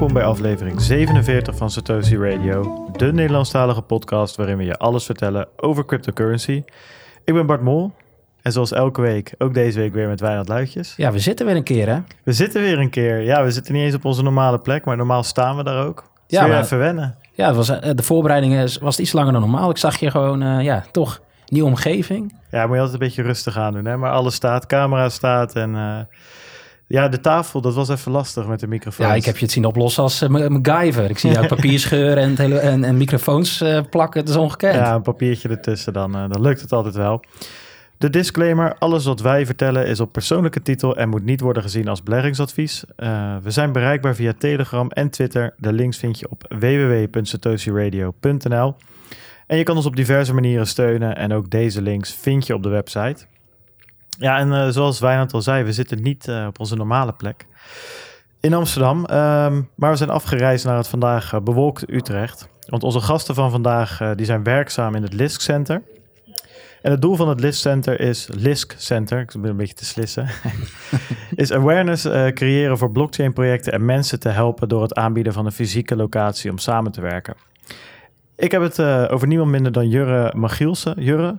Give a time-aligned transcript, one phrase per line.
[0.00, 5.48] Welkom bij aflevering 47 van Satoshi Radio, de Nederlandstalige podcast waarin we je alles vertellen
[5.56, 6.62] over cryptocurrency.
[7.24, 7.92] Ik ben Bart Mol
[8.42, 10.94] en zoals elke week, ook deze week weer met Wijnand Luitjes.
[10.96, 11.98] Ja, we zitten weer een keer, hè?
[12.24, 13.20] We zitten weer een keer.
[13.20, 16.10] Ja, we zitten niet eens op onze normale plek, maar normaal staan we daar ook.
[16.26, 17.16] Ja, maar- even wennen.
[17.32, 19.70] Ja, het was, eh, de voorbereidingen was iets langer dan normaal.
[19.70, 22.34] Ik zag je gewoon, eh, ja, toch, nieuwe omgeving.
[22.50, 23.96] Ja, moet je altijd een beetje rustig aan doen, hè?
[23.96, 25.74] Maar alles staat, camera staat en...
[25.74, 25.98] eh,
[26.90, 29.06] ja, de tafel, dat was even lastig met de microfoon.
[29.06, 31.10] Ja, ik heb je het zien oplossen als uh, MacGyver.
[31.10, 34.20] Ik zie jou papier scheuren en, het hele, en, en microfoons eh, plakken.
[34.20, 34.74] Het is ongekend.
[34.74, 37.24] Ja, een papiertje ertussen, dan, dan lukt het altijd wel.
[37.98, 41.88] De disclaimer, alles wat wij vertellen is op persoonlijke titel en moet niet worden gezien
[41.88, 42.84] als beleggingsadvies.
[43.42, 45.54] We zijn bereikbaar via Telegram en Twitter.
[45.58, 48.74] De links vind je op www.satoshiradio.nl.
[49.46, 52.62] En je kan ons op diverse manieren steunen en ook deze links vind je op
[52.62, 53.26] de website.
[54.20, 57.46] Ja, en eh, zoals Wijnand al zei, we zitten niet eh, op onze normale plek
[58.40, 59.04] in Amsterdam.
[59.04, 62.48] ehm, maar we zijn afgereisd naar het vandaag eh, bewolkte Utrecht.
[62.66, 65.82] Want onze gasten van vandaag die zijn werkzaam in het LISK Center.
[66.82, 69.84] En het doel van het LISK Center is LISK Center, ik ben een beetje te
[69.84, 70.28] slissen,
[71.34, 72.02] is awareness
[72.34, 76.50] creëren voor blockchain projecten en mensen te helpen door het aanbieden van een fysieke locatie
[76.50, 77.34] om samen te werken.
[78.36, 81.02] Ik heb het over niemand minder dan Jurre Magielsen.
[81.02, 81.38] Jurre,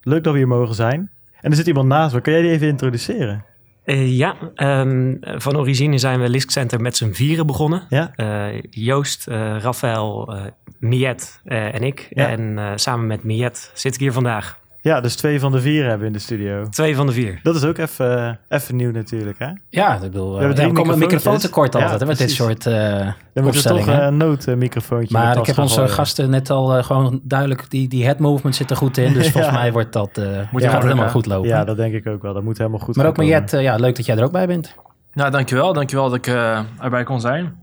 [0.00, 1.10] leuk dat we hier mogen zijn.
[1.46, 2.20] En er zit iemand naast me.
[2.20, 3.44] Kan jij die even introduceren?
[3.84, 7.82] Eh, ja, ehm, van origine zijn we Lisk Center met z'n vieren begonnen.
[7.88, 8.12] Ja?
[8.14, 10.34] Eh, Joost, eh Rafael,
[10.78, 12.06] Miet en ik.
[12.10, 12.28] Ja.
[12.28, 14.58] En samen met Miet zit ik hier vandaag.
[14.86, 16.68] Ja, dus twee van de vier hebben we in de studio.
[16.68, 17.40] Twee van de vier.
[17.42, 19.48] Dat is ook even, eh, even nieuw natuurlijk, hè?
[19.68, 22.06] Ja, ik bedoel, hebben we, drie ja, we komen een microfoon tekort Ja, altijd hè,
[22.06, 24.00] met dit soort eh Dan moeten we toch opstellingen.
[24.00, 28.04] eh, een noodmicrofoontje maar ik heb onze gasten net al eh, gewoon duidelijk, die, die
[28.04, 29.12] head movement zit er goed in.
[29.12, 31.48] Dus volgens mij wordt dat, eh Moet gaat je het maar helemaal goed lopen.
[31.48, 32.34] Ja, dat denk ik ook wel.
[32.34, 34.46] Dat moet helemaal goed maar ook Mariette, eh, ja, leuk dat jij er ook bij
[34.46, 34.74] bent.
[35.12, 35.72] Nou, dankjewel.
[35.72, 37.54] Dankjewel dat ik eh, erbij kon zijn.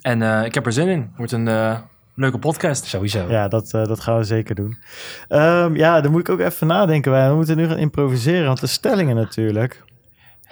[0.00, 1.00] En eh, ik heb er zin in.
[1.00, 1.76] Het wordt een eh,
[2.20, 2.84] leuke podcast.
[2.84, 3.26] Sowieso.
[3.28, 4.78] Ja, dat, eh, dat gaan we zeker doen.
[5.28, 7.10] Ehm, ja, dan moet ik ook even nadenken.
[7.12, 9.82] Wij we moeten nu gaan improviseren, want de stellingen natuurlijk.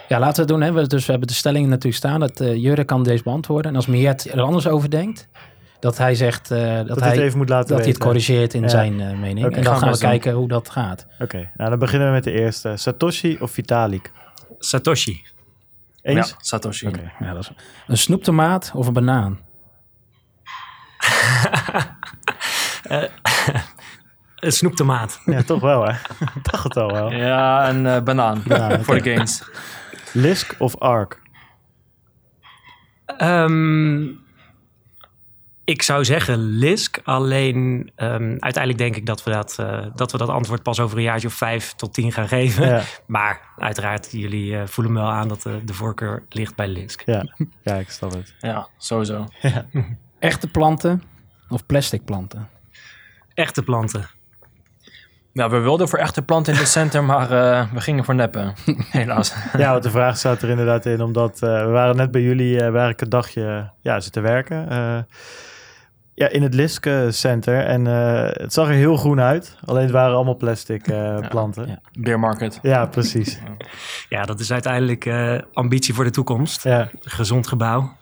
[0.08, 0.60] Ja, laten we het doen.
[0.60, 0.72] Hè.
[0.72, 2.20] We, dus we hebben de stellingen natuurlijk staan.
[2.20, 3.70] Dat eh Jurre kan deze beantwoorden.
[3.70, 5.28] En als Miet er anders over denkt,
[5.80, 8.54] dat hij zegt eh, dat, Dat, hij, het even moet laten dat hij het corrigeert
[8.54, 8.68] in Ja.
[8.68, 9.46] zijn eh, mening.
[9.56, 11.06] En dan gaan we gaan kijken hoe dat gaat.
[11.18, 12.72] Oké, nou dan beginnen we met de eerste.
[12.76, 14.12] Satoshi of Vitalik?
[14.58, 15.22] Satoshi.
[16.02, 16.28] Eens?
[16.28, 16.90] Ja, Satoshi.
[17.20, 17.52] Ja, dat is
[17.86, 19.38] een snoeptomaat of een banaan?
[24.38, 25.20] Een snoeptomaat.
[25.24, 25.92] Ja, toch wel hè?
[26.34, 27.12] Ik dacht het al wel.
[27.12, 28.42] Ja, een eh, banaan.
[28.44, 29.42] Ja, Voor de gains.
[30.12, 31.20] Lisk of Ark?
[33.06, 34.02] Ehm,
[35.64, 37.00] ik zou zeggen Lisk.
[37.04, 40.96] Alleen ehm, uiteindelijk denk ik dat we dat, eh, dat we dat antwoord pas over
[40.96, 42.68] een jaartje of vijf tot tien gaan geven.
[42.68, 46.68] Ja, Maar uiteraard, jullie eh, voelen me wel aan dat de, de voorkeur ligt bij
[46.68, 47.02] Lisk.
[47.06, 47.24] ja.
[47.62, 48.34] ja ik snap het.
[48.40, 49.26] Ja, sowieso.
[50.18, 51.02] Echte planten
[51.48, 52.48] of plastic planten?
[53.34, 54.06] Echte planten.
[55.32, 58.54] Ja, we wilden voor echte planten in het center, maar eh, we gingen voor neppen.
[58.90, 59.34] Helaas.
[59.56, 62.60] Ja, want de vraag staat er inderdaad in, omdat eh, we waren net bij jullie,
[62.64, 64.68] eh waar ik een dagje ja, zitten werken.
[64.70, 64.98] eh,
[66.14, 67.64] ja, in het Liske Center.
[67.64, 69.56] En eh, het zag er heel groen uit.
[69.64, 71.66] Alleen het waren allemaal plastic eh, planten.
[71.66, 71.78] Ja.
[71.92, 72.00] ja.
[72.02, 72.58] Bear market.
[72.90, 73.38] precies.
[74.08, 76.62] Ja, dat is uiteindelijk eh, ambitie voor de toekomst.
[76.64, 77.96] Ja, Gezond gebouw.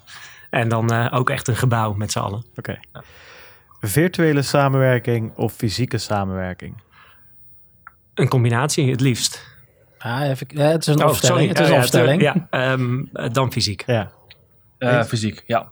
[0.56, 2.44] En dan eh, ook echt een gebouw met z'n allen.
[2.56, 2.78] oké.
[3.80, 6.82] Virtuele samenwerking of fysieke samenwerking?
[8.14, 9.54] Een combinatie, het liefst.
[9.98, 11.48] Ah, even, het is een Oh, opstelling.
[11.48, 12.22] Het is een opstelling.
[12.22, 13.82] Ja, ehm, eh, dan fysiek.
[13.86, 14.10] Ja.
[14.78, 15.68] Eh, fysiek, ja.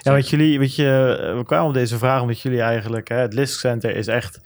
[0.00, 0.84] Ja, want jullie, weet je,
[1.36, 4.40] we kwamen op deze vraag omdat jullie eigenlijk, hè, het Lisk Center is echt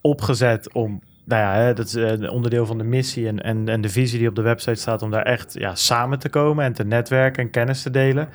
[0.00, 3.68] opgezet om, nou ja, hè, dat is eh, een onderdeel van de missie en, en,
[3.68, 6.64] en de visie die op de website staat om daar echt ja, samen te komen
[6.64, 8.28] en te netwerken en kennis te delen.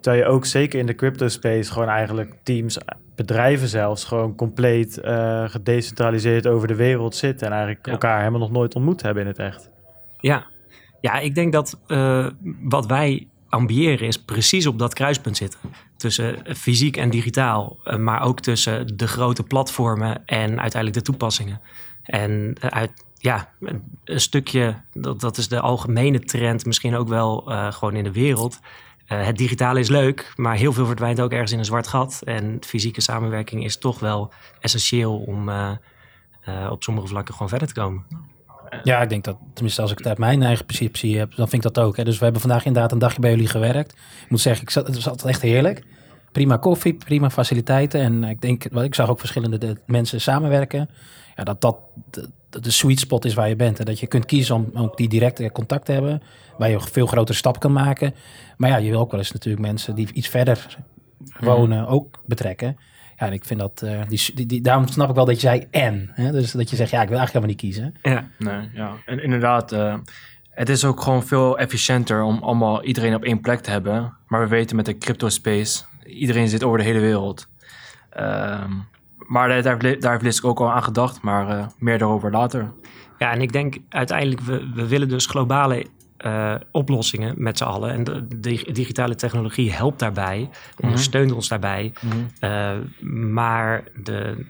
[0.00, 2.78] Terwijl je ook zeker in de crypto space gewoon eigenlijk teams,
[3.14, 7.92] bedrijven zelfs, gewoon compleet eh, gedecentraliseerd over de wereld zitten en eigenlijk Ja.
[7.92, 9.70] elkaar helemaal nog nooit ontmoet hebben in het echt.
[10.18, 10.46] Ja,
[11.00, 12.26] ja ik denk dat eh,
[12.62, 15.60] wat wij ambiëren is precies op dat kruispunt zitten.
[15.96, 21.60] Tussen fysiek en digitaal, maar ook tussen de grote platformen en uiteindelijk de toepassingen.
[22.06, 27.50] En eh, uit, ja, een, stukje, dat, dat is de algemene trend, misschien ook wel
[27.50, 28.58] eh, gewoon in de wereld.
[29.06, 32.22] Eh, het digitale is leuk, maar heel veel verdwijnt ook ergens in een zwart gat.
[32.24, 35.50] En fysieke samenwerking is toch wel essentieel om
[36.70, 38.04] op sommige vlakken gewoon verder te komen.
[38.82, 41.64] Ja, ik denk dat, tenminste als ik het uit mijn eigen perceptie heb, dan vind
[41.64, 41.96] ik dat ook.
[41.96, 42.04] Hè.
[42.04, 43.92] Dus we hebben vandaag inderdaad een dagje bij jullie gewerkt.
[43.92, 45.84] Ik moet zeggen, ik het was altijd echt heerlijk.
[46.36, 48.00] Prima koffie, prima faciliteiten.
[48.00, 50.88] En ik denk, wel, ik zag ook verschillende de, mensen samenwerken.
[51.36, 51.76] Ja, dat dat
[52.10, 53.78] de, de sweet spot is waar je bent.
[53.78, 56.22] En dat je kunt kiezen om ook die directe contact te hebben.
[56.58, 58.14] Waar je veel grotere stap kan maken.
[58.56, 60.76] Maar ja, je wil ook wel eens natuurlijk mensen die iets verder
[61.40, 62.76] wonen ook betrekken.
[63.16, 65.46] Ja, en ik vind dat, eh, die, die, die- daarom snap ik wel dat je
[65.46, 66.10] zei en.
[66.12, 66.32] Hè?
[66.32, 68.14] Dus dat je zegt, ja, ik wil eigenlijk helemaal niet kiezen.
[68.14, 68.28] Ja.
[68.38, 68.92] Nee, ja.
[69.06, 69.94] En inderdaad, eh,
[70.50, 74.14] het is ook gewoon veel efficiënter om allemaal iedereen op één plek te hebben.
[74.26, 77.48] Maar we weten met de crypto space, iedereen zit over de hele wereld.
[78.10, 78.72] Ehm,
[79.18, 82.72] maar daar, daar, heeft- daar heeft ook al aan gedacht, maar eh, meer daarover later.
[83.18, 85.86] Ja, en ik denk uiteindelijk, we, we willen dus globale
[86.16, 87.90] eh, oplossingen met z'n allen.
[87.92, 90.50] En de, de digitale technologie helpt daarbij,
[90.80, 91.92] ondersteunt ons daarbij.
[92.40, 92.72] Eh,
[93.10, 94.46] maar de,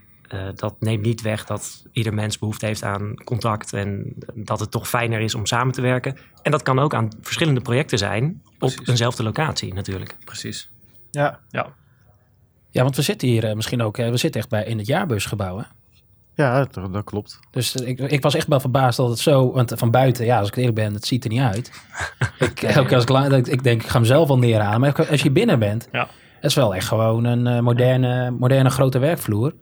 [0.55, 3.73] dat neemt niet weg dat ieder mens behoefte heeft aan contact.
[3.73, 6.17] En dat het toch fijner is om samen te werken.
[6.43, 10.17] En dat kan ook aan verschillende projecten zijn op eenzelfde locatie natuurlijk.
[10.25, 10.70] Precies.
[11.17, 11.67] Ja, Ja.
[12.71, 14.87] Ja, want we zitten hier eh, misschien ook, eh, we zitten echt bij in het
[14.87, 15.59] jaarbeursgebouw.
[15.59, 15.65] Hè?
[16.35, 17.39] ja dat, dat klopt.
[17.51, 20.39] Dus eh, ik, ik was echt wel verbaasd dat het zo, want van buiten, ja,
[20.39, 21.71] als ik eerlijk ben, het ziet er niet uit.
[22.39, 24.81] ik, ook als ik, ik, ik denk, ik ga hem zelf wel neerhalen.
[24.81, 26.09] Maar als je binnen bent, Ja.
[26.35, 29.55] het is wel echt gewoon een moderne, moderne grote werkvloer.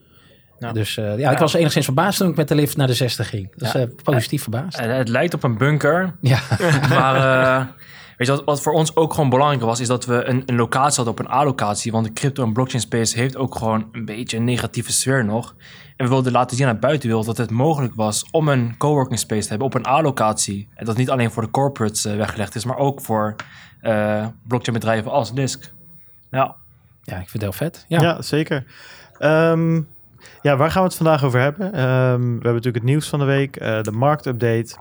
[0.59, 0.73] Ja.
[0.73, 3.29] Dus eh, ja, ik was enigszins verbaasd toen ik met de lift naar de 60
[3.29, 3.55] ging.
[3.57, 3.87] Dus Ja.
[4.03, 4.81] positief verbaasd.
[4.81, 6.39] Het lijkt op een bunker, Ja,
[6.89, 7.17] maar
[7.61, 7.67] eh,
[8.17, 10.57] weet je wat, wat voor ons ook gewoon belangrijk was, is dat we een, een
[10.57, 11.93] locatie hadden op een A-locatie.
[11.93, 15.55] Want de crypto en blockchain space heeft ook gewoon een beetje een negatieve sfeer nog.
[15.97, 19.19] En we wilden laten zien aan de buitenwereld dat het mogelijk was om een coworking
[19.19, 20.69] space te hebben op een A-locatie.
[20.75, 23.35] En dat niet alleen voor de corporates eh, weggelegd is, maar ook voor
[23.81, 25.73] eh blockchain bedrijven als Disk.
[26.31, 26.55] Ja.
[27.03, 27.85] ja, ik vind het heel vet.
[27.89, 28.65] Ja, Ja, zeker.
[29.19, 29.81] Ehm,
[30.43, 31.73] ja, waar gaan we het vandaag over hebben?
[31.73, 34.77] Ehm, we hebben natuurlijk het nieuws van de week, eh, de marktupdate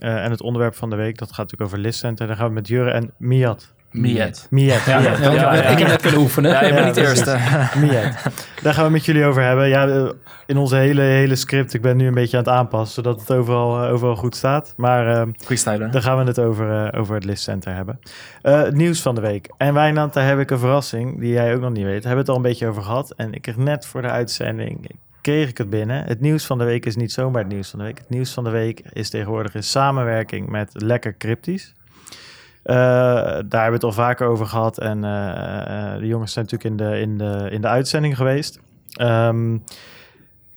[0.00, 1.18] eh, en het onderwerp van de week.
[1.18, 2.26] Dat gaat natuurlijk over Listcenter.
[2.26, 3.72] Daar gaan we met Jure en Miat.
[3.90, 4.46] Miet.
[4.50, 4.84] Miat.
[4.84, 5.18] ja, Miat.
[5.18, 6.50] ja, ja, ik heb net kunnen oefenen.
[6.50, 7.38] Ja, je bent Ja, niet de eerste.
[7.78, 8.14] Miat.
[8.62, 9.68] Daar gaan we met jullie over hebben.
[9.68, 10.08] Ja, eh,
[10.46, 13.30] in onze hele, hele script, ik ben nu een beetje aan het aanpassen, zodat het
[13.30, 14.74] overal, eh, overal goed staat.
[14.76, 15.90] Maar Freestylen.
[15.90, 18.00] Dan gaan we het over, eh, over het listcenter hebben.
[18.42, 19.50] Het nieuws van de week.
[19.56, 22.02] En Wijnand, daar heb ik een verrassing die jij ook nog niet weet.
[22.02, 23.12] Daar hebben we het al een beetje over gehad.
[23.16, 26.04] En ik kreeg net voor de uitzending, kreeg ik het binnen.
[26.04, 27.98] Het nieuws van de week is niet zomaar het nieuws van de week.
[27.98, 31.74] Het nieuws van de week is tegenwoordig in samenwerking met Lekker Cryptisch.
[32.62, 34.78] Eh, daar hebben we het al vaker over gehad.
[34.78, 38.60] En eh, eh, de jongens zijn natuurlijk in de, in de, in de uitzending geweest.
[38.92, 39.56] Ehm,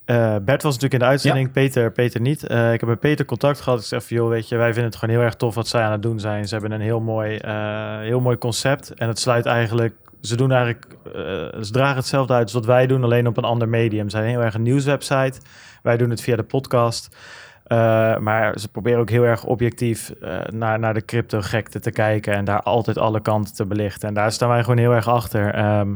[0.05, 2.43] eh, Bert was natuurlijk in de uitzending, Peter, Peter niet.
[2.43, 3.79] Ik heb met Peter contact gehad.
[3.79, 5.81] Ik zeg van, joh, weet je, wij vinden het gewoon heel erg tof wat zij
[5.81, 6.47] aan het doen zijn.
[6.47, 7.39] Ze hebben een heel mooi,
[8.01, 8.93] heel mooi concept.
[8.93, 9.93] En het sluit eigenlijk,
[10.27, 13.43] ze doen eigenlijk, eh, ze dragen hetzelfde uit als wat wij doen, alleen op een
[13.43, 14.09] ander medium.
[14.09, 15.39] Ze zijn heel erg een nieuwswebsite.
[15.81, 17.17] Wij doen het via de podcast.
[17.63, 22.33] Eh, maar ze proberen ook heel erg objectief eh, naar, naar de crypto-gekte te kijken
[22.33, 24.07] en daar altijd alle kanten te belichten.
[24.07, 25.53] En daar staan wij gewoon heel erg achter.
[25.53, 25.95] Ehm,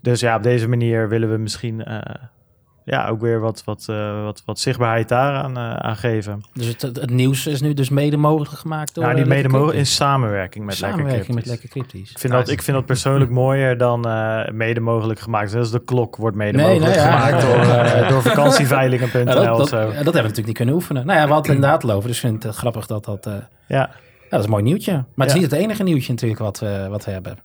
[0.00, 1.84] dus ja, op deze manier willen we misschien
[2.88, 6.40] ja, ook weer wat, wat, eh, wat, wat zichtbaarheid daaraan eh, aan geven.
[6.52, 9.04] Dus het, het, het nieuws is nu dus mede mogelijk gemaakt door...
[9.04, 11.92] Nou, die eh, mede mogelijk in samenwerking met Samenwerking Lekker met Cryptisch.
[11.92, 12.10] Lekker.
[12.12, 14.00] Ik vind, dat, ik vind dat persoonlijk mooier dan
[14.56, 15.50] mede mogelijk gemaakt.
[15.50, 17.18] Zelfs de klok wordt mede Nee, mogelijk ja.
[17.20, 19.78] gemaakt door, door vakantieveilingen.nl Ja, dat, of dat, zo.
[19.78, 21.06] ja, dat hebben we natuurlijk niet kunnen oefenen.
[21.06, 23.24] Nou ja, we hadden het inderdaad al over, dus ik vind het grappig dat dat...
[23.24, 23.90] ja, Ja.
[24.30, 24.92] dat is een mooi nieuwtje.
[24.92, 25.40] Maar het is Ja.
[25.40, 27.38] niet het enige nieuwtje natuurlijk wat, wat we hebben.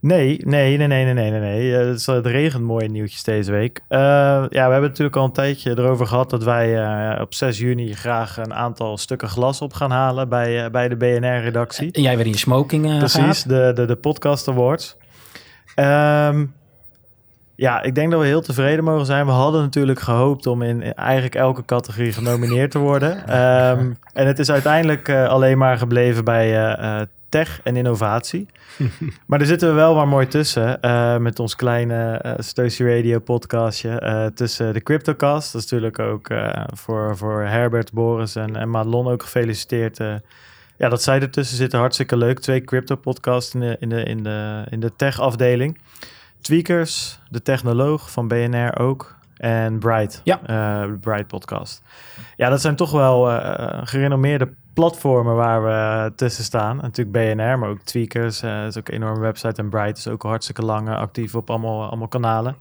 [0.00, 1.76] Nee, nee, nee, nee, nee, nee, nee.
[1.76, 3.80] Eh, Het, het regent mooie nieuwtjes deze week.
[3.88, 3.98] Eh,
[4.48, 7.94] ja, we hebben natuurlijk al een tijdje erover gehad dat wij eh, op 6 juni
[7.94, 11.92] graag een aantal stukken glas op gaan halen bij, bij de BNR-redactie.
[11.92, 14.96] En jij weer in je smoking eh, Precies, de, de, de Podcast Awards.
[15.74, 16.44] Ehm,
[17.54, 19.26] ja, ik denk dat we heel tevreden mogen zijn.
[19.26, 23.26] We hadden natuurlijk gehoopt om in eigenlijk elke categorie genomineerd te worden.
[23.26, 26.76] Ehm, en het is uiteindelijk alleen maar gebleven bij
[27.30, 28.46] tech en innovatie.
[29.26, 30.80] maar daar zitten we wel maar mooi tussen.
[30.80, 34.00] eh, met ons kleine Stocie Radio podcastje.
[34.00, 35.52] eh, tussen de Cryptocast.
[35.52, 36.28] Dat is natuurlijk ook
[36.74, 39.96] voor, voor Herbert, Boris en, en Madelon ook gefeliciteerd.
[40.76, 42.38] ja, dat zij ertussen zitten, hartstikke leuk.
[42.40, 45.78] Twee crypto-podcasts in de, in de, in de, in de tech-afdeling.
[46.40, 49.18] Tweakers, de technoloog van BNR ook.
[49.36, 50.40] En Bright, Ja.
[50.86, 51.82] de Bright podcast.
[52.36, 53.24] Ja, dat zijn toch wel
[53.84, 56.76] gerenommeerde platformen waar we tussen staan.
[56.76, 58.42] Natuurlijk BNR, maar ook Tweakers.
[58.42, 59.62] eh is ook een enorme website.
[59.62, 62.56] En Bright is ook hartstikke lang eh, actief op allemaal, allemaal kanalen.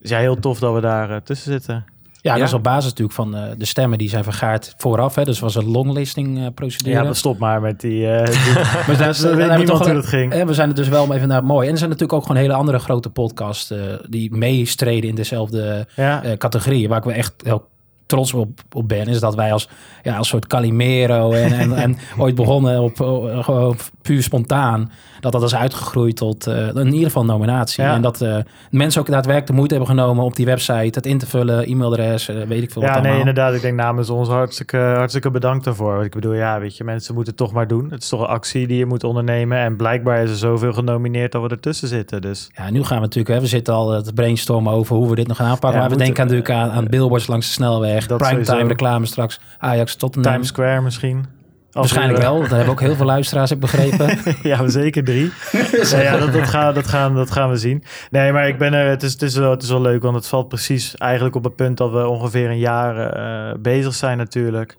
[0.00, 1.84] Dus ja, heel tof dat we daar eh, tussen zitten.
[2.24, 5.14] Ja, dat is op basis natuurlijk van eh, de stemmen die zijn vergaard vooraf.
[5.14, 5.24] Hè.
[5.24, 7.04] Dus het was een longlisting eh, procedure.
[7.04, 8.06] Ja, stop maar met die...
[8.06, 10.44] eh weet niemand hoe dat ging.
[10.44, 11.66] We zijn er dus wel even naar mooi.
[11.66, 13.78] En er zijn natuurlijk ook gewoon hele andere grote podcasts eh,
[14.08, 16.22] die meestreden in dezelfde ja.
[16.22, 16.88] eh, categorieën.
[16.88, 17.68] Waar ik me echt heel
[18.14, 19.68] trots op, op ben, is dat wij als,
[20.02, 24.92] ja, als soort Calimero en, en, en ooit begonnen op, op- gewoon puur spontaan,
[25.32, 27.84] dat dat is uitgegroeid tot eh, in ieder geval nominatie.
[27.84, 27.94] Ja.
[27.94, 28.36] En dat eh,
[28.70, 32.28] mensen ook daadwerkelijk de moeite hebben genomen op die website het in te vullen, e-mailadres,
[32.28, 33.18] eh, weet ik veel wat Ja, nee, allemaal.
[33.18, 33.54] inderdaad.
[33.54, 35.92] Ik denk namens ons hartstikke, hartstikke bedankt daarvoor.
[35.92, 37.90] Want ik bedoel, ja, weet je, mensen moeten het toch maar doen.
[37.90, 39.58] Het is toch een actie die je moet ondernemen.
[39.58, 42.20] En blijkbaar is er zoveel genomineerd dat we ertussen zitten.
[42.20, 45.14] Dus Ja, nu gaan we natuurlijk, hè, we zitten al te brainstormen over hoe we
[45.14, 45.80] dit nog gaan aanpakken.
[45.80, 49.40] Ja, maar we denken natuurlijk aan, aan billboards langs de snelweg, Dat primetime reclame straks,
[49.58, 51.42] Ajax tot Times Square misschien.
[51.74, 54.18] Waarschijnlijk we- wel, daar hebben ook heel veel luisteraars, heb begrepen.
[54.50, 55.32] ja, zeker drie.
[55.92, 57.84] nee, ja, dat, dat, gaan, dat, gaan, dat gaan we zien.
[58.10, 60.14] Nee, maar ik ben er, het, is, het, is wel, het is wel leuk, want
[60.14, 64.16] het valt precies eigenlijk op het punt dat we ongeveer een jaar eh, bezig zijn
[64.18, 64.76] natuurlijk.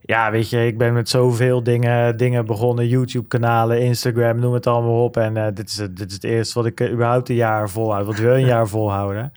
[0.00, 2.88] Ja, weet je, ik ben met zoveel dingen, dingen begonnen.
[2.88, 5.16] YouTube-kanalen, Instagram, noem het allemaal op.
[5.16, 7.68] En eh, dit, is, het- dit is het eerste wat ik eh, überhaupt een jaar
[7.70, 8.06] volhoud.
[8.06, 9.32] Wat wil een jaar volhouden.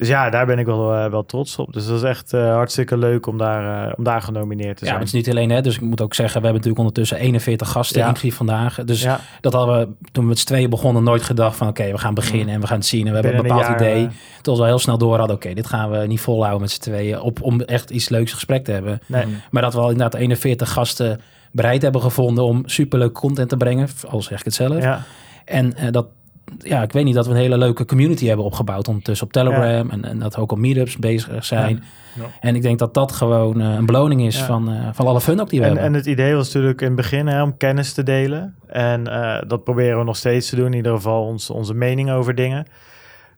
[0.00, 1.72] Dus ja, daar ben ik wel, eh, wel trots op.
[1.72, 4.90] Dus dat is echt eh, hartstikke leuk om daar, eh, om daar genomineerd te Ja,
[4.90, 4.90] zijn.
[4.90, 7.16] maar het is niet alleen, hè, dus ik moet ook zeggen, we hebben natuurlijk ondertussen
[7.18, 8.06] 41 gasten, Ja.
[8.06, 8.84] inclusief vandaag.
[8.84, 11.90] Dus ja, dat hadden we toen we met z'n tweeën begonnen nooit gedacht van, oké,
[11.90, 13.06] we gaan beginnen en we gaan het zien.
[13.06, 14.08] En we hebben een bepaald jaar, idee.
[14.42, 17.20] Tot we heel snel door hadden, oké, dit gaan we niet volhouden met z'n tweeën
[17.20, 19.00] op, om echt iets leuks gesprek te hebben.
[19.06, 19.24] nee.
[19.50, 21.20] Maar dat we al inderdaad 41 gasten
[21.52, 24.82] bereid hebben gevonden om superleuk content te brengen, al zeg ik het zelf.
[24.82, 25.02] Ja.
[25.44, 26.06] En dat,
[26.58, 29.90] ja, ik weet niet, dat we een hele leuke community hebben opgebouwd ondertussen op Telegram.
[29.90, 31.82] En, en dat we ook op meetups bezig zijn.
[32.14, 32.24] Ja.
[32.40, 35.40] En ik denk dat dat gewoon eh, een beloning is van, eh, van alle fun
[35.40, 35.90] ook die we En, hebben.
[35.90, 38.54] en het idee was natuurlijk in het begin hè, om kennis te delen.
[38.66, 40.66] En eh, dat proberen we nog steeds te doen.
[40.66, 42.66] In ieder geval ons, onze mening over dingen.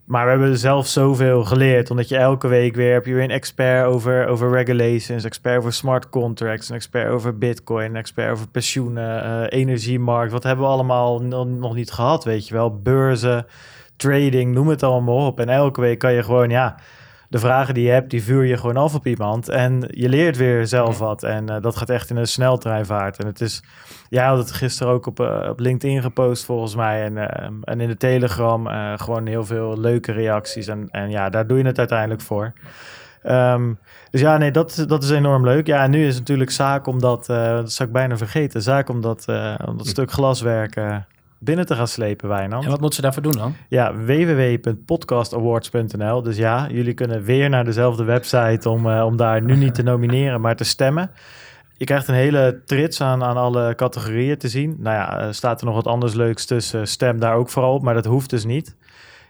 [0.04, 1.90] Maar we hebben zelf zoveel geleerd.
[1.90, 5.24] Omdat je elke week weer heb je weer een expert over, over regulations.
[5.24, 6.68] Expert over smart contracts.
[6.68, 7.84] Een expert over bitcoin.
[7.90, 9.22] Een expert over pensioenen.
[9.22, 10.32] eh, energiemarkt.
[10.32, 12.80] Wat hebben we allemaal nog, niet gehad, weet je wel.
[12.80, 13.46] Beurzen,
[13.96, 15.40] trading, noem het allemaal op.
[15.40, 16.76] En elke week kan je gewoon, ja
[17.32, 19.48] de vragen die je hebt, die vuur je gewoon af op iemand.
[19.48, 21.22] En je leert weer zelf wat.
[21.22, 23.18] En eh, dat gaat echt in een sneltreinvaart.
[23.18, 23.62] En het is,
[24.08, 27.04] jij had het gisteren ook op, eh, op LinkedIn gepost volgens mij.
[27.04, 28.66] En, eh, en in de Telegram
[28.98, 30.66] gewoon heel veel leuke reacties.
[30.66, 32.52] En, en ja, daar doe je het uiteindelijk voor.
[33.22, 33.72] Ehm,
[34.10, 35.66] dus ja, nee, dat, dat is enorm leuk.
[35.66, 38.88] Ja, en nu is het natuurlijk zaak om dat, dat zou ik bijna vergeten, zaak
[38.88, 39.24] om dat,
[39.64, 40.96] om dat stuk glaswerk eh,
[41.44, 42.64] binnen te gaan slepen, Wijnand.
[42.64, 43.54] En wat moeten ze daarvoor doen dan?
[43.68, 46.22] Ja, www.podcastawards.nl.
[46.22, 49.82] Dus ja, jullie kunnen weer naar dezelfde website om, eh, om daar nu niet te
[49.82, 51.10] nomineren, maar te stemmen.
[51.76, 54.76] Je krijgt een hele trits aan, aan alle categorieën te zien.
[54.78, 56.88] Nou ja, eh, staat er nog wat anders leuks tussen.
[56.88, 58.76] Stem daar ook vooral op, maar dat hoeft dus niet.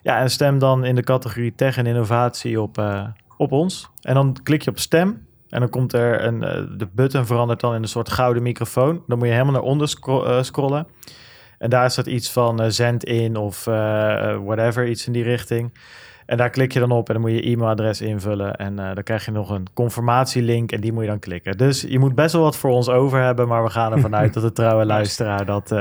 [0.03, 3.05] Ja, en stem dan in de categorie tech en innovatie op, eh,
[3.37, 3.89] op ons.
[4.01, 5.27] En dan klik je op stem.
[5.49, 9.03] En dan komt er een, eh, de button verandert dan in een soort gouden microfoon.
[9.07, 10.87] Dan moet je helemaal naar onder scro- eh, scrollen.
[11.63, 15.23] En daar staat iets van eh, zend in of eh, eh, whatever, iets in die
[15.23, 15.73] richting.
[16.27, 18.57] En daar klik je dan op en dan moet je e-mailadres invullen.
[18.57, 21.57] En dan krijg je nog een confirmatielink en die moet je dan klikken.
[21.57, 24.35] Dus je moet best wel wat voor ons over hebben, maar we gaan ervan uit
[24.35, 25.75] dat de trouwe luisteraar dat,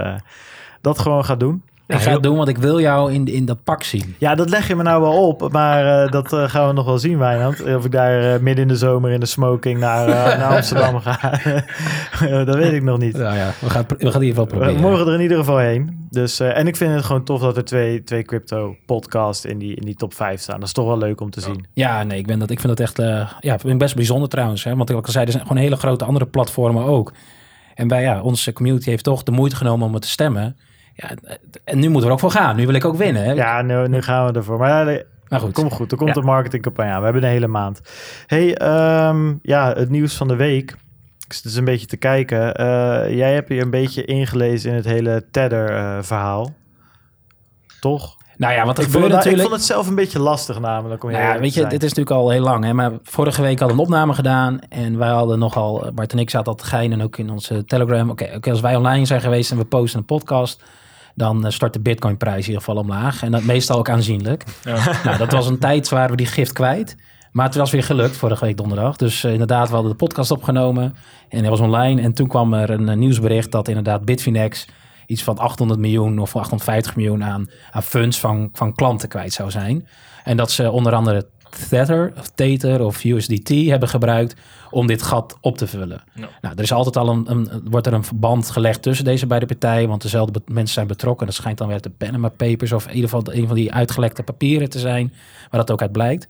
[0.81, 1.63] dat gewoon gaat doen.
[1.91, 4.15] Ik ga het doen, want ik wil jou in, in dat pak zien.
[4.17, 6.86] Ja, dat leg je me nou wel op, maar eh, dat eh, gaan we nog
[6.86, 7.63] wel zien, Wijnand.
[7.63, 10.07] Of ik daar eh, midden in de zomer in de smoking naar,
[10.39, 11.39] naar Amsterdam ga,
[12.45, 13.17] dat weet ik nog niet.
[13.17, 14.81] Nou ja, we gaan, we gaan in ieder geval We proberen.
[14.81, 16.07] mogen er in ieder geval heen.
[16.10, 19.75] Dus, en ik vind het gewoon tof dat er twee, twee crypto podcasts in die,
[19.75, 20.60] in die top 5 staan.
[20.60, 21.65] Dat is toch wel leuk om te zien.
[21.74, 22.98] Ja, nee, ik, ben dat, ik vind dat echt
[23.39, 24.63] ja, ik vind best bijzonder trouwens.
[24.63, 24.75] Hè?
[24.75, 27.13] Want ik al zei, er zijn gewoon hele grote andere platformen ook.
[27.75, 30.55] En bij ja, onze community heeft toch de moeite genomen om het te stemmen.
[30.95, 31.10] Ja,
[31.63, 32.55] en nu moeten we er ook voor gaan.
[32.55, 33.24] Nu wil ik ook winnen.
[33.24, 33.31] Hè?
[33.31, 34.57] Ja, nu, nu gaan we ervoor.
[34.57, 35.53] Maar ja, nee, maar goed.
[35.53, 35.91] kom goed.
[35.91, 36.21] Er komt Ja.
[36.21, 36.98] een marketingcampagne aan.
[37.00, 37.81] We hebben een hele maand.
[38.27, 40.71] hey, ehm, ja, het nieuws van de week.
[41.27, 42.55] Ik zit dus een beetje te kijken.
[42.55, 46.53] Eh, jij hebt je een beetje ingelezen in het hele Tether-verhaal.
[47.79, 48.17] Toch?
[48.41, 49.50] Nou ja, wat er Ik vond, gebeurde ik natuurlijk...
[49.50, 51.03] vond het zelf een beetje lastig namelijk.
[51.03, 52.63] Om Nou ja, weet je, dit is natuurlijk al heel lang.
[52.63, 52.74] Hè?
[52.74, 54.60] Maar vorige week hadden we een opname gedaan.
[54.69, 57.65] En wij hadden nogal, eh, Bart en ik zaten al te geinen ook in onze
[57.65, 58.10] Telegram.
[58.10, 60.62] Oké, oké, als wij online zijn geweest en we posten een podcast.
[61.15, 63.24] Dan eh, start de Bitcoin-prijs in ieder geval omlaag.
[63.24, 64.43] En dat meestal ook aanzienlijk.
[65.03, 66.95] Nou, dat was een tijd waar we die gift kwijt.
[67.31, 68.95] Maar het was weer gelukt vorige week donderdag.
[68.95, 70.95] Dus eh, inderdaad, we hadden de podcast opgenomen.
[71.29, 72.01] En hij was online.
[72.01, 74.67] En toen kwam er een, nieuwsbericht dat inderdaad Bitfinex
[75.12, 79.51] iets van 800 miljoen of 850 miljoen aan, aan funds van, van klanten kwijt zou
[79.51, 79.88] zijn.
[80.24, 81.27] En dat ze onder andere
[81.70, 84.36] Tether of Tether of USDT hebben gebruikt
[84.70, 86.01] om dit gat op te vullen.
[86.13, 86.30] Ja.
[86.41, 89.46] Nou, er is altijd al een, een, wordt er een verband gelegd tussen deze beide
[89.46, 91.25] partijen, want dezelfde mensen zijn betrokken.
[91.25, 94.24] Dat schijnt dan weer de Panama Papers of in ieder geval een van die uitgelekte
[94.24, 95.13] papieren te zijn,
[95.50, 96.27] waar dat ook uit blijkt.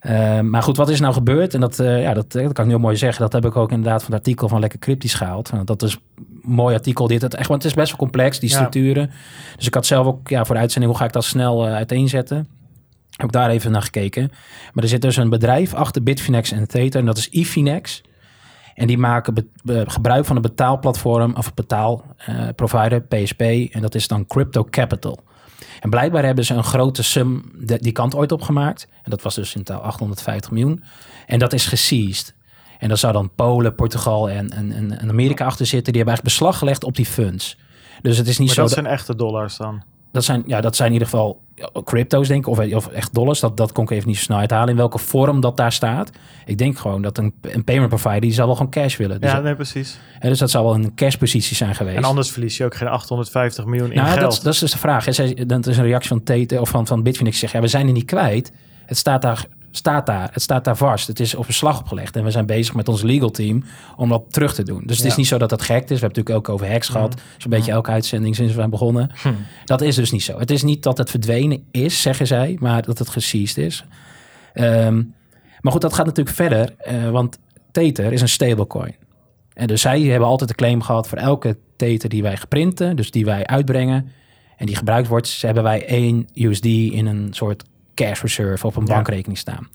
[0.00, 1.54] Eh, maar goed, wat is nou gebeurd?
[1.54, 3.22] En dat, eh, ja, dat, dat kan ik heel mooi zeggen.
[3.22, 5.50] Dat heb ik ook inderdaad van het artikel van Lekker Cryptisch gehaald.
[5.64, 7.22] Dat is een mooi artikel dit.
[7.22, 8.54] Het, echt, want het is best wel complex, die Ja.
[8.56, 9.10] structuren.
[9.56, 11.74] Dus ik had zelf ook ja, voor de uitzending, hoe ga ik dat snel eh,
[11.74, 12.36] uiteenzetten?
[13.10, 14.30] Heb ik daar even naar gekeken.
[14.72, 17.00] Maar er zit dus een bedrijf achter Bitfinex en Tether.
[17.00, 18.02] En dat is Efinex.
[18.74, 23.40] En die maken be- be- gebruik van een betaalplatform of betaalprovider, PSP.
[23.40, 25.18] En dat is dan Crypto Capital.
[25.80, 28.88] En blijkbaar hebben ze een grote sum de- die kant ooit opgemaakt.
[29.02, 30.82] En dat was dus in totaal 850 miljoen.
[31.26, 32.34] En dat is geseized.
[32.78, 35.92] En daar zou dan Polen, Portugal en, en, en Amerika achter zitten.
[35.92, 37.58] Die hebben eigenlijk beslag gelegd op die funds.
[38.02, 39.82] Dus het is niet Maar zo dat dat, zijn echte dollars dan.
[40.12, 41.40] dat zijn, ja, dat zijn in ieder geval
[41.84, 43.40] crypto's, denk ik, of, of echt dollars.
[43.40, 46.10] Dat, dat kon ik even niet zo snel uithalen in welke vorm dat daar staat.
[46.46, 49.20] Ik denk gewoon dat een, een payment provider die zal wel gewoon cash willen.
[49.20, 49.98] Dus, Ja, nee, precies.
[50.18, 51.96] hè, dus dat zou wel een cashpositie zijn geweest.
[51.96, 54.20] En anders verlies je ook geen 850 miljoen in nou, geld.
[54.20, 55.04] dat, is- dat is dus de vraag.
[55.04, 55.12] Hè.
[55.12, 57.38] Zij, dat is een reactie van Tate of van, van Bitfinex.
[57.38, 58.52] Zegt, ja, we zijn er niet kwijt.
[58.86, 61.06] Het staat daar, staat daar, het staat daar vast.
[61.06, 62.16] Het is op beslag opgelegd.
[62.16, 63.64] En we zijn bezig met ons legal team
[63.96, 64.82] om dat terug te doen.
[64.86, 66.00] Dus het is niet zo dat het gehackt is.
[66.00, 67.20] We hebben natuurlijk ook over hacks gehad.
[67.36, 69.10] Zo'n beetje elke uitzending sinds we zijn begonnen.
[69.64, 70.38] Dat is dus niet zo.
[70.38, 73.84] Het is niet dat het verdwenen is, zeggen zij, maar dat het geseized is.
[74.52, 75.02] Ehm,
[75.60, 76.74] maar goed, dat gaat natuurlijk verder.
[76.78, 77.38] eh, want
[77.72, 78.94] Tether is een stablecoin.
[79.52, 83.10] En dus zij hebben altijd de claim gehad voor elke Tether die wij geprinten, dus
[83.10, 84.12] die wij uitbrengen
[84.56, 87.64] en die gebruikt wordt, hebben wij één USD in een soort
[87.96, 88.94] cash reserve op een Ja.
[88.94, 89.68] bankrekening staan.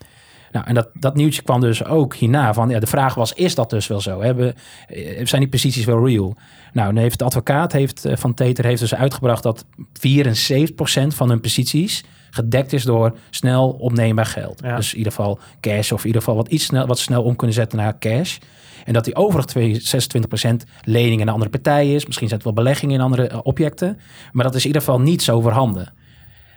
[0.51, 3.55] Nou, en dat, dat nieuwtje kwam dus ook hierna van, ja, de vraag was, is
[3.55, 4.21] dat dus wel zo?
[4.21, 4.53] Hebben,
[4.87, 6.35] eh, zijn die posities wel real?
[6.73, 11.41] Nou, heeft de advocaat heeft, eh, van Tether heeft dus uitgebracht dat 74% van hun
[11.41, 14.59] posities gedekt is door snel opneembaar geld.
[14.63, 14.75] Ja.
[14.75, 17.35] Dus in ieder geval cash of in ieder geval wat iets snel, wat snel om
[17.35, 18.37] kunnen zetten naar cash.
[18.85, 22.05] En dat die overige twee- 26% leningen naar andere partijen is.
[22.05, 23.99] Misschien zijn het wel beleggingen in andere eh, objecten.
[24.31, 25.93] Maar dat is in ieder geval niet zo voorhanden.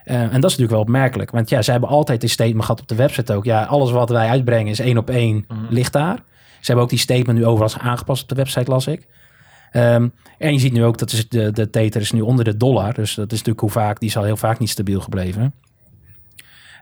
[0.05, 1.31] Eh, en dat is natuurlijk wel opmerkelijk.
[1.31, 3.45] Want ja, zij hebben altijd die statement gehad op de website ook.
[3.45, 6.17] Ja, alles wat wij uitbrengen is één op één ligt daar.
[6.37, 9.07] Ze hebben ook die statement nu overal aangepast op de website, las ik.
[9.71, 10.09] Ehm,
[10.39, 12.95] en je ziet nu ook dat is de, de tether is nu onder de dollar.
[12.95, 15.55] Dus dat is natuurlijk hoe vaak, die is al heel vaak niet stabiel gebleven.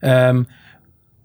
[0.00, 0.42] Ehm,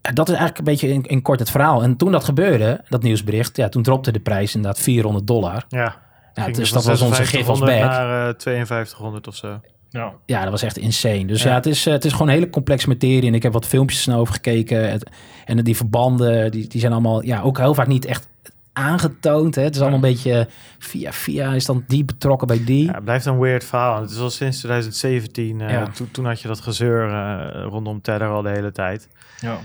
[0.01, 1.83] dat is eigenlijk een beetje in, in kort het verhaal.
[1.83, 5.65] En toen dat gebeurde, dat nieuwsbericht, ja, toen dropte de prijs inderdaad 400 dollar.
[5.67, 5.95] Ja.
[6.33, 7.89] Dus van dat was onze ons 5600 back.
[7.89, 9.59] naar eh, 5200 of zo.
[9.89, 10.13] Ja.
[10.25, 11.25] Ja, dat was echt insane.
[11.25, 11.55] Dus ja, Ja.
[11.55, 13.27] het, is, eh, het is gewoon een hele complexe materie.
[13.27, 14.89] En ik heb wat filmpjes snel over gekeken.
[14.91, 15.09] Het-
[15.45, 18.27] en die verbanden, die, die zijn allemaal ja, ook heel vaak niet echt
[18.73, 19.55] aangetoond.
[19.55, 19.61] Hè.
[19.63, 20.47] Het is allemaal een beetje
[20.79, 22.85] via via is dan die betrokken bij die.
[22.85, 24.01] Ja, het blijft een weird verhaal.
[24.01, 25.61] Het is al sinds 2017.
[25.61, 25.87] eh, Ja.
[25.87, 29.07] toen, toen had je dat gezeur eh, rondom Tether al de hele tijd.
[29.39, 29.57] Ja.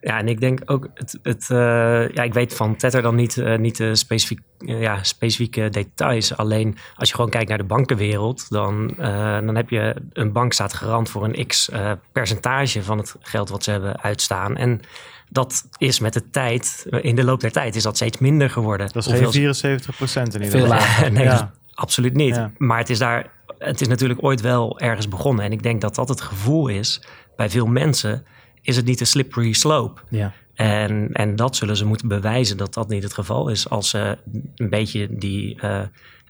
[0.00, 3.38] Ja, en ik denk ook, het, het, eh, ja, ik weet van Tether dan niet,
[3.38, 6.36] eh, niet de specifiek, eh, ja, specifieke details.
[6.36, 8.94] Alleen als je gewoon kijkt naar de bankenwereld, dan,
[9.46, 11.70] dan heb je een bank staat garant voor een x
[12.12, 14.56] percentage van het geld wat ze hebben uitstaan.
[14.56, 14.80] En
[15.28, 18.86] dat is met de tijd, in de loop der tijd, is dat steeds minder geworden.
[18.86, 20.78] Dat is Hoeveel geen 74 procent in ieder Veel geval.
[20.86, 21.12] lager.
[21.12, 21.52] nee, Ja.
[21.74, 22.34] absoluut niet.
[22.34, 22.50] Ja.
[22.58, 25.44] Maar het is daar, het is natuurlijk ooit wel ergens begonnen.
[25.44, 27.02] En ik denk dat dat het gevoel is
[27.36, 28.26] bij veel mensen.
[28.68, 30.00] Is het niet een slippery slope?
[30.08, 30.32] Ja.
[30.54, 33.68] En, en dat zullen ze moeten bewijzen dat dat niet het geval is.
[33.68, 34.18] Als ze
[34.56, 35.80] een beetje die eh,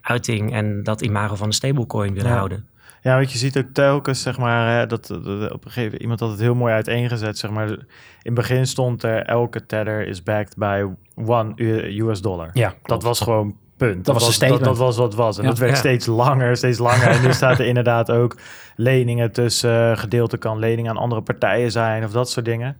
[0.00, 2.36] uiting en dat imago van de stablecoin willen Ja.
[2.36, 2.68] houden.
[3.02, 6.20] Ja, want je ziet ook telkens, zeg maar, hè, dat, op een gegeven moment iemand
[6.20, 7.68] had het heel mooi uiteengezet, zeg maar.
[7.68, 7.86] In
[8.22, 11.52] het begin stond er, elke tether is backed by one
[12.00, 12.50] US dollar.
[12.52, 14.04] Ja, Dat was gewoon punt.
[14.04, 15.36] Dat was dat, was wat was.
[15.36, 15.48] En Ja.
[15.48, 15.76] dat werd Ja.
[15.78, 17.06] steeds langer, steeds langer.
[17.08, 18.36] En nu staat er inderdaad ook
[18.76, 22.76] leningen tussen, eh, gedeelte kan leningen aan andere partijen zijn of dat soort dingen.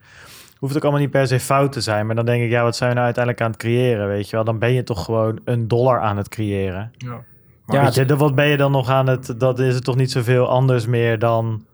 [0.59, 2.07] Hoeft ook allemaal niet per se fout te zijn.
[2.07, 4.37] Maar dan denk ik, ja, wat zijn we nou uiteindelijk aan het creëren, weet je
[4.37, 4.45] wel?
[4.45, 6.91] Dan ben je toch gewoon een dollar aan het creëren.
[6.97, 7.21] Ja.
[7.67, 9.35] Ja, Weet je, wat ben je dan nog aan het...
[9.39, 11.65] Dat is het toch niet zoveel anders meer dan,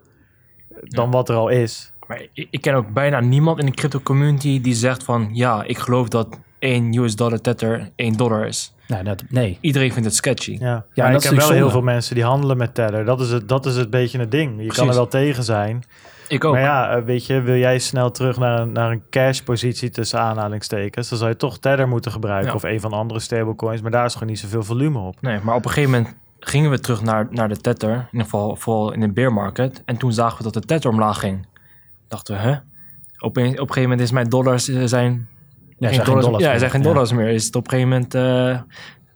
[0.83, 1.93] dan wat er al is.
[2.07, 5.63] Maar ik, ik ken ook bijna niemand in de crypto community die zegt van ja,
[5.63, 8.74] ik geloof dat 1 US dollar tether 1 dollar is.
[8.87, 9.59] Nou, dat, nee.
[9.61, 10.57] Iedereen vindt het sketchy.
[10.61, 13.05] Ja, Ja, maar dat ik heb wel heel veel mensen die handelen met Tether.
[13.05, 14.63] Dat is het, dat is het beetje het ding.
[14.63, 15.83] Je kan er wel tegen zijn.
[16.29, 16.53] Ik ook.
[16.53, 20.21] Maar ja, eh, weet je, wil jij snel terug naar een, naar een cash-positie tussen
[20.21, 22.55] aanhalingstekens, dan zou je toch Tether moeten gebruiken Ja.
[22.55, 25.21] of een van de andere stablecoins, maar daar is gewoon niet zoveel volume op.
[25.21, 27.91] Nee, maar op een gegeven moment gingen we terug naar, naar de tether.
[27.91, 29.83] In ieder geval vooral in de bear market.
[29.85, 31.47] En toen zagen we dat de tether omlaag ging.
[32.09, 32.55] Dachten we, hè?
[33.19, 35.29] Op een, op een gegeven moment is mijn dollars eh, zijn...
[35.79, 36.87] Ja, geen geen dollars ja, zijn geen Ja.
[36.87, 37.29] dollars meer.
[37.29, 38.61] Is het op een gegeven moment eh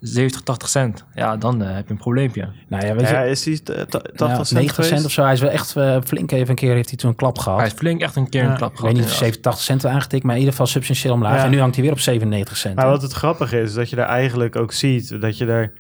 [0.01, 1.05] 70, 80 cent.
[1.15, 2.49] Ja, dan eh, heb je een probleempje.
[2.69, 5.23] Nou ja, weet je, Ja, is eh, ta- 80 ja, cent 90 cent of zo.
[5.23, 7.59] Hij is wel echt eh, flink even een keer heeft hij toen een klap gehad.
[7.59, 8.93] Hij is flink echt een keer een klap Ik gehad.
[8.93, 9.43] weet niet of inderdaad.
[9.43, 11.37] 70, 80 cent aangetikt, maar in ieder geval substantieel omlaag.
[11.37, 11.45] Ja.
[11.45, 12.75] En nu hangt hij weer op 97 cent.
[12.75, 15.73] Maar wat het grappige is, is dat je daar eigenlijk ook ziet dat je er.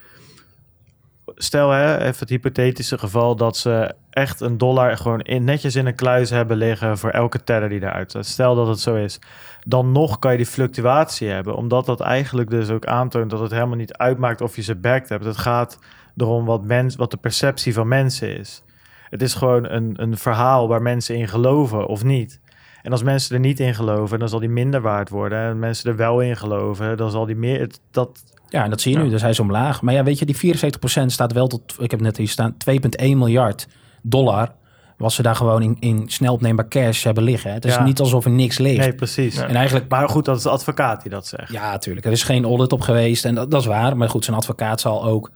[1.40, 5.94] Stel hè, even het hypothetische geval dat ze echt een dollar gewoon netjes in een
[5.94, 8.26] kluis hebben liggen voor elke teller die eruit staat.
[8.26, 9.18] Stel dat het zo is.
[9.66, 13.50] Dan nog kan je die fluctuatie hebben, omdat dat eigenlijk dus ook aantoont dat het
[13.50, 15.24] helemaal niet uitmaakt of je ze backed hebt.
[15.24, 15.78] Het gaat
[16.16, 18.62] erom wat, mens, wat de perceptie van mensen is.
[19.10, 22.40] Het is gewoon een, een verhaal waar mensen in geloven of niet.
[22.82, 25.38] En als mensen er niet in geloven, dan zal die minder waard worden.
[25.38, 27.60] En mensen er wel in geloven, dan zal die meer...
[27.60, 29.08] het- Dat, Ja, en dat zie je nu.
[29.08, 29.82] Dus hij is omlaag.
[29.82, 30.56] Maar ja, weet je, die
[31.02, 33.66] 74% staat wel tot, ik heb net hier staan, 2,1 miljard
[34.02, 34.52] dollar.
[34.96, 37.48] Was ze daar gewoon in, in snel opneembaar cash hebben liggen.
[37.48, 37.54] hè.
[37.54, 37.84] Het is Ja.
[37.84, 38.78] niet alsof er niks ligt.
[38.78, 39.36] nee, precies.
[39.36, 41.52] En eigenlijk, Maar goed, dat is de advocaat die dat zegt.
[41.52, 42.06] ja, natuurlijk.
[42.06, 43.24] Er is geen audit op geweest.
[43.24, 43.96] En dat, dat is waar.
[43.96, 45.30] Maar goed, zijn advocaat zal ook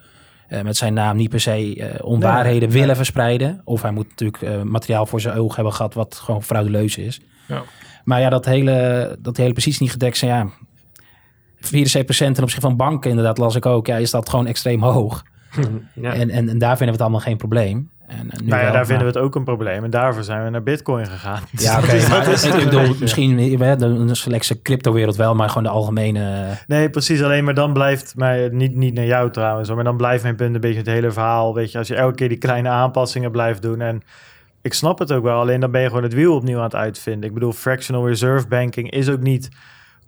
[0.49, 3.61] eh, met zijn naam niet per se eh, onwaarheden Nee, willen verspreiden.
[3.65, 7.21] Of hij moet natuurlijk eh, materiaal voor zijn oog hebben gehad wat gewoon fraudeleus is.
[7.49, 7.63] Ja.
[8.05, 10.31] Maar ja, dat hele, dat hele precies niet gedekt zijn.
[10.31, 10.51] Ja,
[11.67, 11.71] 74%
[12.17, 13.87] ten opzichte van banken, inderdaad, las ik ook.
[13.87, 15.23] Ja, is dat gewoon extreem hoog.
[15.95, 16.13] Ja.
[16.13, 17.91] En, en, en daar vinden we het allemaal geen probleem.
[18.07, 19.85] En, nu Nou ja, wel, daar vinden maar- we het ook een probleem.
[19.85, 21.43] En daarvoor zijn we naar Bitcoin gegaan.
[21.51, 22.09] Ja, oké.
[22.09, 26.45] Maar ik bedoel, misschien hè, de, de selectie crypto-wereld wel, maar gewoon de algemene...
[26.67, 27.23] Nee, precies.
[27.23, 29.71] Alleen maar dan blijft mij niet, niet naar jou trouwens.
[29.71, 31.55] Maar dan blijft mijn punt een beetje het hele verhaal.
[31.55, 33.81] Weet je, als je elke keer die kleine aanpassingen blijft doen.
[33.81, 34.03] En
[34.63, 35.41] ik snap het ook wel.
[35.41, 37.29] Alleen dan ben je gewoon het wiel opnieuw aan het uitvinden.
[37.29, 39.49] Ik bedoel, fractional reserve banking is ook niet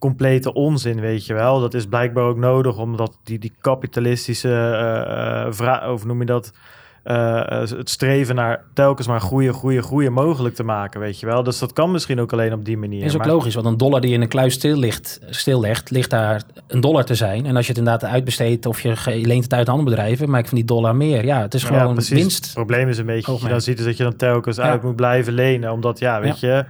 [0.05, 1.61] complete onzin, weet je wel.
[1.61, 6.27] Dat is blijkbaar ook nodig omdat die, die kapitalistische eh, eh, vra- of noem je
[6.27, 6.53] dat,
[7.05, 11.43] het streven naar telkens maar groeien, groeien, groeien mogelijk te maken, weet je wel.
[11.43, 13.05] Dus dat kan misschien ook alleen op die manier.
[13.05, 16.11] is ook maar- logisch, want een dollar die in een kluis stil ligt, stillegt, ligt
[16.11, 17.47] daar een dollar te zijn.
[17.47, 20.43] En als je het inderdaad uitbesteedt of je leent het uit aan andere bedrijven, maak
[20.43, 21.25] je van die dollar meer.
[21.25, 22.19] Ja, het is Ja, gewoon precies.
[22.19, 22.45] winst.
[22.45, 24.63] Het probleem is een beetje, dat je dan ziet is dat je dan telkens Ja.
[24.63, 25.73] uit moet blijven lenen.
[25.73, 26.65] Omdat, ja, weet je,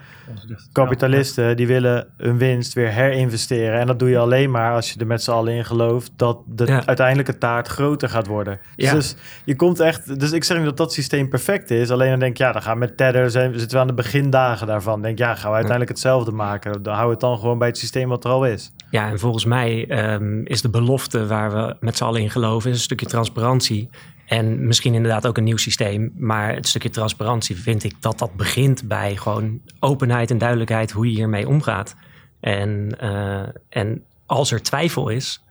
[0.72, 3.80] kapitalisten die willen hun winst weer herinvesteren.
[3.80, 6.38] En dat doe je alleen maar als je er met z'n allen in gelooft dat
[6.46, 8.58] de uiteindelijke taart groter gaat worden.
[8.76, 8.94] Dus, Ja.
[8.94, 11.90] dus je komt echt, dus ik zeg niet dat dat systeem perfect is.
[11.90, 13.94] Alleen dan denk ik, ja, dan gaan we met Tether, zijn, zitten we aan de
[13.94, 15.02] begindagen daarvan.
[15.02, 16.82] Denk, ja, gaan we uiteindelijk hetzelfde maken.
[16.82, 18.72] Dan houden we het dan gewoon bij het systeem wat er al is.
[18.90, 22.70] Ja, en volgens mij ehm, is de belofte waar we met z'n allen in geloven,
[22.70, 23.88] is een stukje transparantie.
[24.26, 26.12] En misschien inderdaad ook een nieuw systeem.
[26.16, 31.10] Maar het stukje transparantie vind ik dat dat begint bij gewoon openheid en duidelijkheid hoe
[31.10, 31.94] je hiermee omgaat.
[32.40, 35.43] En, eh, en als er twijfel is,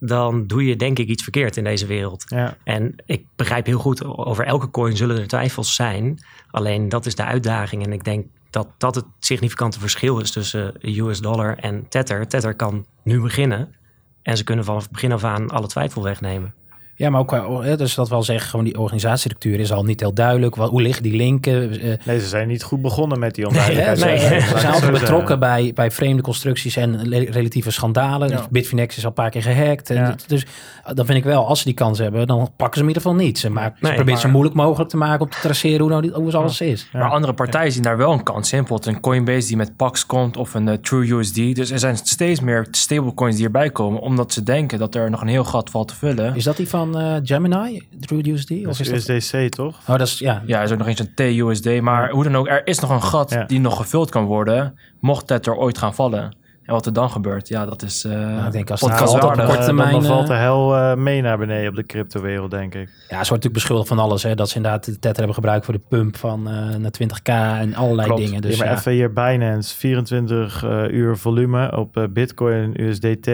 [0.00, 2.24] dan doe je denk ik iets verkeerd in deze wereld.
[2.26, 2.56] Ja.
[2.64, 6.18] En ik begrijp heel goed, over elke coin zullen er twijfels zijn.
[6.50, 7.84] Alleen dat is de uitdaging.
[7.84, 12.28] En ik denk dat dat het significante verschil is tussen US dollar en Tether.
[12.28, 13.74] Tether kan nu beginnen.
[14.22, 16.54] En ze kunnen vanaf het begin af aan alle twijfel wegnemen.
[17.00, 20.00] Ja, maar ook, qua- hè, dus dat wil zeggen, gewoon die organisatiestructuur is al niet
[20.00, 20.54] heel duidelijk.
[20.56, 21.80] Wat, hoe liggen die linken?
[21.80, 23.98] Eh, Nee, ze zijn niet goed begonnen met die onduidelijkheid.
[23.98, 24.40] ze, nee.
[24.40, 28.28] ze zijn altijd betrokken bij, bij vreemde constructies en le- relatieve schandalen.
[28.28, 28.36] Ja.
[28.36, 29.90] Dus Bitfinex is al een paar keer gehackt.
[29.90, 30.14] En Ja.
[30.26, 32.88] Dus uh, dan vind ik wel, als ze die kans hebben, dan pakken ze in
[32.88, 33.38] ieder geval niet.
[33.38, 36.10] Ze, maken, ze proberen maar- moeilijk mogelijk te maken om te traceren hoe, nou die,
[36.10, 36.88] hoe alles is.
[36.92, 36.98] Ja.
[36.98, 38.58] Maar andere partijen zien daar wel een kans in.
[38.58, 41.34] Bijvoorbeeld een Coinbase die met Pax komt of een eh, TrueUSD.
[41.54, 44.00] Dus er zijn steeds meer stablecoins die erbij komen.
[44.00, 46.34] Omdat ze denken dat er nog een heel gat valt te vullen.
[46.36, 48.48] Is dat die van eh, Gemini, TrueUSD?
[48.48, 49.08] Dat Of is dat...
[49.08, 49.78] USDC, toch?
[49.80, 50.42] Oh, dat is, ja.
[50.46, 51.80] Ja, er is ook nog eens een TUSD.
[51.80, 53.44] Maar hoe dan ook, er is nog een gat Ja.
[53.44, 54.78] die nog gevuld kan worden.
[55.00, 56.38] Mocht Tether ooit gaan vallen.
[56.64, 59.20] En wat er dan gebeurt, ja, dat is eh Nou, ik denk als het op
[59.20, 59.44] waardig.
[59.44, 59.90] korte Eh, termijn...
[59.92, 62.88] Dan, valt de hel eh, mee naar beneden op de cryptowereld, denk ik.
[62.88, 64.22] Ja, ze wordt natuurlijk beschuldigd van alles.
[64.22, 64.34] Hè?
[64.34, 67.22] Dat ze inderdaad de Tether hebben gebruikt voor de pump van eh naar 20k
[67.60, 68.22] en allerlei Klopt.
[68.22, 68.40] dingen.
[68.40, 68.76] Dus Dus maar ja.
[68.78, 73.30] even hier Binance, 24 eh, uur volume op Bitcoin en USDT.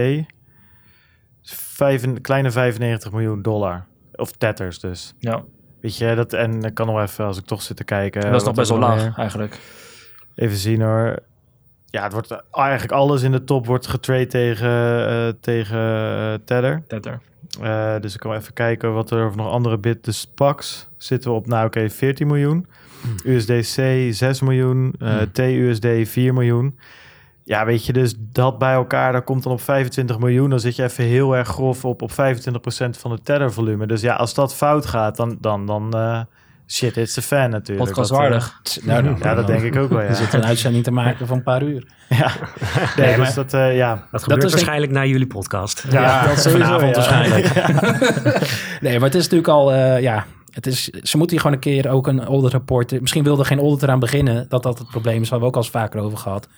[1.77, 3.87] Vijf, kleine 95 miljoen dollar.
[4.15, 5.15] Of tethers dus.
[5.19, 5.43] Ja,
[5.81, 8.21] Weet je, dat, en ik kan nog even, als ik toch zit te kijken.
[8.21, 9.59] dat is nog best wel laag meer- eigenlijk.
[10.35, 11.19] Even zien hoor.
[11.87, 14.69] Ja, het wordt eigenlijk alles in de top wordt getrade tegen,
[15.09, 16.83] eh, tegen eh, Tether.
[16.87, 17.21] Tether.
[17.61, 20.05] Eh, dus ik kan even kijken wat er of nog andere bit.
[20.05, 22.67] Dus Pax zitten we op, nou oké, 14 miljoen.
[23.25, 24.95] USDC 6 miljoen.
[24.99, 25.33] Hmm.
[25.33, 26.79] TUSD 4 miljoen.
[27.47, 30.51] Ja, weet je, dus dat bij elkaar, dat komt dan op 25 miljoen.
[30.51, 32.15] Dan zit je even heel erg grof op, op 25%
[32.91, 33.87] van het Tether volume.
[33.87, 36.21] Dus ja, als dat fout gaat, dan, dan, dan eh,
[36.69, 37.67] shit, it's a fan natuurlijk.
[37.67, 38.61] Dat, eh, Podcastwaardig.
[38.83, 40.07] Nou, nou, ja, dat denk ik ook wel, ja.
[40.07, 41.87] Er zit een uitzending te maken van een paar uur.
[42.09, 42.33] ja.
[42.97, 44.07] Nee, Nee, dus dat, eh, ja.
[44.11, 45.85] Dat gebeurt waarschijnlijk na jullie podcast.
[45.91, 47.03] Ja, dat sowieso, vanavond ja.
[47.03, 47.55] waarschijnlijk.
[48.85, 51.83] nee, maar het is natuurlijk al, eh, ja, het is, ze moeten hier gewoon een
[51.83, 53.01] keer ook een audit rapport.
[53.01, 55.63] Misschien wilde geen auditor aan beginnen, dat dat het probleem is, waar we ook al
[55.63, 56.49] eens vaker over gehad.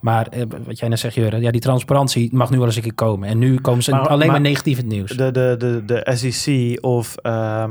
[0.00, 2.82] Maar eh, wat jij net zegt, Jurre, ja, die transparantie mag nu wel eens een
[2.82, 3.28] keer komen.
[3.28, 5.10] En nu komen ze Maar- alleen maar, maar- negatief in het nieuws.
[5.10, 7.70] de, de, de, de SEC of ehm,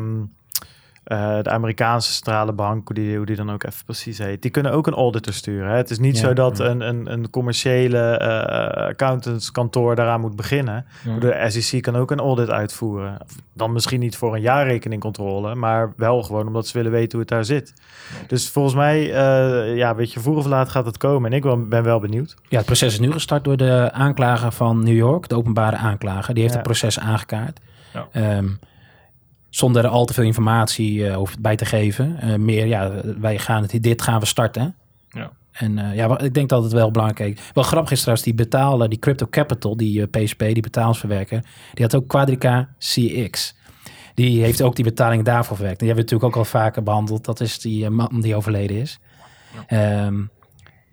[1.06, 4.52] eh, de Amerikaanse centrale bank, hoe die, hoe die dan ook even precies heet, die
[4.52, 5.70] kunnen ook een auditor sturen.
[5.70, 5.76] Hè?
[5.78, 6.22] Het is niet Ja.
[6.28, 10.86] zo dat een, een, een commerciële eh accountantskantoor daaraan moet beginnen.
[11.04, 11.18] Ja.
[11.20, 13.18] De SEC kan ook een audit uitvoeren.
[13.54, 17.30] Dan misschien niet voor een jaarrekeningcontrole, maar wel gewoon omdat ze willen weten hoe het
[17.30, 17.74] daar zit.
[18.28, 21.32] Dus volgens mij, eh, ja, weet je, vroeg of laat gaat het komen.
[21.32, 22.36] En ik ben wel benieuwd.
[22.50, 26.34] Ja, het proces is nu gestart door de aanklager van New York, de openbare aanklager.
[26.34, 26.60] Die heeft Ja.
[26.60, 27.60] het proces aangekaart.
[27.94, 28.08] Ja.
[28.12, 28.48] Ehm,
[29.56, 32.20] zonder er al te veel informatie eh, over bij te geven.
[32.20, 34.76] Eh, meer, ja, wij gaan het, dit gaan we starten.
[35.10, 35.32] Ja.
[35.52, 37.44] En eh, ja, ik denk dat het wel belangrijk is.
[37.54, 41.96] Wel grappig is trouwens, die betalen, die Crypto Capital, die PSP, die betalingsverwerker, die had
[41.96, 43.56] ook Quadrica CX.
[44.14, 45.80] Die heeft ook die betaling daarvoor verwerkt.
[45.80, 47.26] Die hebben we natuurlijk ook al vaker behandeld.
[47.26, 49.00] Dat is die man die overleden is.
[49.70, 50.12] Ja,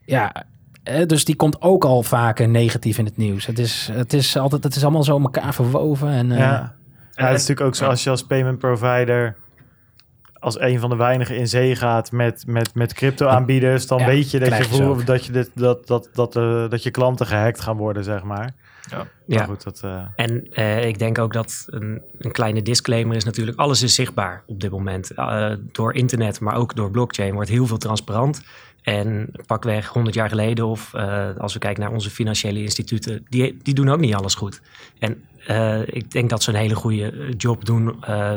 [0.04, 0.44] ja
[0.82, 3.46] eh, dus die komt ook al vaker negatief in het nieuws.
[3.46, 6.08] Het is, het is, altijd, het is allemaal zo elkaar verwoven.
[6.08, 6.74] En, eh, Ja.
[7.12, 9.36] Ja, het is natuurlijk ook zo als je als payment provider
[10.42, 14.06] als een van de weinigen in zee gaat met, met, met crypto aanbieders, dan Ja,
[14.06, 17.26] weet je dat je, voelt dat, je dit, dat, dat, dat, eh, dat je klanten
[17.26, 18.54] gehackt gaan worden, zeg maar.
[18.90, 18.96] Ja.
[18.96, 19.44] Maar Ja.
[19.44, 23.58] goed, dat, eh, En eh, ik denk ook dat een, een kleine disclaimer is natuurlijk...
[23.58, 25.10] alles is zichtbaar op dit moment.
[25.10, 28.42] Eh, door internet, maar ook door blockchain wordt heel veel transparant.
[28.82, 33.26] En pakweg 100 jaar geleden of eh, als we kijken naar onze financiële instituten...
[33.28, 34.60] die, die doen ook niet alles goed.
[34.98, 38.04] En eh, ik denk dat ze een hele goede eh, job doen...
[38.04, 38.34] eh,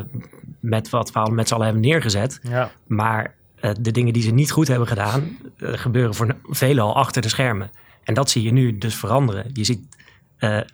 [0.60, 2.40] met wat we met z'n allen hebben neergezet.
[2.44, 2.72] ja.
[2.88, 3.34] Maar
[3.80, 7.70] de dingen die ze niet goed hebben gedaan, gebeuren voor veelal achter de schermen.
[8.04, 9.50] En dat zie je nu dus veranderen.
[9.54, 9.80] Je ziet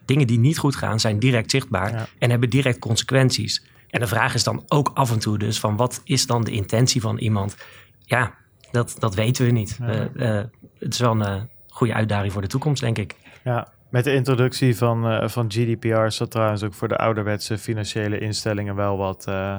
[0.06, 2.08] dingen die niet goed gaan, zijn direct zichtbaar Ja.
[2.20, 3.64] en hebben direct consequenties.
[3.90, 6.52] En de vraag is dan ook af en toe dus van wat is dan de
[6.52, 7.58] intentie van iemand?
[8.00, 8.34] Ja,
[8.72, 9.80] dat, dat weten we niet.
[9.80, 10.50] Ja.
[10.80, 13.16] Het is wel een goede uitdaging voor de toekomst, denk ik.
[13.44, 17.58] Ja, met de introductie van, eh, van GDPR is dat trouwens ook voor de ouderwetse
[17.58, 19.58] financiële instellingen wel wat eh,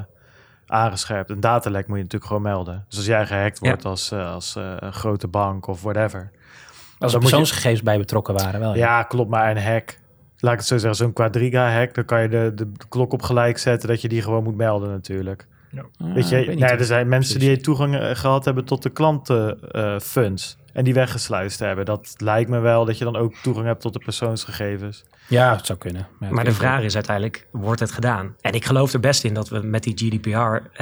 [0.66, 1.31] aangescherpt.
[1.31, 2.85] Een datalek moet je natuurlijk gewoon melden.
[2.88, 3.68] Dus als jij gehackt Ja.
[3.68, 6.31] wordt als, eh, als eh, een grote bank of whatever.
[6.99, 8.75] als er je- persoonsgegevens bij betrokken waren wel.
[8.77, 9.99] Ja, klopt, maar een hack.
[10.38, 13.23] Laat ik het zo zeggen, zo'n quadriga hack, dan kan je de, de klok op
[13.23, 15.47] gelijk zetten dat je die gewoon moet melden natuurlijk.
[15.77, 17.55] Ah, Weet je, weet of- er zijn mensen precies.
[17.55, 21.85] die toegang eh, gehad hebben tot de klantenfunds en die weggesluist hebben.
[21.85, 25.05] Dat lijkt me wel dat je dan ook toegang hebt tot de persoonsgegevens.
[25.29, 26.07] Ja, het zou kunnen.
[26.21, 28.35] Ja, Maar de vraag is uiteindelijk, wordt het gedaan?
[28.41, 30.29] En ik geloof er best in dat we met die GDPR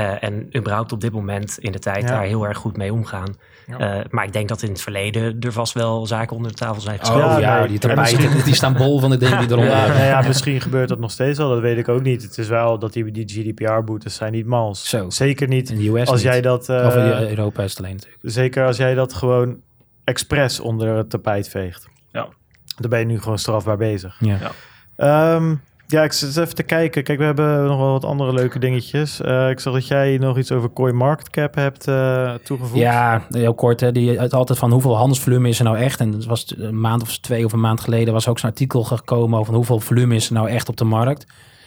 [0.00, 2.08] eh, en überhaupt op dit moment in de tijd Ja.
[2.08, 3.36] daar heel erg goed mee omgaan.
[3.66, 3.78] Ja.
[3.78, 6.80] Eh, maar ik denk dat in het verleden er vast wel zaken onder de tafel
[6.80, 7.40] zijn Oh geschoven.
[7.40, 9.86] Ja, nee, die en tapijten, misschien- die staan bol van de dingen die eronder Ja,
[9.86, 12.22] nou ja, misschien gebeurt dat nog steeds al, dat weet ik ook niet.
[12.22, 14.88] Het is wel dat die, die GDPR-boetes zijn niet mals.
[14.88, 15.10] Zo.
[15.10, 16.32] Zeker niet In de US als niet.
[16.32, 16.68] jij dat...
[16.68, 18.22] eh, Of in Europa is het alleen natuurlijk.
[18.24, 19.56] zeker als jij dat gewoon
[20.04, 21.88] expres onder het tapijt veegt.
[22.12, 22.28] Ja.
[22.76, 24.16] Dan ben je nu gewoon strafbaar bezig.
[24.20, 24.38] Ja.
[24.40, 24.50] Ja.
[24.96, 25.54] Ehm,
[25.90, 27.02] ja, ik zit even te kijken.
[27.02, 29.20] Kijk, we hebben nog wel wat andere leuke dingetjes.
[29.20, 32.80] Eh, ik zag dat jij nog iets over CoinMarketCap hebt eh, toegevoegd.
[32.80, 33.80] Ja, heel kort.
[33.80, 33.92] Hè.
[33.92, 36.00] Die het altijd van hoeveel handelsvolume is er nou echt?
[36.00, 38.84] En dat was een maand of twee of een maand geleden was ook zo'n artikel
[38.84, 41.26] gekomen over hoeveel volume is er nou echt op de markt.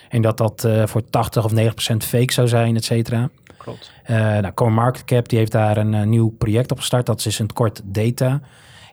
[0.10, 3.30] En dat dat eh, voor 80 of 90 procent fake zou zijn, et cetera.
[3.64, 3.92] Klopt.
[4.04, 7.06] Eh nou, CoinMarketCap die heeft daar een eh, nieuw project op gestart.
[7.06, 8.42] Dat is in het kort data.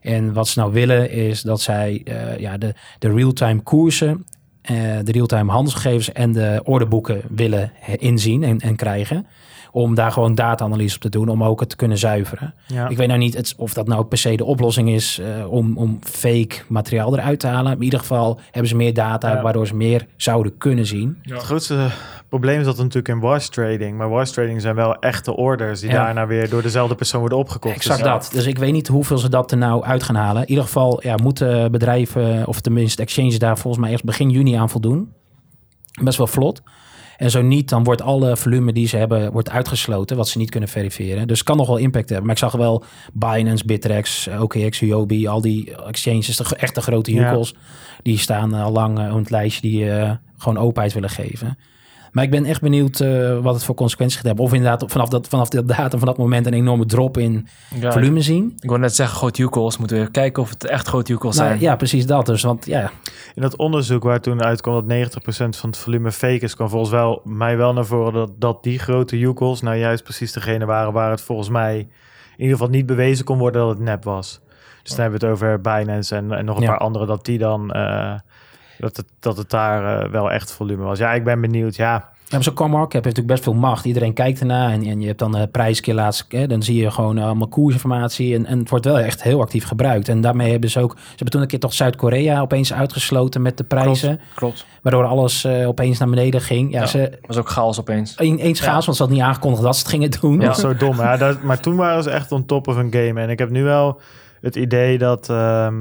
[0.01, 4.25] En wat ze nou willen is dat zij eh, ja, de, de real-time koersen,
[4.63, 9.27] eh, de real-time handelsgegevens en de orderboeken willen inzien en, en krijgen.
[9.73, 12.55] Om daar gewoon data-analyse op te doen, om ook het te kunnen zuiveren.
[12.67, 12.89] Ja.
[12.89, 15.77] Ik weet nou niet het- of dat nou per se de oplossing is eh, om,
[15.77, 17.73] om fake materiaal eruit te halen.
[17.73, 19.43] In ieder geval hebben ze meer data, Ja.
[19.43, 21.19] waardoor ze meer zouden kunnen zien.
[21.23, 21.89] Het grootste
[22.31, 23.97] probleem is dat natuurlijk in wash trading.
[23.97, 26.05] Maar wash trading zijn wel echte orders die Ja.
[26.05, 27.75] daarna weer door dezelfde persoon worden opgekocht.
[27.75, 28.31] Exact Dus ja, dat.
[28.33, 30.43] Dus ik weet niet hoeveel ze dat er nou uit gaan halen.
[30.43, 34.55] In ieder geval ja, moeten bedrijven, of tenminste exchanges daar volgens mij eerst begin juni
[34.55, 35.13] aan voldoen.
[36.03, 36.63] Best wel vlot.
[37.17, 40.51] En zo niet, dan wordt alle volume die ze hebben wordt uitgesloten, wat ze niet
[40.51, 41.27] kunnen verifiëren.
[41.29, 42.27] Dus kan nog wel impact hebben.
[42.27, 47.33] Maar ik zag wel Binance, Bittrex, OKX, Huobi, al die exchanges, de echte grote Ja.
[47.33, 47.55] UCOs,
[48.03, 51.59] die staan al lang eh, op het lijstje die eh, gewoon openheid willen geven.
[52.13, 54.45] Maar ik ben echt benieuwd eh, wat het voor consequenties gaat hebben.
[54.45, 57.47] Of inderdaad vanaf dat, vanaf dat datum, van dat moment een enorme drop in
[57.81, 58.53] Ja, volume zien.
[58.61, 59.79] Ik wil net zeggen, grote UCalls.
[59.79, 61.61] Moeten we kijken of het echt grote UCalls Nou, zijn.
[61.61, 62.27] ja, precies dat.
[62.27, 62.91] Dus, want ja,
[63.35, 66.91] In dat onderzoek waar toen uitkwam dat 90% van het volume fake is, kwam volgens
[66.91, 70.93] wel, mij wel naar voren dat, dat die grote UCOs nou juist precies degene waren
[70.93, 74.41] waar het volgens mij in ieder geval niet bewezen kon worden dat het nep was.
[74.83, 76.69] Dus dan hebben we het over Binance en, en nog een Ja.
[76.69, 78.15] paar andere, dat die dan, eh,
[78.81, 80.99] dat, het, dat het daar eh, wel echt volume was.
[80.99, 81.77] Ja, ik ben benieuwd.
[81.77, 83.85] Ja, Ja, maar zo'n CoinMarket heeft natuurlijk best veel macht.
[83.85, 86.25] Iedereen kijkt ernaar en, en je hebt dan eh prijs keer laatst.
[86.29, 88.35] Hè, dan zie je gewoon eh, allemaal koersinformatie.
[88.35, 90.09] En, en het wordt wel echt heel actief gebruikt.
[90.09, 90.93] En daarmee hebben ze ook...
[90.99, 94.21] Ze hebben toen een keer toch Zuid-Korea opeens uitgesloten met de prijzen.
[94.35, 94.67] Klopt.
[94.83, 96.73] Waardoor alles eh, opeens naar beneden ging.
[96.73, 96.87] Ja, Ja.
[96.87, 97.19] ze...
[97.27, 98.17] was ook chaos opeens.
[98.17, 100.39] Ineens chaos, want ze hadden niet aangekondigd dat ze het gingen doen.
[100.39, 100.97] Dat was zo dom.
[100.97, 103.21] Ja, dat, maar toen waren ze echt on top of een game.
[103.21, 104.01] En ik heb nu wel
[104.41, 105.75] het idee dat, ehm,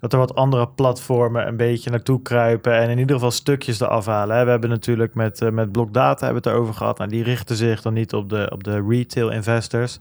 [0.00, 2.74] dat er wat andere platformen een beetje naartoe kruipen.
[2.74, 4.36] En in ieder geval stukjes eraf halen.
[4.36, 4.44] Hè.
[4.44, 6.98] We hebben natuurlijk met, uh, met Blockdata hebben het erover gehad.
[6.98, 9.98] Nou, die richten zich dan niet op de, op de retail investors.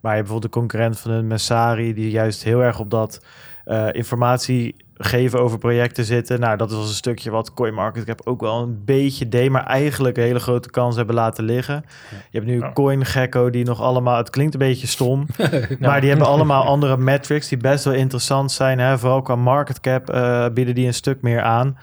[0.00, 3.24] Maar je hebt bijvoorbeeld de concurrent van de Messari, die juist heel erg op dat
[3.64, 6.40] eh, informatie geven over projecten zitten.
[6.40, 10.22] Nou, dat is een stukje wat CoinMarketCap ook wel een beetje deed, maar eigenlijk een
[10.22, 11.84] hele grote kans hebben laten liggen.
[12.10, 12.72] Je hebt nu Ja.
[12.72, 15.26] CoinGecko die nog allemaal, het klinkt een beetje stom,
[15.80, 18.78] maar die hebben allemaal andere metrics die best wel interessant zijn.
[18.78, 18.98] Hè?
[18.98, 21.78] Vooral qua market cap eh, bieden die een stuk meer aan.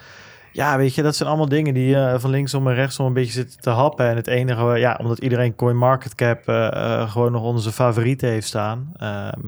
[0.52, 3.32] Ja, weet je, dat zijn allemaal dingen die eh, van linksom en rechtsom een beetje
[3.32, 4.06] zitten te happen.
[4.10, 8.48] En het enige, ja, omdat iedereen CoinMarketCap eh eh gewoon nog onder zijn favorieten heeft
[8.48, 8.92] staan.
[8.98, 9.40] ehm,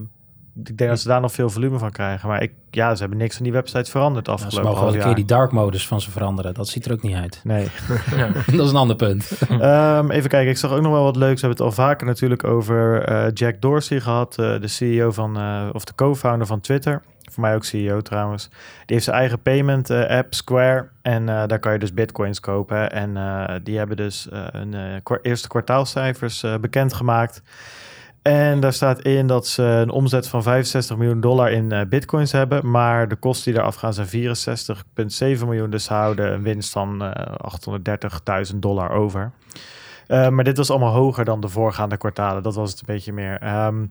[0.63, 2.30] ik denk dat ze daar nog veel volume van krijgen.
[2.30, 4.93] Maar ik, ja, ze hebben niks aan die website veranderd Nou, ze afgelopen mogen wel
[4.93, 5.15] een keer jaar.
[5.15, 6.54] die dark modus van ze veranderen.
[6.54, 7.41] Dat ziet er ook niet uit.
[7.43, 7.67] Nee.
[8.58, 9.32] dat is een ander punt.
[9.50, 11.41] Ehm, even kijken, ik zag ook nog wel wat leuks.
[11.41, 15.38] We hebben het al vaker natuurlijk over eh, Jack Dorsey gehad, eh, de CEO van,
[15.38, 17.02] eh, of de co-founder van Twitter.
[17.32, 18.48] Voor mij ook CEO trouwens.
[18.50, 20.88] Die heeft zijn eigen payment eh, app, Square.
[21.02, 22.91] En eh, daar kan je dus bitcoins kopen.
[22.91, 27.41] En eh, die hebben dus hun eh, eerste kwartaalcijfers eh, bekendgemaakt.
[28.30, 32.32] En daar staat in dat ze een omzet van 65 miljoen dollar in eh, bitcoins
[32.32, 32.72] hebben.
[32.72, 34.08] Maar de kosten die eraf gaan zijn
[35.38, 35.70] 64,7 miljoen.
[35.70, 39.32] Dus ze houden een winst van eh 830.000 dollar over.
[40.08, 42.44] Eh, maar dit was allemaal hoger dan de voorgaande kwartalen.
[42.44, 43.39] Dat was het een beetje meer.
[43.39, 43.86] Ehm,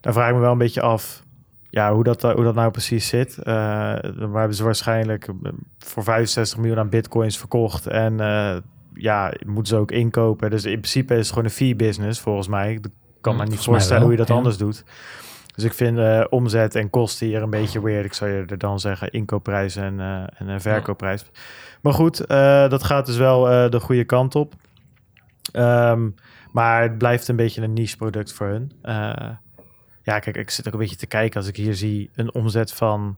[0.00, 1.24] daar vraag ik me wel een beetje af
[1.70, 3.38] ja, hoe, dat, hoe dat nou precies zit.
[3.38, 7.86] Eh maar hebben ze waarschijnlijk eh, voor 65 miljoen aan bitcoins verkocht.
[7.86, 8.56] En eh,
[8.94, 10.50] ja, moeten ze ook inkopen.
[10.50, 12.72] Dus in principe is het gewoon een fee-business volgens mij.
[12.72, 12.82] Ik
[13.26, 14.34] kan me Mm, niet volgens mij voorstellen hoe je dat ja.
[14.34, 14.84] anders doet.
[15.54, 18.04] Dus ik vind eh, omzet en kosten hier een beetje weird.
[18.04, 21.24] Ik zou je er dan zeggen inkoopprijs en, eh en een verkoopprijs.
[21.80, 24.54] Maar goed, eh, dat gaat dus wel eh, de goede kant op.
[25.52, 26.08] Ehm,
[26.52, 28.72] maar het blijft een beetje een niche product voor hun.
[28.82, 29.30] Eh,
[30.02, 32.72] ja, kijk, ik zit ook een beetje te kijken als ik hier zie een omzet
[32.72, 33.16] van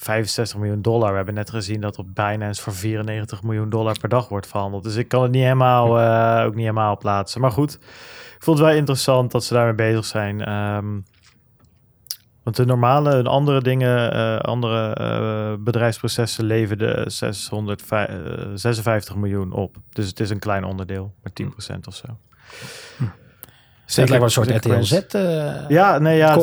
[0.00, 1.10] 65 miljoen dollar.
[1.10, 4.82] We hebben net gezien dat op Binance voor 94 miljoen dollar per dag wordt verhandeld.
[4.82, 7.40] Dus ik kan het niet helemaal, eh, ook niet helemaal plaatsen.
[7.40, 7.74] Maar goed,
[8.36, 10.44] ik vond het wel interessant dat ze daarmee bezig zijn.
[10.44, 10.86] Ehm,
[12.42, 19.76] want de normale, een andere dingen, eh, andere eh, bedrijfsprocessen leverden 656 miljoen op.
[19.92, 22.06] Dus het is een klein onderdeel, maar 10% of zo.
[23.86, 24.92] Het lijkt wel een soort zeker RTLZ.
[24.92, 26.42] eh, ja, nee, ja, het,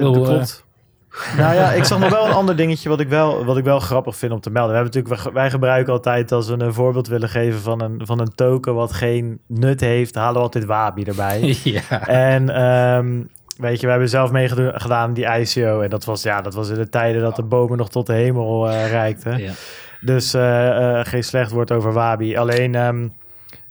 [0.00, 0.65] dat klopt.
[1.36, 3.80] Nou ja, ik zag nog wel een ander dingetje wat ik wel, wat ik wel
[3.80, 4.70] grappig vind om te melden.
[4.70, 8.20] We hebben natuurlijk, wij- gebruiken altijd als we een voorbeeld willen geven van een, van
[8.20, 11.56] een token wat geen nut heeft, halen we altijd Wabi erbij.
[11.64, 12.06] ja.
[12.06, 13.22] en ehm,
[13.56, 16.68] weet je, we hebben zelf meegedaan aan die ICO en dat was, ja, dat was
[16.68, 19.38] in de tijden dat de bomen nog tot de hemel eh reikten.
[19.38, 19.52] ja.
[20.00, 22.36] Dus eh, eh, geen slecht woord over Wabi.
[22.36, 23.08] Alleen, ehm,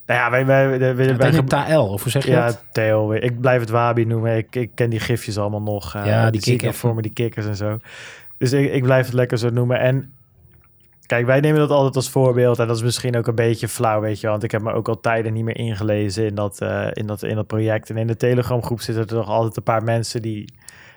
[0.06, 2.66] nou ja, wij, wij, wij, wij, wij of hoe zeg je ja, dat?
[2.72, 3.12] Theo.
[3.14, 4.38] Ik blijf het Wabi noemen.
[4.38, 5.96] Ik, ik ken die gifjes allemaal nog.
[5.96, 6.68] eh, Ja, die zie ik kikker.
[6.68, 7.78] nog voor me, die kikkers en zo.
[8.38, 9.80] Dus ik, ik blijf het lekker zo noemen.
[9.80, 10.14] En
[11.06, 12.60] kijk, wij nemen dat altijd als voorbeeld.
[12.60, 14.28] En dat is misschien ook een beetje flauw, weet je.
[14.28, 17.24] Want ik heb me ook al tijden niet meer ingelezen in dat, eh, in dat,
[17.24, 17.90] in dat project.
[17.90, 20.50] En in de Telegram groep zitten er nog altijd een paar mensen die...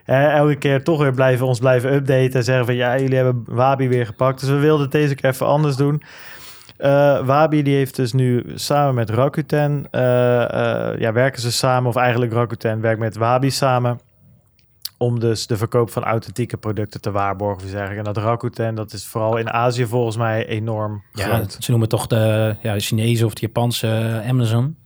[0.05, 3.44] eh, elke keer toch weer blijven ons blijven updaten en zeggen van ja, jullie hebben
[3.47, 4.40] Wabi weer gepakt.
[4.40, 6.03] Dus we wilden het deze keer even anders doen.
[6.79, 11.88] Eh, Wabi die heeft dus nu samen met Rakuten, eh, eh, ja, werken ze samen,
[11.88, 14.01] of eigenlijk Rakuten werkt met Wabi samen,
[14.99, 17.62] om dus de verkoop van authentieke producten te waarborgen.
[17.62, 18.07] Dus eigenlijk.
[18.07, 21.57] En dat Rakuten, dat is vooral in Azië volgens mij enorm Ja, groot.
[21.61, 24.77] ze noemen toch de, ja, de Chinese of de Japanse Amazon.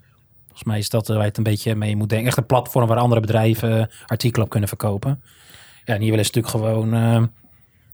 [0.44, 2.28] Volgens mij is dat waar je het een beetje mee moet denken.
[2.28, 5.22] Echt een platform waar andere bedrijven artikelen op kunnen verkopen.
[5.85, 7.31] Ja, en hier willen ze natuurlijk gewoon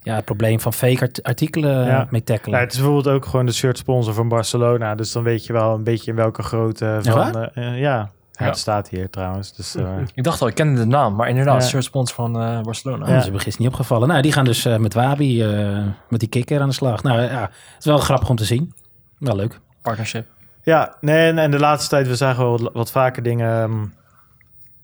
[0.03, 2.07] ja, het probleem van fake art- artikelen Ja.
[2.11, 2.51] mee tackelen.
[2.51, 4.95] Nou, het is bijvoorbeeld ook gewoon de shirt sponsor van Barcelona.
[4.95, 7.13] Dus dan weet je wel een beetje in welke grootte van...
[7.33, 7.35] waar?
[7.55, 8.11] eh, eh, ja.
[8.33, 8.51] Ja, Ja.
[8.51, 9.55] het staat hier trouwens.
[9.55, 11.69] Dus, eh, Ik dacht al, ik kende de naam, maar inderdaad, Ja.
[11.69, 13.05] shirt sponsor van eh, Barcelona.
[13.07, 14.09] Oh, Dat is me gisteren niet opgevallen.
[14.09, 17.03] Nou, die gaan dus eh, met Wabi, eh, met die kikker aan de slag.
[17.03, 18.73] Nou ja, het is wel grappig om te zien.
[19.19, 19.61] Wel leuk.
[19.83, 20.27] Partnership.
[20.63, 23.85] Ja, nee, en, en de laatste tijd, we zagen wel wat, wat vaker dingen, ehm,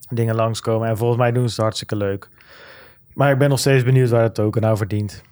[0.09, 0.89] dingen langskomen.
[0.89, 2.29] En volgens mij doen ze het hartstikke leuk.
[3.15, 5.23] Maar ik ben nog steeds benieuwd waar het token nou verdient.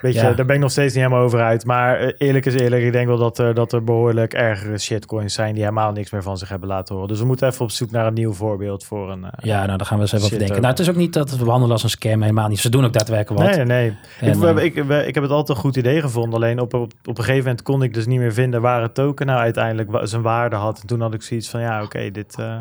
[0.00, 0.32] Weet je, Ja.
[0.32, 1.64] daar ben ik nog steeds niet helemaal over uit.
[1.64, 5.34] Maar eh, eerlijk is eerlijk, ik denk wel dat er, dat er behoorlijk ergere shitcoins
[5.34, 5.52] zijn...
[5.54, 7.08] die helemaal niks meer van zich hebben laten horen.
[7.08, 9.24] Dus we moeten even op zoek naar een nieuw voorbeeld voor een...
[9.24, 10.56] eh, Ja, nou, daar gaan we eens even over denken.
[10.56, 12.58] Nou, het is ook niet dat we behandelen als een scam, helemaal niet.
[12.58, 13.56] Ze doen ook daadwerkelijk wat.
[13.56, 13.96] Nee, nee.
[14.20, 16.34] En, ik, eh, ik, heb het altijd een goed idee gevonden.
[16.34, 18.94] Alleen op, op, op een gegeven moment kon ik dus niet meer vinden waar het
[18.94, 20.80] token nou uiteindelijk zijn waarde had.
[20.80, 22.36] En toen had ik zoiets van, ja, oké, dit...
[22.38, 22.60] eh,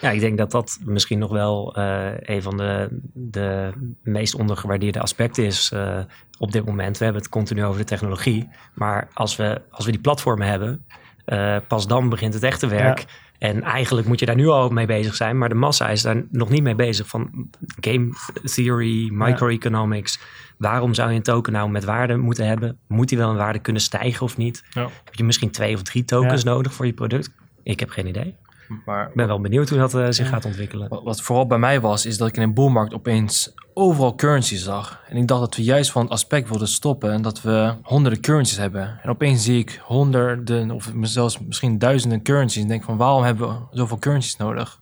[0.00, 5.00] Ja, ik denk dat dat misschien nog wel eh, een van de, de meest ondergewaardeerde
[5.00, 5.98] aspecten is eh,
[6.38, 6.98] op dit moment.
[6.98, 8.48] We hebben het continu over de technologie.
[8.74, 10.84] Maar als we, als we die platformen hebben,
[11.24, 13.04] eh, pas dan begint het echte werk.
[13.38, 15.38] En eigenlijk moet je daar nu al mee bezig zijn.
[15.38, 17.06] Maar de massa is daar nog niet mee bezig.
[17.06, 20.20] Van game theory, microeconomics.
[20.58, 22.78] Waarom zou je een token nou met waarde moeten hebben?
[22.88, 24.64] Moet die wel in waarde kunnen stijgen of niet?
[24.70, 24.88] Ja.
[25.04, 27.30] Heb je misschien twee of drie tokens nodig voor je product?
[27.62, 28.36] Ik heb geen idee.
[28.84, 30.88] Maar Ik ben wel benieuwd hoe dat eh, zich gaat ontwikkelen.
[30.88, 34.64] wat, wat vooral bij mij was, is dat ik in een boelmarkt opeens overal currencies
[34.64, 35.00] zag.
[35.08, 38.20] En ik dacht dat we juist van het aspect wilden stoppen en dat we honderden
[38.20, 38.98] currencies hebben.
[39.02, 42.62] En opeens zie ik honderden of zelfs misschien duizenden currencies.
[42.62, 44.80] En denk van waarom hebben we zoveel currencies nodig?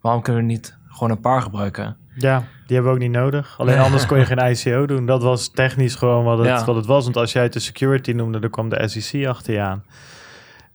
[0.00, 1.96] Waarom kunnen we niet gewoon een paar gebruiken?
[2.14, 3.54] Ja, die hebben we ook niet nodig.
[3.58, 5.06] Alleen anders kon je geen ICO doen.
[5.06, 6.64] Dat was technisch gewoon wat het, Ja.
[6.64, 7.04] wat het was.
[7.04, 9.84] Want als jij het de security noemde, dan kwam de SEC achter je aan.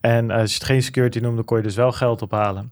[0.05, 2.71] En als je het geen security noemde, kon je dus wel geld ophalen.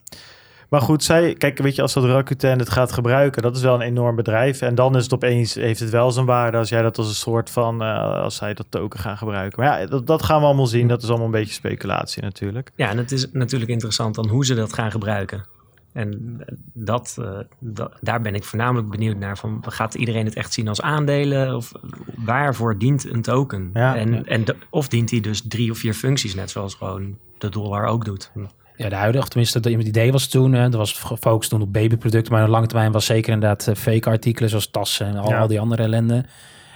[0.69, 3.75] Maar goed, zij, kijk, weet je, als dat Rakuten het gaat gebruiken, dat is wel
[3.75, 4.61] een enorm bedrijf.
[4.61, 7.13] En dan is het opeens, heeft het wel zijn waarde als jij dat als een
[7.13, 9.63] soort van, eh, als zij dat token gaan gebruiken.
[9.63, 10.87] Maar ja, dat, dat gaan we allemaal zien.
[10.87, 12.71] Dat is allemaal een beetje speculatie natuurlijk.
[12.75, 15.45] Ja, en het is natuurlijk interessant dan hoe ze dat gaan gebruiken.
[15.93, 16.39] En
[16.73, 19.37] dat, eh, da- daar ben ik voornamelijk benieuwd naar.
[19.37, 21.55] Van, gaat iedereen het echt zien als aandelen?
[21.55, 21.71] Of
[22.15, 23.69] waarvoor dient een token?
[23.73, 23.95] Ja.
[23.95, 27.49] en, en de- of dient hij dus drie of vier functies, net zoals gewoon de
[27.49, 28.31] dollar ook doet?
[28.75, 31.61] Ja, de huidige, of tenminste, de- het idee was toen, hè, er was gefocust toen
[31.61, 35.15] op babyproducten, maar op lange termijn was zeker inderdaad eh, fake artikelen zoals tassen en
[35.17, 35.39] al, Ja.
[35.39, 36.25] al die andere ellende.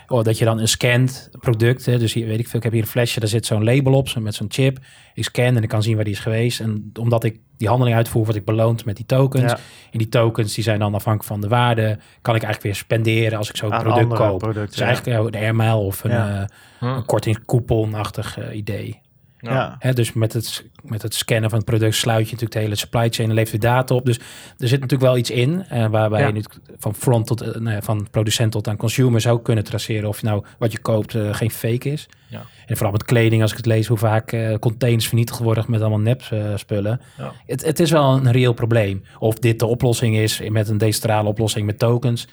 [0.07, 2.73] Oh, dat je dan een scant product, hè, dus hier weet ik veel, ik heb
[2.73, 4.77] hier een flesje, daar zit zo'n label op zo met zo'n chip.
[5.13, 6.59] Ik scan en ik kan zien waar die is geweest.
[6.59, 9.51] En omdat ik die handeling uitvoer, word ik beloond met die tokens.
[9.51, 9.57] Ja.
[9.91, 13.37] En die tokens die zijn dan afhankelijk van de waarde, kan ik eigenlijk weer spenderen
[13.37, 14.53] als ik zo'n product koop.
[14.53, 14.85] dus ja.
[14.85, 16.47] eigenlijk de airmail of een, Ja.
[16.79, 18.99] eh, een kortingscouponachtig eh, idee.
[19.39, 19.75] Ja.
[19.79, 22.75] Hè, dus met het, met het scannen van het product sluit je natuurlijk de hele
[22.75, 24.05] supply chain en levert je data op.
[24.05, 24.17] Dus
[24.57, 26.27] er zit natuurlijk wel iets in eh, waarbij Ja.
[26.27, 26.43] je nu
[26.77, 30.23] van front tot eh, nou ja, van producent tot aan consumer zou kunnen traceren of
[30.23, 32.07] nou wat je koopt eh, geen fake is.
[32.27, 32.41] Ja.
[32.65, 35.81] En vooral met kleding, als ik het lees, hoe vaak eh, containers vernietigd worden met
[35.81, 36.21] allemaal nep
[36.55, 37.01] spullen.
[37.17, 37.31] Ja.
[37.45, 39.03] Het, het is wel een reëel probleem.
[39.19, 42.27] Of dit de oplossing is met een decentrale oplossing met tokens.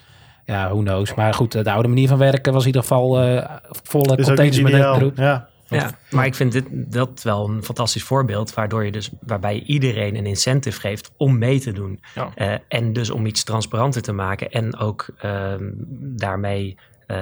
[0.46, 1.14] Ja, who knows.
[1.14, 3.50] Maar goed, de oude manier van werken was in ieder geval eh
[3.82, 5.16] volle containers met netgroep.
[5.16, 5.48] Ja.
[5.74, 9.62] Ja, maar ik vind dit, dat wel een fantastisch voorbeeld, waardoor je dus, waarbij je
[9.62, 12.00] iedereen een incentive geeft om mee te doen.
[12.14, 12.30] Ja.
[12.34, 15.70] Eh, en dus om iets transparanter te maken en ook ehm,
[16.16, 17.18] daarmee eh,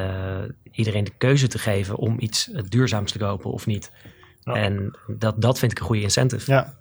[0.70, 3.90] iedereen de keuze te geven om iets duurzaams te kopen of niet.
[4.40, 4.55] Ja.
[4.55, 6.50] En dat, dat vind ik een goede incentive.
[6.50, 6.74] Ja,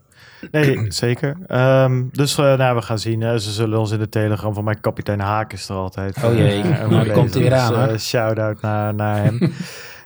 [0.51, 1.37] nee, zeker.
[1.47, 3.21] Ehm, dus eh, nou, we gaan zien.
[3.21, 3.39] hè.
[3.39, 6.23] ze zullen ons in de telegram van mijn kapitein Haak is er altijd.
[6.23, 7.99] Oh jee, nou, die komt er weer aan, Dus, hoor.
[7.99, 9.39] Shout-out naar, naar hem.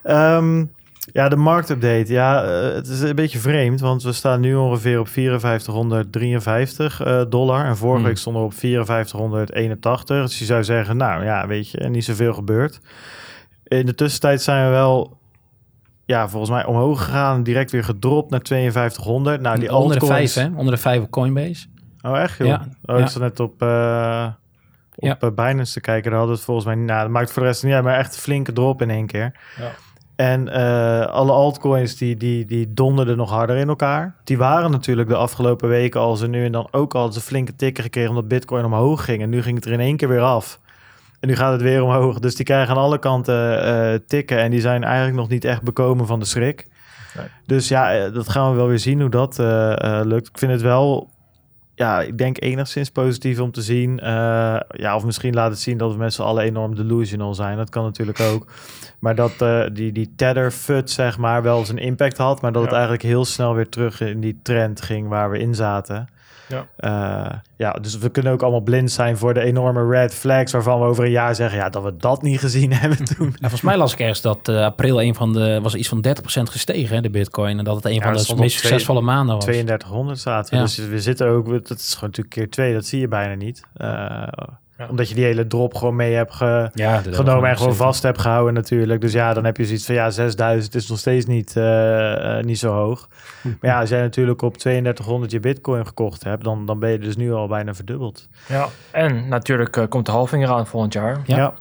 [0.02, 0.64] Ehm,
[1.12, 2.12] ja, de marktupdate.
[2.12, 7.22] Ja, eh, het is een beetje vreemd, want we staan nu ongeveer op 5453 eh,
[7.28, 7.64] dollar.
[7.64, 8.06] En vorige Hmm.
[8.06, 10.22] week stonden we op 5481.
[10.22, 12.80] Dus je zou zeggen, nou ja, weet je, niet zoveel gebeurd.
[13.64, 15.18] In de tussentijd zijn we wel,
[16.04, 17.42] ja, volgens mij omhoog gegaan.
[17.42, 19.40] Direct weer gedropt naar 5200.
[19.40, 20.32] Nou, die onder de altcoins...
[20.32, 20.56] vijf, hè?
[20.58, 21.66] Onder de vijf op Coinbase.
[22.02, 22.46] Oh, echt joh?
[22.46, 23.08] Ja, Oh, ik ja.
[23.10, 24.26] zat net op, eh
[24.98, 25.30] op Ja.
[25.30, 26.10] Binance te kijken.
[26.10, 26.74] Daar hadden we het volgens mij.
[26.74, 29.06] Nou, dat maakt voor de rest niet uit, maar echt een flinke drop in één
[29.06, 29.32] keer.
[29.58, 29.70] Ja.
[30.16, 34.14] En eh, alle altcoins die, die, die donderden nog harder in elkaar.
[34.24, 37.56] Die waren natuurlijk de afgelopen weken al ze nu en dan ook al een flinke
[37.56, 39.22] tikken gekregen omdat Bitcoin omhoog ging.
[39.22, 40.60] En nu ging het er in één keer weer af.
[41.20, 42.18] En nu gaat het weer omhoog.
[42.18, 44.38] Dus die krijgen aan alle kanten eh, tikken.
[44.38, 46.66] En die zijn eigenlijk nog niet echt bekomen van de schrik.
[47.16, 47.26] Nee.
[47.46, 49.38] Dus ja, eh, dat gaan we wel weer zien hoe dat
[50.06, 50.28] lukt.
[50.28, 51.10] Ik vind het wel,
[51.76, 54.00] ja, ik denk enigszins positief om te zien.
[54.00, 57.56] Eh, ja, of misschien laat het zien dat we met z'n allen enorm delusional zijn.
[57.56, 58.46] Dat kan natuurlijk ook.
[58.98, 62.40] Maar dat eh, die, die tether fut, zeg maar, wel zijn impact had.
[62.40, 65.54] Maar dat het eigenlijk heel snel weer terug in die trend ging waar we in
[65.54, 66.08] zaten.
[66.48, 66.66] Ja.
[66.76, 70.80] Eh, ja, dus we kunnen ook allemaal blind zijn voor de enorme red flags waarvan
[70.80, 73.26] we over een jaar zeggen ja, dat we dat niet gezien hebben toen.
[73.26, 76.04] Ja, volgens mij las ik ergens dat eh, april een van de was iets van
[76.06, 76.10] 30%
[76.42, 77.58] gestegen, hè, de Bitcoin.
[77.58, 79.44] En dat het een Ja, van de meest succesvolle maanden was.
[79.44, 80.56] 3200 zaten we.
[80.56, 80.62] Ja.
[80.62, 83.62] Dus we zitten ook, dat is gewoon natuurlijk keer twee, dat zie je bijna niet.
[84.90, 88.20] Omdat je die hele drop gewoon mee hebt ge, ja, genomen en gewoon vast hebt
[88.20, 89.00] gehouden natuurlijk.
[89.00, 92.44] Dus ja, dan heb je zoiets van ja, 6000 is nog steeds niet, eh, eh,
[92.44, 93.08] niet zo hoog.
[93.42, 96.98] Maar ja, als jij natuurlijk op 3200 je bitcoin gekocht hebt, dan, dan ben je
[96.98, 98.28] dus nu al bijna verdubbeld.
[98.48, 101.20] Ja, en natuurlijk eh, komt de halving eraan volgend jaar.
[101.24, 101.54] Ja.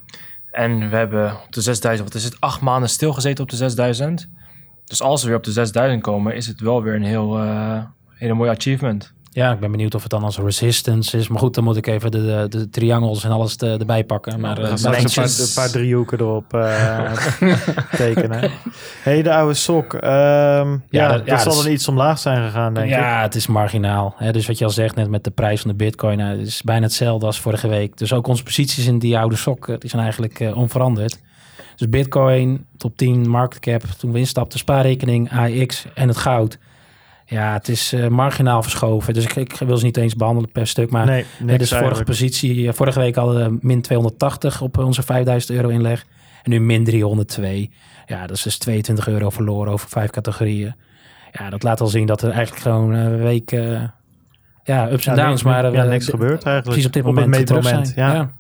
[0.51, 4.29] En we hebben op de 6000, wat is het, acht maanden stilgezeten op de 6000.
[4.85, 7.83] Dus als we weer op de 6000 komen, is het wel weer een heel, eh,
[8.13, 9.13] hele mooie achievement.
[9.35, 11.27] Ja, ik ben benieuwd of het dan als resistance is.
[11.27, 14.39] Maar goed, dan moet ik even de, de, de triangles en alles te- erbij pakken.
[14.39, 17.11] Maar We eh, een paar, een paar driehoeken erop eh,
[17.97, 18.51] tekenen.
[19.01, 19.93] hey, de oude sok.
[19.93, 20.03] Ehm,
[20.71, 22.91] ja, Ja, dat, ja, zal is- dan iets omlaag zijn gegaan, denk ik.
[22.91, 24.13] ja, het is marginaal.
[24.17, 24.31] Hè?
[24.31, 26.61] Dus wat je al zegt net met de prijs van de bitcoin, nou, het is
[26.61, 27.97] bijna hetzelfde als vorige week.
[27.97, 31.19] Dus ook onze posities in die oude sok, eh, die zijn eigenlijk eh, onveranderd.
[31.75, 36.57] Dus bitcoin, top 10, market cap, toen we instapten, spaarrekening, AX en het goud.
[37.25, 39.13] Ja, het is eh, marginaal verschoven.
[39.13, 42.67] Dus ik, ik wil ze niet eens behandelen per stuk, maar Nee, dus vorige positie,
[42.67, 46.05] eh, vorige week hadden we min 280 op onze 5000 euro inleg.
[46.43, 47.69] En nu min 302.
[48.05, 50.75] Ja, dat is dus 22 euro verloren over vijf categorieën.
[51.31, 53.81] Ja, dat laat al zien dat er eigenlijk gewoon een week, eh,
[54.63, 55.43] ja, ups en Ja, downs.
[55.43, 56.63] Maar ja, eh, niks gebeurd eigenlijk.
[56.63, 58.13] Precies op dit Op het moment ja.
[58.13, 58.31] Ja.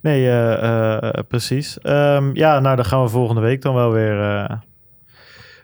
[0.00, 1.80] Nee, eh, eh, precies.
[1.80, 4.56] Ehm, ja, nou, dan gaan we volgende week dan wel weer, eh,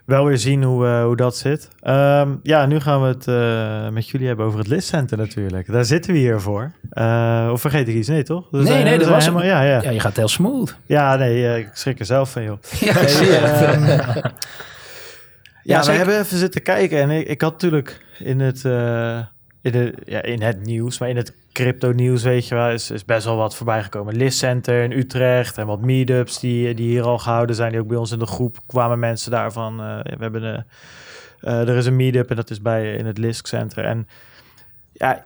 [0.05, 1.69] wel weer zien hoe, eh, hoe dat zit.
[1.81, 5.73] Ehm, ja, nu gaan we het eh, met jullie hebben over het listcenter natuurlijk.
[5.73, 6.73] Daar zitten we hier voor.
[6.91, 8.09] Eh, of vergeet ik iets?
[8.09, 8.45] Nee, toch?
[8.51, 9.37] We Nee, zijn- nee, we dat was hem.
[9.37, 9.83] helemaal, ja, ja.
[9.83, 10.77] Ja, je gaat heel smooth.
[10.87, 12.59] ja, nee, ik schrik er zelf van, joh.
[12.81, 13.85] Ja, Nee, ehm,
[15.65, 15.99] Ja, we zeker.
[15.99, 18.63] hebben even zitten kijken en ik, ik had natuurlijk in het,
[19.63, 23.25] in, in het nieuws, maar in het crypto nieuws, weet je wel, is, is best
[23.25, 24.17] wel wat voorbij gekomen.
[24.17, 27.97] Listcenter in Utrecht en wat meetups die, die hier al gehouden zijn, die ook bij
[27.97, 29.81] ons in de groep kwamen mensen daarvan.
[29.81, 30.65] eh, we hebben een,
[31.41, 33.85] eh, er is een meetup en dat is bij in het Lisk Center.
[33.85, 34.09] En
[34.93, 35.25] ja,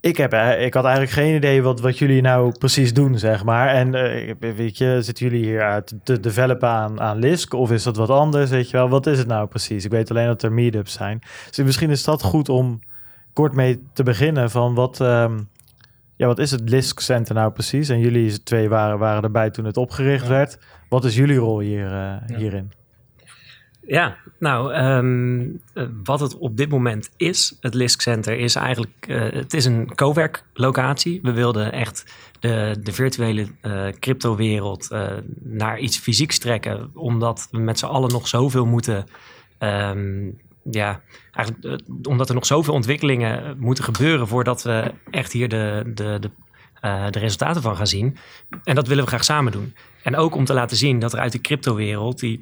[0.00, 3.44] ik, heb, eh, ik had eigenlijk geen idee wat, wat jullie nou precies doen, zeg
[3.44, 3.68] maar.
[3.68, 3.90] En
[4.38, 7.54] weet je, zitten jullie hier uit te developen aan, aan Lisk?
[7.54, 8.88] Of is dat wat anders, weet je wel?
[8.88, 9.84] Wat is het nou precies?
[9.84, 11.20] Ik weet alleen dat er meetups zijn.
[11.50, 12.80] Dus misschien is dat goed om
[13.38, 15.00] kort mee te beginnen van wat...
[15.00, 15.38] ehm,
[16.16, 17.88] ja, wat is het Lisk Center nou precies?
[17.88, 20.58] En jullie twee waren, waren erbij toen het opgericht werd.
[20.88, 22.72] Wat is jullie rol hier, eh, hierin?
[23.86, 25.40] Ja, nou, ehm,
[25.74, 29.64] eh, wat het op dit moment is, het Lisk Center, is eigenlijk, eh, het is
[29.64, 31.20] een cowork-locatie.
[31.22, 32.04] We wilden echt
[32.40, 34.88] de, de virtuele eh crypto-wereld
[35.42, 39.04] naar iets fysieks trekken, omdat we met z'n allen nog zoveel moeten,
[39.58, 40.30] ehm,
[40.70, 41.00] ja,
[41.32, 46.18] eigenlijk eh, omdat er nog zoveel ontwikkelingen moeten gebeuren voordat we echt hier de, de,
[46.20, 46.30] de,
[46.80, 48.16] eh, de resultaten van gaan zien.
[48.64, 49.74] En dat willen we graag samen doen.
[50.02, 52.40] En ook om te laten zien dat er uit de crypto-wereld, die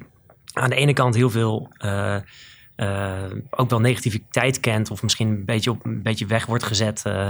[0.53, 2.17] aan de ene kant heel veel eh,
[2.77, 7.03] eh, ook wel negativiteit kent, of misschien een beetje op een beetje weg wordt gezet
[7.05, 7.29] eh,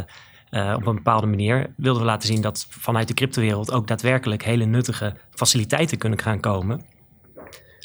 [0.50, 4.44] eh, op een bepaalde manier, wilden we laten zien dat vanuit de cryptowereld ook daadwerkelijk
[4.44, 6.84] hele nuttige faciliteiten kunnen gaan komen.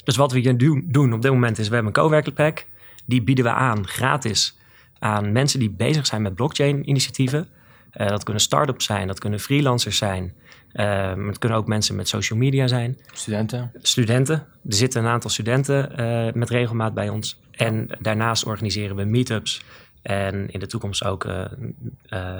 [0.04, 2.36] Dus wat we hier doen, op dit moment is, we hebben een coworking
[3.06, 4.56] Die bieden we aan gratis
[4.98, 7.48] aan mensen die bezig zijn met blockchain-initiatieven.
[7.90, 10.34] Eh, dat kunnen start-ups zijn, dat kunnen freelancers zijn.
[10.72, 13.70] Maar het kunnen ook mensen met social media zijn Studenten.
[13.82, 14.34] studenten.
[14.68, 17.40] Er zitten een aantal studenten eh, met regelmaat bij ons.
[17.50, 19.62] En daarnaast organiseren we meetups.
[20.02, 21.26] En in de toekomst ook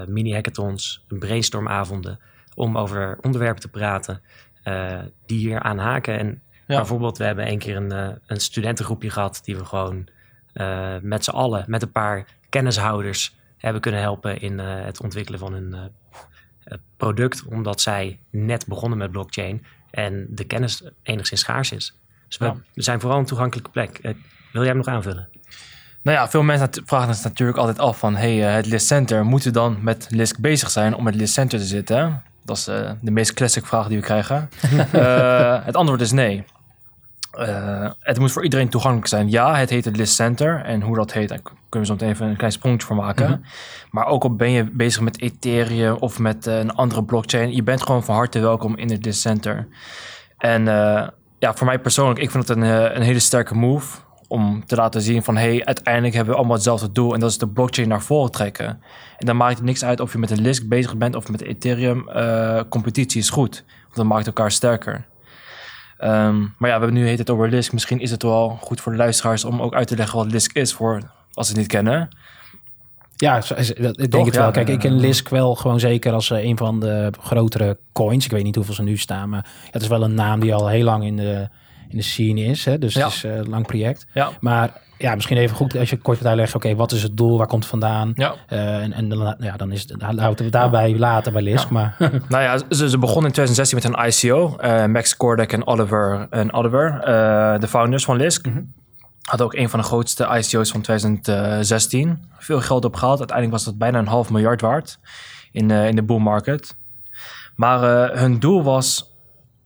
[0.06, 2.18] mini-hackathons, brainstormavonden.
[2.54, 4.22] Om over onderwerpen te praten
[5.26, 6.18] die hier aanhaken.
[6.18, 6.76] En Ja.
[6.76, 9.40] bijvoorbeeld, we hebben een keer een, een studentengroepje gehad.
[9.44, 10.06] die we gewoon
[10.52, 13.34] eh, met z'n allen, met een paar kennishouders.
[13.58, 15.74] hebben kunnen helpen in eh, het ontwikkelen van hun
[16.64, 17.44] eh, product.
[17.44, 21.98] Omdat zij net begonnen met blockchain en de kennis enigszins schaars is.
[22.28, 22.54] Dus we, Ja.
[22.74, 23.98] zijn vooral een toegankelijke plek.
[24.52, 25.28] Wil jij hem nog aanvullen?
[26.02, 28.16] Nou ja, veel mensen vragen zich natuurlijk altijd af van...
[28.16, 31.58] hey, het List Center, moeten we dan met Lisk bezig zijn om met List Center
[31.58, 32.22] te zitten?
[32.44, 32.64] Dat is
[33.00, 34.48] de meest classic vraag die we krijgen.
[35.66, 36.44] Het antwoord is nee.
[37.32, 39.30] Eh, het moet voor iedereen toegankelijk zijn.
[39.30, 40.64] Ja, het heet het List Center.
[40.64, 43.44] En hoe dat heet, daar kunnen we zo meteen even een klein sprongetje voor maken.
[43.90, 47.54] Maar ook al ben je bezig met Ethereum of met eh, een andere blockchain...
[47.54, 49.68] je bent gewoon van harte welkom in het List Center.
[50.38, 51.08] En eh,
[51.38, 55.02] ja, voor mij persoonlijk, ik vind het een, een hele sterke move om te laten
[55.02, 58.02] zien van hey, uiteindelijk hebben we allemaal hetzelfde doel en dat is de blockchain naar
[58.02, 58.66] voren trekken.
[59.18, 61.42] En dan maakt het niks uit of je met een Lisk bezig bent of met
[61.42, 62.04] Ethereum.
[62.68, 65.10] competitie is goed, want dat maakt elkaar sterker.
[66.02, 67.72] Ehm, maar ja, we hebben nu heet het over Lisk.
[67.72, 70.52] Misschien is het wel goed voor de luisteraars om ook uit te leggen wat Lisk
[70.56, 71.00] is voor
[71.34, 72.08] als ze het niet kennen.
[73.16, 74.24] Ja, dat- ik denk Toch?
[74.26, 74.44] het wel.
[74.44, 75.00] Ja, Kijk, ik ken.
[75.00, 78.24] Lisk wel gewoon zeker als eh, een van de grotere coins.
[78.24, 80.68] Ik weet niet hoeveel ze nu staan, maar het is wel een naam die al
[80.68, 81.48] heel lang in de,
[81.88, 82.64] in de scene is.
[82.64, 82.78] Hè?
[82.78, 83.04] Dus Ja.
[83.04, 84.06] het is eh, een lang project.
[84.14, 84.30] Ja.
[84.40, 86.56] Maar ja, misschien even goed als je kort moet uitleggen.
[86.56, 87.38] Oké, wat is het doel?
[87.38, 88.12] Waar komt het vandaan?
[88.14, 88.34] Ja.
[88.46, 91.42] Eh, en en dan, ja, dan is het, dan houden we het daarbij later bij
[91.42, 91.68] Lisk.
[91.68, 91.72] Ja.
[91.72, 91.96] Maar
[92.28, 94.56] Nou ja, ze, ze begonnen in 2016 met een ICO.
[94.56, 98.46] Eh, Max Kordek en Oliver, en Oliver eh, de founders van Lisk.
[99.22, 102.24] Hadden ook een van de grootste ICO's van 2016.
[102.38, 103.18] Veel geld opgehaald.
[103.18, 104.98] Uiteindelijk was dat bijna een half miljard waard
[105.52, 106.76] in, eh, in de bull market.
[107.56, 109.14] Maar eh, hun doel was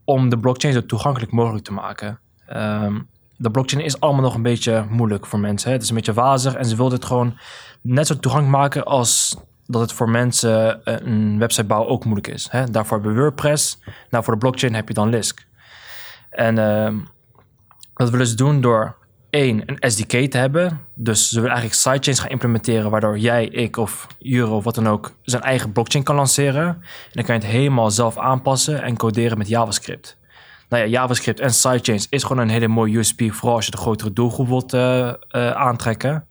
[0.04, 2.18] om de blockchain zo toegankelijk mogelijk te maken.
[2.46, 2.98] Ehm,
[3.36, 5.68] de blockchain is allemaal nog een beetje moeilijk voor mensen.
[5.68, 5.74] Hè?
[5.74, 7.38] Het is een beetje wazig en ze wilden het gewoon
[7.80, 12.28] net zo toegankelijk maken als dat het voor mensen eh, een website bouwen ook moeilijk
[12.28, 12.48] is.
[12.50, 12.70] Hè?
[12.70, 13.78] Daarvoor hebben we WordPress.
[14.10, 15.46] Nou, voor de blockchain heb je dan Lisk.
[16.30, 16.98] En ehm,
[17.94, 18.96] dat willen ze doen door
[19.30, 20.80] één, een SDK te hebben.
[20.94, 22.90] Dus ze willen eigenlijk sidechains gaan implementeren...
[22.90, 25.12] waardoor jij, ik of Euro of wat dan ook...
[25.22, 26.66] zijn eigen blockchain kan lanceren.
[26.66, 26.82] En
[27.12, 30.18] dan kan je het helemaal zelf aanpassen en coderen met JavaScript.
[30.68, 33.22] Nou ja, JavaScript en sidechains is gewoon een hele mooie USP...
[33.30, 35.14] vooral als je de grotere doelgroep wilt eh, eh,
[35.50, 36.26] aantrekken.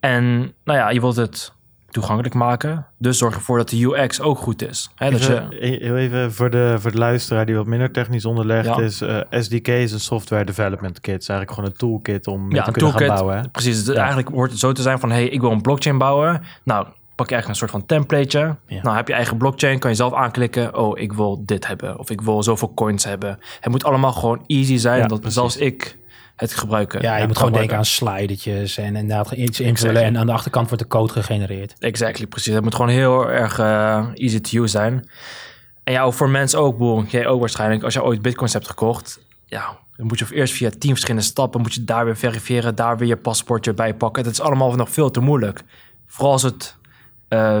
[0.00, 1.52] En nou ja, je wilt het
[1.90, 2.86] toegankelijk maken.
[2.98, 4.90] Dus zorg ervoor dat de UX ook goed is.
[4.94, 7.90] Hè, dat je, Even, e- heel even voor de, voor de luisteraar die wat minder
[7.92, 8.78] technisch onderlegd Ja.
[8.80, 9.00] is.
[9.00, 11.12] eh, SDK is een software development kit.
[11.12, 13.36] Het is eigenlijk gewoon een toolkit om Ja, te kunnen gaan bouwen.
[13.36, 13.48] Hè?
[13.48, 13.94] Precies, Ja.
[13.94, 15.10] eigenlijk hoort het zo te zijn van...
[15.10, 16.42] hey, ik wil een blockchain bouwen.
[16.64, 16.86] Nou,
[17.22, 18.56] pak je eigenlijk een soort van templateje.
[18.66, 18.82] Ja.
[18.82, 20.76] Nou, heb je eigen blockchain, kan je zelf aanklikken.
[20.76, 21.98] Oh, ik wil dit hebben.
[21.98, 23.38] Of ik wil zoveel coins hebben.
[23.60, 25.00] Het moet allemaal gewoon easy zijn.
[25.00, 25.38] Ja, dat precies.
[25.38, 25.98] zelfs ik
[26.36, 27.02] het gebruiken.
[27.02, 29.70] Ja, je moet kan gewoon denken aan slidertjes en inderdaad iets invullen.
[29.70, 30.02] Exactly.
[30.02, 31.74] En aan de achterkant wordt de code gegenereerd.
[31.78, 32.54] Exactly, precies.
[32.54, 35.08] Het moet gewoon heel erg eh, easy to use zijn.
[35.84, 37.04] En ja, voor mensen ook, boel.
[37.04, 37.82] Jij ook waarschijnlijk.
[37.82, 41.60] Als je ooit bitcoins hebt gekocht, ja, dan moet je eerst via tien verschillende stappen,
[41.60, 44.24] moet je daar weer verifiëren, daar weer je paspoortje bij pakken.
[44.24, 45.62] Dat is allemaal nog veel te moeilijk.
[46.06, 46.76] Vooral als het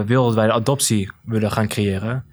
[0.06, 2.24] wereldwijde adoptie willen gaan creëren.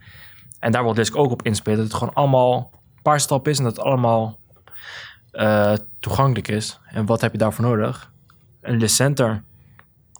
[0.60, 1.78] En daar wil Disk ook op inspelen.
[1.78, 4.40] Dat het gewoon allemaal een paar stappen is en dat het allemaal
[5.32, 6.80] eh, toegankelijk is.
[6.86, 8.12] En wat heb je daarvoor nodig?
[8.62, 9.44] Een list center.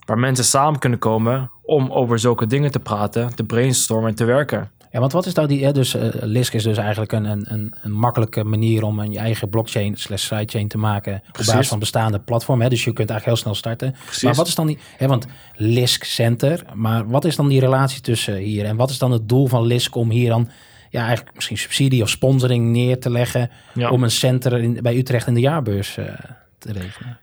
[0.06, 4.24] Waar mensen samen kunnen komen om over zulke dingen te praten, te brainstormen en te
[4.24, 4.70] werken.
[4.92, 5.64] Ja, want wat is nou die...
[5.64, 9.12] hè, Dus eh, Lisk is dus eigenlijk een, een, een, een makkelijke manier om een
[9.12, 12.64] je eigen blockchain slash sidechain te maken op basis van bestaande platformen.
[12.64, 12.70] Hè?
[12.70, 13.94] Dus je kunt eigenlijk heel snel starten.
[14.22, 14.78] Maar wat is dan die...
[14.96, 18.64] Hè, want Lisk Center, maar wat is dan die relatie tussen hier?
[18.64, 20.48] En wat is dan het doel van Lisk om hier dan...
[20.90, 23.50] Ja, eigenlijk misschien subsidie of sponsoring neer te leggen...
[23.74, 23.90] Ja.
[23.90, 26.04] om een center in, bij Utrecht in de jaarbeurs eh,
[26.58, 27.18] te regelen?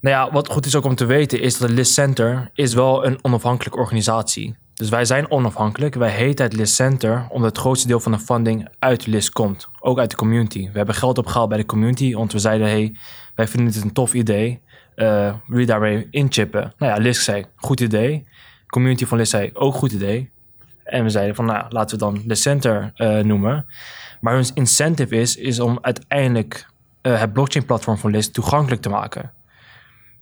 [0.00, 2.74] Nou ja, wat goed is ook om te weten is dat het List Center is
[2.74, 4.56] wel een onafhankelijke organisatie.
[4.74, 5.94] Dus wij zijn onafhankelijk.
[5.94, 9.68] Wij heten het List Center omdat het grootste deel van de funding uit List komt.
[9.80, 10.70] Ook uit de community.
[10.70, 12.96] We hebben geld opgehaald bij de community, want we zeiden, hey,
[13.34, 14.60] wij vinden dit een tof idee.
[14.94, 16.74] Eh wil je daarmee inchippen?
[16.78, 18.26] Nou ja, List zei, goed idee.
[18.66, 20.30] Community van List zei, ook goed idee.
[20.84, 23.66] En we zeiden van, nou, laten we dan List Center eh, noemen.
[24.20, 26.66] Maar hun incentive is, is om uiteindelijk
[27.00, 29.32] eh, het blockchain platform van List toegankelijk te maken.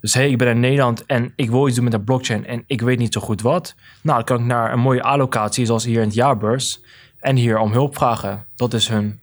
[0.03, 2.65] Dus hey, ik ben in Nederland en ik wil iets doen met een blockchain en
[2.67, 3.75] ik weet niet zo goed wat.
[4.01, 6.81] Nou, dan kan ik naar een mooie allocatie zoals hier in het jaarbeurs
[7.21, 8.47] en hier om hulp vragen.
[8.57, 9.21] Dat is hun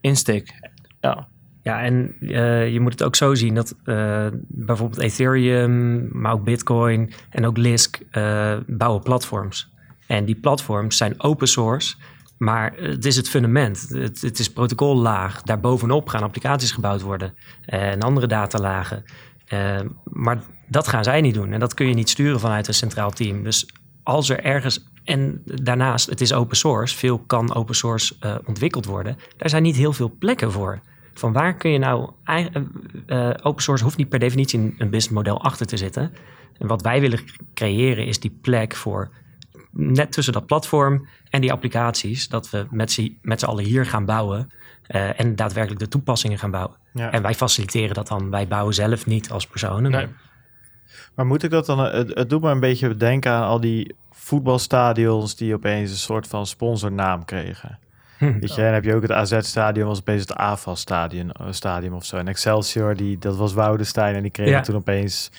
[0.00, 0.54] insteek.
[1.00, 1.28] Ja,
[1.62, 6.44] Ja, en eh, je moet het ook zo zien dat eh, bijvoorbeeld Ethereum, maar ook
[6.44, 9.68] Bitcoin en ook Lisk eh, bouwen platforms.
[10.06, 11.96] En die platforms zijn open source,
[12.38, 13.86] maar het is het fundament.
[13.88, 15.42] Het, het is protocollaag.
[15.42, 17.34] Daarbovenop gaan applicaties gebouwd worden
[17.64, 19.04] en andere datalagen.
[19.50, 22.74] Eh, maar dat gaan zij niet doen en dat kun je niet sturen vanuit een
[22.74, 23.42] centraal team.
[23.42, 23.66] Dus
[24.02, 26.96] als er ergens en daarnaast, het is open source.
[26.96, 29.16] Veel kan open source eh, ontwikkeld worden.
[29.36, 30.80] Daar zijn niet heel veel plekken voor.
[31.14, 32.10] Van waar kun je nou...
[32.24, 32.46] eh,
[33.06, 36.12] eh, open source hoeft niet per definitie een, businessmodel achter te zitten.
[36.58, 37.20] En wat wij willen
[37.54, 39.10] creëren is die plek voor...
[39.70, 42.28] net tussen dat platform en die applicaties...
[42.28, 42.66] dat we
[43.20, 44.48] met z'n allen hier gaan bouwen...
[45.16, 46.79] en daadwerkelijk de toepassingen gaan bouwen.
[46.92, 47.10] Ja.
[47.10, 48.30] En wij faciliteren dat dan.
[48.30, 49.90] Wij bouwen zelf niet als personen.
[49.90, 50.06] Nee.
[50.06, 50.28] maar-
[51.14, 51.86] Maar moet ik dat dan...
[51.86, 55.36] eh, Het, het doet me een beetje denken aan al die voetbalstadions...
[55.36, 57.78] die opeens een soort van sponsornaam kregen.
[58.18, 58.24] Hm.
[58.40, 62.04] Weet je, en dan heb je ook het AZ-stadion, was opeens het AFAS-stadion eh, of
[62.04, 62.16] zo.
[62.16, 64.60] En Excelsior, die, dat was Woudenstein en die kregen Ja.
[64.60, 65.30] toen opeens...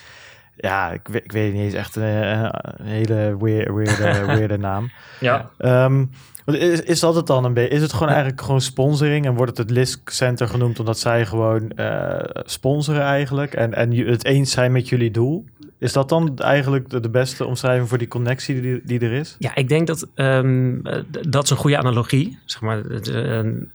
[0.56, 4.58] Ja, ik, weet- ik weet niet eens echt een, eh, een hele weir- weirde, weirde
[4.58, 4.92] naam.
[5.20, 5.50] ja.
[5.58, 6.06] Ehm,
[6.46, 7.76] is, is dat het dan een beetje?
[7.76, 11.26] Is het gewoon eigenlijk gewoon sponsoring en wordt het het Lisk Center genoemd omdat zij
[11.26, 15.46] gewoon eh, sponsoren eigenlijk en, en het eens zijn met jullie doel?
[15.80, 19.36] Is dat dan eigenlijk de, de beste omschrijving voor die connectie die, die er is?
[19.40, 23.00] Ja, ik denk dat ehm, eh, dat is een goede analogie, zeg maar, eh,
[23.38, 23.72] een,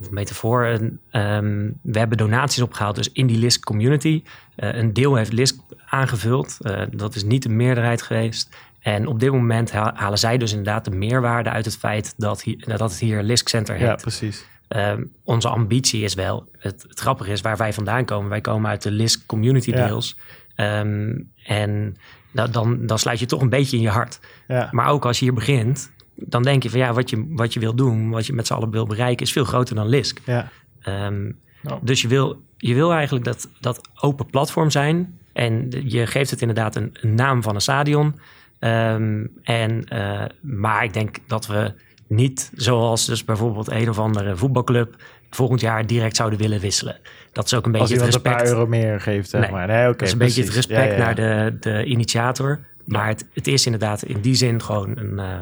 [0.00, 0.64] of metafoor.
[0.64, 4.22] En, ehm, we hebben donaties opgehaald, dus in die Lisk community.
[4.56, 6.56] Eh, een deel heeft Lisk aangevuld.
[6.60, 8.56] Eh, dat is niet de meerderheid geweest.
[8.80, 12.42] En op dit moment ha- halen zij dus inderdaad de meerwaarde uit het feit dat,
[12.42, 13.86] hier, dat het hier Lisk Center heet.
[13.86, 14.44] Ja, precies.
[14.68, 18.30] Ehm, onze ambitie is wel, het, het grappige is waar wij vandaan komen.
[18.30, 19.86] Wij komen uit de Lisk community Ja.
[19.86, 20.16] deels.
[20.54, 21.14] Ehm,
[21.44, 21.96] en
[22.32, 24.20] da- dan, dan sluit je toch een beetje in je hart.
[24.48, 27.52] Ja, Maar ook als je hier begint, dan denk je van ja, wat je, wat
[27.54, 30.20] je wil doen, wat je met z'n allen wil bereiken, is veel groter dan Lisk.
[30.24, 30.48] ja,
[30.82, 31.30] Ehm,
[31.62, 31.78] Nou.
[31.82, 35.18] Dus je wil, je wil eigenlijk dat, dat open platform zijn.
[35.36, 38.20] En je geeft het inderdaad een, een naam van een stadion.
[38.58, 41.72] Ehm, en, eh, maar ik denk dat we
[42.06, 44.96] niet, zoals dus bijvoorbeeld een of andere voetbalclub,
[45.30, 46.98] volgend jaar direct zouden willen wisselen.
[47.32, 48.50] Dat is ook een als beetje het iemand een respect.
[48.50, 49.66] paar euro meer geeft, zeg Nee, maar.
[49.66, 51.04] Nee, dat is een beetje het respect Ja, ja, ja.
[51.04, 52.60] naar de, de initiator.
[52.84, 55.38] Maar het, het is inderdaad in die zin gewoon een, eh,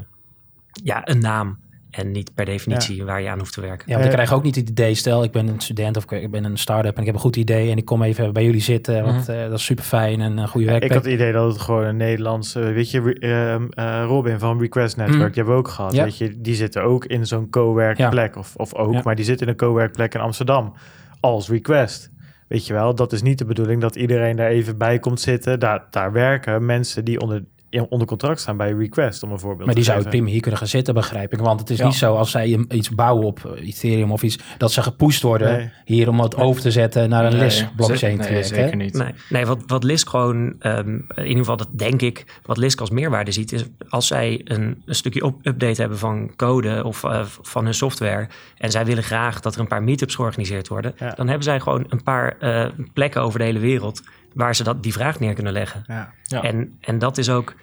[0.82, 1.58] ja, een naam.
[1.96, 3.84] En niet per definitie waar je aan hoeft te werken.
[3.86, 6.10] Ja, want ik Eh, krijg ook niet het idee, stel ik ben een student of
[6.12, 8.44] ik ben een start-up en ik heb een goed idee en ik kom even bij
[8.44, 10.92] jullie zitten, want eh, dat is super fijn en een goede Ik werkplek.
[10.94, 14.96] had het idee dat het gewoon een Nederlandse, weet je, ehm, eh, Robin van Request
[14.96, 15.26] Network, Mm.
[15.26, 15.92] die hebben we ook gehad.
[15.92, 16.04] Ja.
[16.04, 19.00] Weet je, die zitten ook in zo'n co-werkplek, of, of ook, Ja.
[19.04, 20.72] maar die zitten in een co-werkplek in Amsterdam
[21.20, 22.10] als Request.
[22.48, 25.60] Weet je wel, dat is niet de bedoeling dat iedereen daar even bij komt zitten.
[25.60, 27.44] Daar, daar werken mensen die onder
[27.88, 30.68] onder contract staan bij Request, om een voorbeeld Maar die zou prima hier kunnen gaan
[30.68, 31.38] zitten, begrijp ik.
[31.38, 31.84] Want het is Ja.
[31.84, 35.52] niet zo als zij iets bouwen op eh, Ethereum of iets, dat ze gepusht worden
[35.52, 35.70] Nee.
[35.84, 38.70] hier om het over te zetten naar een Nee, LISC blockchain ze- te Nee, zeker
[38.70, 38.76] hè?
[38.76, 38.92] niet.
[38.94, 42.80] Nee, nee wat, wat Lisk gewoon, ehm, in ieder geval dat denk ik, wat Lisk
[42.80, 47.04] als meerwaarde ziet, is als zij een, een stukje op- update hebben van code of
[47.04, 48.26] eh, van hun software
[48.58, 51.12] en zij willen graag dat er een paar meetups georganiseerd worden, Ja.
[51.16, 54.02] dan hebben zij gewoon een paar eh, plekken over de hele wereld
[54.34, 55.84] waar ze dat, die vraag neer kunnen leggen.
[55.86, 56.12] Ja.
[56.22, 56.42] Ja.
[56.42, 57.54] En, en dat is ook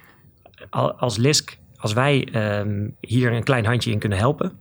[0.70, 4.52] al- als Lisk, als wij ehm, hier een klein handje in kunnen helpen,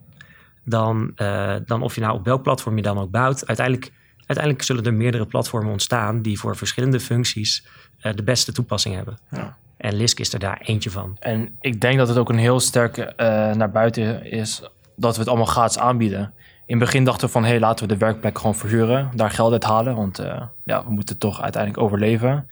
[0.64, 4.62] dan, eh, dan of je nou op welk platform je dan ook bouwt, uiteindelijk, uiteindelijk
[4.62, 7.66] zullen er meerdere platformen ontstaan die voor verschillende functies
[8.00, 9.18] eh, de beste toepassing hebben.
[9.30, 9.56] Ja.
[9.76, 11.16] En Lisk is er daar eentje van.
[11.18, 14.62] En ik denk dat het ook een heel sterke eh, naar buiten is
[14.96, 16.32] dat we het allemaal gratis aanbieden.
[16.70, 19.30] In het begin dachten we van, hé, hey, laten we de werkplek gewoon verhuren, daar
[19.30, 22.48] geld uit halen, want eh, ja, we moeten toch uiteindelijk overleven.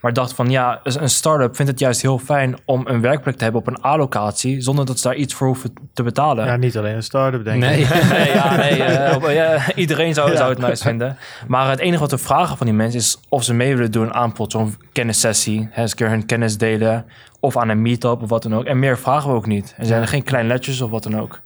[0.00, 3.42] Maar dacht van, ja, een start-up vindt het juist heel fijn om een werkplek te
[3.42, 6.44] hebben op een A-locatie, zonder dat ze daar iets voor hoeven te betalen.
[6.46, 7.80] Ja, niet alleen een start-up, denk Nee.
[7.80, 7.88] ik.
[8.12, 10.36] nee, ja, nee eh, ja, iedereen zou, Ja.
[10.36, 11.16] zou het nice vinden.
[11.46, 14.14] Maar het enige wat we vragen van die mensen is of ze mee willen doen
[14.14, 15.68] aan zo'n kennissessie.
[15.70, 17.04] Hè, eens een keer hun kennis delen.
[17.40, 18.64] Of aan een meetup of wat dan ook.
[18.64, 19.74] En meer vragen we ook niet.
[19.76, 21.40] Er zijn er geen klein letjes of wat dan ook.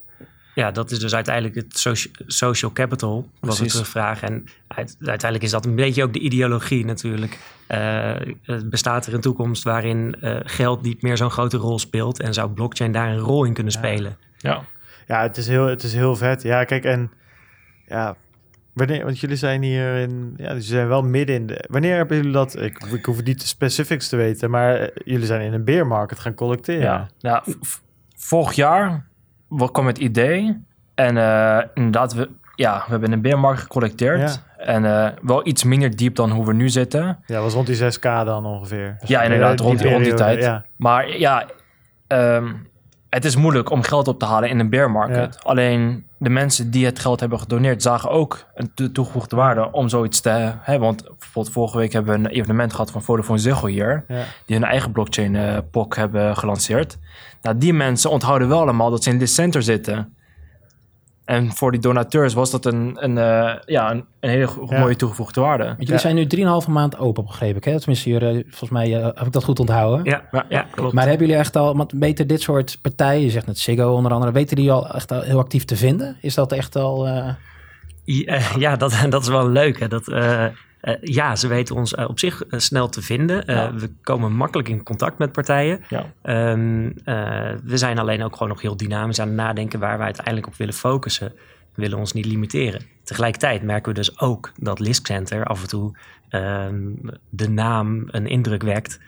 [0.55, 3.73] Ja, dat is dus uiteindelijk het soci- social capital, wat we Precies.
[3.73, 4.29] terugvragen.
[4.29, 7.39] En uit- uiteindelijk is dat een beetje ook de ideologie natuurlijk.
[7.67, 12.21] Eh, het bestaat er een toekomst waarin eh, geld niet meer zo'n grote rol speelt
[12.21, 14.17] en zou blockchain daar een rol in kunnen spelen.
[14.39, 14.65] Ja.
[15.07, 16.43] Ja, het is heel, het is heel vet.
[16.43, 17.11] Ja, kijk, en
[17.87, 18.17] ja,
[18.73, 22.17] wanneer, want jullie zijn hier in, ja, jullie zijn wel midden in de, wanneer hebben
[22.17, 25.53] jullie dat, ik, ik hoef niet de specifics te weten, maar eh, jullie zijn in
[25.53, 26.83] een beermarket gaan collecteren.
[26.83, 27.45] Ja, ja
[28.17, 29.07] vorig jaar
[29.73, 30.65] kwam het idee.
[30.95, 34.43] En eh, inderdaad, we, ja, we hebben een beermarkt gecollecteerd.
[34.57, 37.19] En eh, wel iets minder diep dan hoe we nu zitten.
[37.27, 38.97] Ja, was rond die 6k dan ongeveer.
[39.05, 40.43] Ja, inderdaad, rond die- rond die tijd.
[40.43, 41.47] Ja, Maar ja,
[42.07, 42.53] ehm,
[43.11, 45.45] het is moeilijk om geld op te halen in een bear market.
[45.45, 49.89] Alleen de mensen die het geld hebben gedoneerd zagen ook een to- toegevoegde waarde om
[49.89, 50.29] zoiets te
[50.61, 50.81] hebben.
[50.89, 54.05] Want bijvoorbeeld vorige week hebben we een evenement gehad van Vodafone Ziggo hier.
[54.47, 56.99] Die hun eigen blockchain eh POC hebben gelanceerd.
[57.43, 60.17] Nou, die mensen onthouden wel allemaal dat ze in dit center zitten.
[61.25, 64.79] En voor die donateurs was dat een, een, eh, ja, een, een hele Ja.
[64.81, 65.65] mooie toegevoegde waarde.
[65.65, 65.99] Want jullie Ja.
[66.01, 67.65] zijn nu 3,5 maand open, begreep ik.
[67.65, 67.79] Hè?
[67.79, 70.05] Tenminste, hier, eh, volgens mij eh, heb ik dat goed onthouden.
[70.05, 70.93] Ja, Ja, ja, klopt.
[70.93, 74.13] Maar hebben jullie echt al, want weten dit soort partijen, je zegt net Ziggo onder
[74.13, 76.17] andere, weten die al echt al heel actief te vinden?
[76.21, 77.07] Is dat echt al...
[78.05, 79.79] Ja, ja, dat, dat is wel leuk.
[79.81, 79.89] Hè.
[79.89, 80.05] Dat,
[80.83, 83.43] eh, ja, ze weten ons eh, op zich eh, snel te vinden.
[83.47, 83.75] Ja.
[83.75, 85.85] We komen makkelijk in contact met partijen.
[85.89, 86.13] Ja.
[86.23, 90.05] Ehm, eh, we zijn alleen ook gewoon nog heel dynamisch aan het nadenken waar we
[90.05, 91.33] uiteindelijk op willen focussen.
[91.75, 92.83] We willen ons niet limiteren.
[93.05, 95.97] Tegelijkertijd merken we dus ook dat Lisk Center af en toe
[96.29, 96.81] ehm,
[97.29, 98.99] de naam een indruk wekt.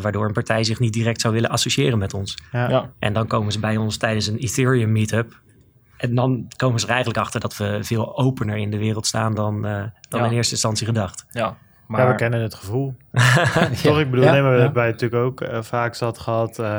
[0.00, 2.38] waardoor een partij zich niet direct zou willen associëren met ons.
[2.52, 2.68] Ja.
[2.68, 2.90] Ja.
[2.98, 5.40] En dan komen ze bij ons tijdens een Ethereum meetup.
[6.08, 9.34] En dan komen ze er eigenlijk achter dat we veel opener in de wereld staan
[9.34, 10.26] dan, eh, dan Ja.
[10.26, 11.26] in eerste instantie gedacht.
[11.30, 12.94] Ja, maar Ja, we kennen het gevoel.
[13.82, 14.62] Toch, ik bedoel, Ja, nee, maar we ja.
[14.62, 16.58] hebben wij natuurlijk ook eh, vaak zat gehad.
[16.58, 16.78] eh,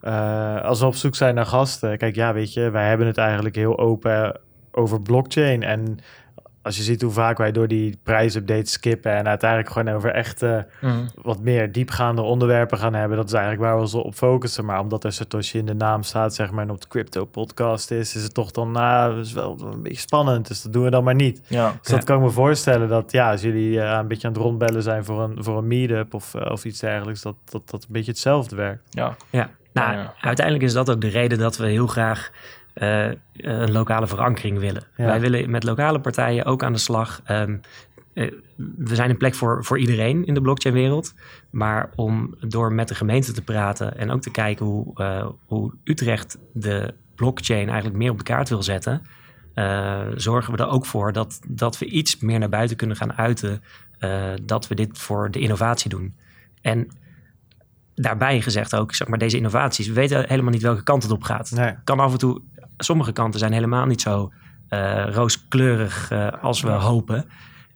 [0.00, 1.98] eh, als we op zoek zijn naar gasten.
[1.98, 4.40] Kijk, ja, weet je, wij hebben het eigenlijk heel open
[4.72, 5.62] over blockchain.
[5.62, 5.98] En
[6.64, 10.42] als je ziet hoe vaak wij door die prijsupdates skippen en uiteindelijk gewoon over echt
[10.42, 11.04] eh, Mhm.
[11.22, 14.64] wat meer diepgaande onderwerpen gaan hebben, dat is eigenlijk waar we ons op focussen.
[14.64, 17.90] Maar omdat er Satoshi in de naam staat, zeg maar, en op de crypto podcast
[17.90, 20.48] is, is het toch dan, nou, is wel een beetje spannend.
[20.48, 21.40] Dus dat doen we dan maar niet.
[21.46, 21.72] ja.
[21.82, 24.42] Dus dat kan ik me voorstellen dat ja, als jullie eh, een beetje aan het
[24.42, 27.82] rondbellen zijn voor een, voor een meetup of, eh, of iets dergelijks, dat, dat dat
[27.82, 28.82] een beetje hetzelfde werkt.
[28.90, 29.16] ja.
[29.30, 30.14] Ja, nou, Ja, ja.
[30.20, 32.30] uiteindelijk is dat ook de reden dat we heel graag
[32.74, 34.82] eh, een lokale verankering willen.
[34.96, 35.04] Ja.
[35.04, 37.20] Wij willen met lokale partijen ook aan de slag.
[37.24, 37.56] Ehm,
[38.14, 38.32] eh,
[38.76, 41.14] we zijn een plek voor, voor iedereen in de blockchain-wereld.
[41.50, 45.72] Maar om door met de gemeente te praten en ook te kijken hoe, eh, hoe
[45.84, 49.02] Utrecht de blockchain eigenlijk meer op de kaart wil zetten,
[49.54, 53.12] eh, zorgen we er ook voor dat, dat we iets meer naar buiten kunnen gaan
[53.12, 53.62] uiten.
[53.98, 56.14] eh, dat we dit voor de innovatie doen.
[56.60, 56.88] En
[57.94, 61.22] daarbij gezegd ook, zeg maar, deze innovaties, we weten helemaal niet welke kant het op
[61.22, 61.50] gaat.
[61.50, 61.74] Nee.
[61.84, 62.40] Kan af en toe,
[62.76, 64.32] sommige kanten zijn helemaal niet zo
[64.68, 67.26] eh, rooskleurig eh, als we hopen.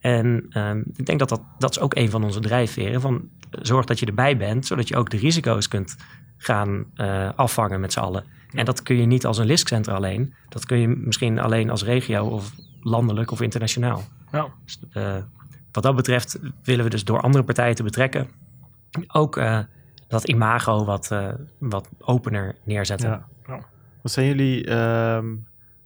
[0.00, 3.00] En ehm, ik denk dat, dat dat is ook een van onze drijfveren.
[3.00, 5.96] Van zorg dat je erbij bent, zodat je ook de risico's kunt
[6.36, 8.24] gaan eh, afvangen met z'n allen.
[8.50, 10.34] En dat kun je niet als een liskcenter alleen.
[10.48, 14.02] Dat kun je misschien alleen als regio of landelijk of internationaal.
[14.32, 14.46] Ja.
[14.64, 15.16] Dus, eh,
[15.72, 18.28] wat dat betreft willen we dus door andere partijen te betrekken
[19.06, 19.58] ook eh,
[20.08, 21.28] dat imago wat, eh,
[21.58, 23.24] wat opener neerzetten.
[23.46, 23.60] Ja.
[24.08, 25.26] Wat zijn jullie ehm,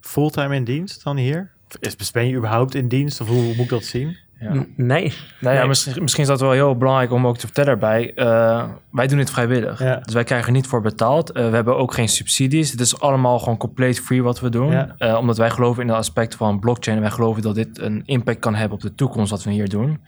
[0.00, 1.50] fulltime in dienst dan hier?
[1.80, 4.16] Is, ben je überhaupt in dienst of hoe, hoe moet ik dat zien?
[4.40, 4.52] Ja.
[4.76, 5.14] Nee.
[5.40, 5.68] Nou ja, Nee.
[5.68, 8.14] misschien, misschien is dat wel heel belangrijk om ook te vertellen daarbij.
[8.14, 9.78] Eh, wij doen dit vrijwillig.
[9.82, 9.96] Ja.
[9.96, 11.30] Dus wij krijgen er niet voor betaald.
[11.30, 12.70] Eh, we hebben ook geen subsidies.
[12.70, 14.70] Het is allemaal gewoon compleet free wat we doen.
[14.70, 14.94] Ja.
[14.98, 16.96] Eh, omdat wij geloven in het aspect van blockchain.
[16.96, 19.68] En wij geloven dat dit een impact kan hebben op de toekomst wat we hier
[19.68, 20.00] doen.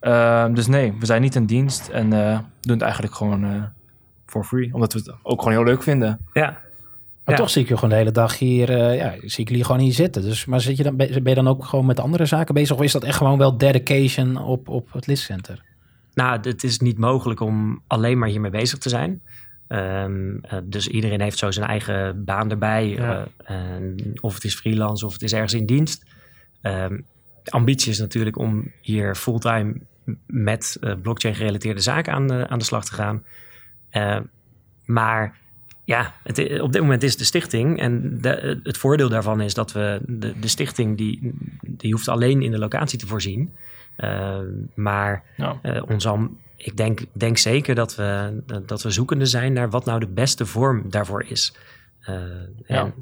[0.00, 1.88] Eh, dus nee, we zijn niet in dienst.
[1.88, 3.62] En eh, doen het eigenlijk gewoon eh
[4.26, 4.74] for free.
[4.74, 6.18] Omdat we het ook gewoon heel leuk vinden.
[6.32, 6.62] Ja.
[7.24, 7.40] Maar Ja.
[7.40, 9.80] toch zie ik je gewoon de hele dag hier, eh, ja, zie ik jullie gewoon
[9.80, 10.22] hier zitten.
[10.22, 12.76] Dus, maar zit je dan, ben je dan ook gewoon met andere zaken bezig?
[12.76, 15.62] Of is dat echt gewoon wel dedication op, op het listcenter?
[16.14, 19.22] Nou, het is niet mogelijk om alleen maar hiermee bezig te zijn.
[19.68, 22.88] Ehm, eh, dus iedereen heeft zo zijn eigen baan erbij.
[22.88, 23.26] Ja.
[23.36, 26.04] eh, en of het is freelance of het is ergens in dienst.
[26.60, 27.00] Ehm,
[27.42, 29.74] de ambitie is natuurlijk om hier fulltime
[30.26, 33.22] met blockchain gerelateerde zaken aan de, aan de slag te gaan.
[34.84, 35.36] Maar
[35.84, 37.78] ja, het, op dit moment is het de stichting.
[37.80, 41.32] En de, het voordeel daarvan is dat we de, de stichting die,
[41.66, 43.52] die hoeft alleen in de locatie te voorzien.
[43.96, 44.38] Eh,
[44.74, 45.58] maar Ja.
[45.62, 49.84] eh, ons am- ik denk, denk zeker dat we, dat we zoekende zijn naar wat
[49.84, 51.56] nou de beste vorm daarvoor is.
[52.00, 52.92] Eh, en Ja.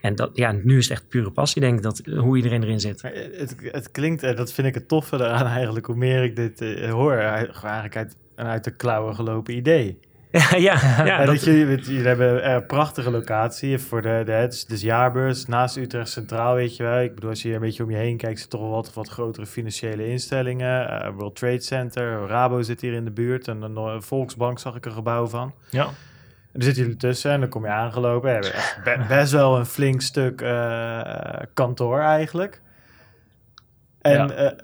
[0.00, 2.80] en dat, ja, nu is het echt pure passie, denk ik, dat, hoe iedereen erin
[2.80, 3.02] zit.
[3.02, 6.60] Het, het klinkt, dat vind ik het toffe eraan eigenlijk, hoe meer ik dit
[6.90, 9.98] hoor, gewoon eigenlijk uit, een uit de klauwen gelopen idee.
[10.58, 15.46] ja, ja, dat- jullie, jullie hebben een prachtige locatie voor de, de het dus jaarbeurs
[15.46, 17.00] naast Utrecht Centraal, weet je wel.
[17.00, 18.94] Ik bedoel, als je hier een beetje om je heen kijkt, zitten toch wel wat,
[18.94, 20.88] wat grotere financiële instellingen.
[20.88, 24.86] Eh, World Trade Center, Rabo zit hier in de buurt en een Volksbank zag ik
[24.86, 25.54] een gebouw van.
[25.70, 25.84] Ja.
[25.84, 25.92] En
[26.52, 28.28] daar zitten jullie tussen en dan kom je aangelopen.
[28.28, 31.00] We hebben echt be- best wel een flink stuk eh,
[31.54, 32.60] kantoor eigenlijk.
[34.00, 34.30] En, Ja.
[34.30, 34.58] eh,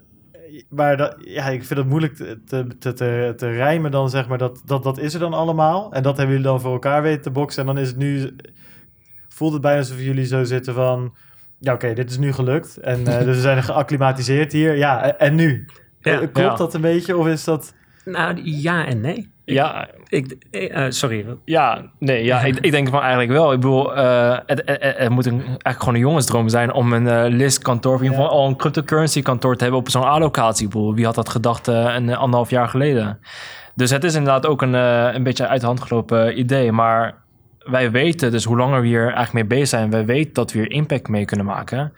[0.68, 4.38] maar dat, ja, ik vind het moeilijk te, te, te, te, rijmen dan, zeg maar,
[4.38, 5.92] dat, dat, dat is er dan allemaal.
[5.92, 7.60] En dat hebben jullie dan voor elkaar weten te boksen.
[7.60, 8.36] En dan is het nu,
[9.28, 11.14] voelt het bijna alsof jullie zo zitten van,
[11.58, 12.76] ja oké, dit is nu gelukt.
[12.76, 14.76] En eh, dus we zijn geacclimatiseerd hier.
[14.76, 15.66] Ja, en, en nu?
[16.00, 16.16] Ja.
[16.16, 16.54] Klopt Ja.
[16.56, 17.16] dat een beetje?
[17.16, 17.74] Of is dat...
[18.04, 19.31] nou, ja en nee.
[19.44, 21.26] Ja, Ik, eh, sorry.
[21.44, 23.52] Ja, nee, ja, ik, ik denk van eigenlijk wel.
[23.52, 26.92] Ik bedoel, eh, het, het, het- het moet een, eigenlijk gewoon een jongensdroom zijn om
[26.92, 30.04] een eh listkantoor, of in ieder geval al een cryptocurrency kantoor te hebben op zo'n
[30.04, 30.66] A-locatie.
[30.66, 33.18] Ik bedoel, Wie had dat gedacht eh, een anderhalf jaar geleden?
[33.74, 36.72] Dus het is inderdaad ook een, eh, een beetje uit de hand gelopen idee.
[36.72, 37.14] Maar
[37.58, 40.58] wij weten dus hoe langer we hier eigenlijk mee bezig zijn, wij weten dat we
[40.58, 41.92] hier impact mee kunnen maken.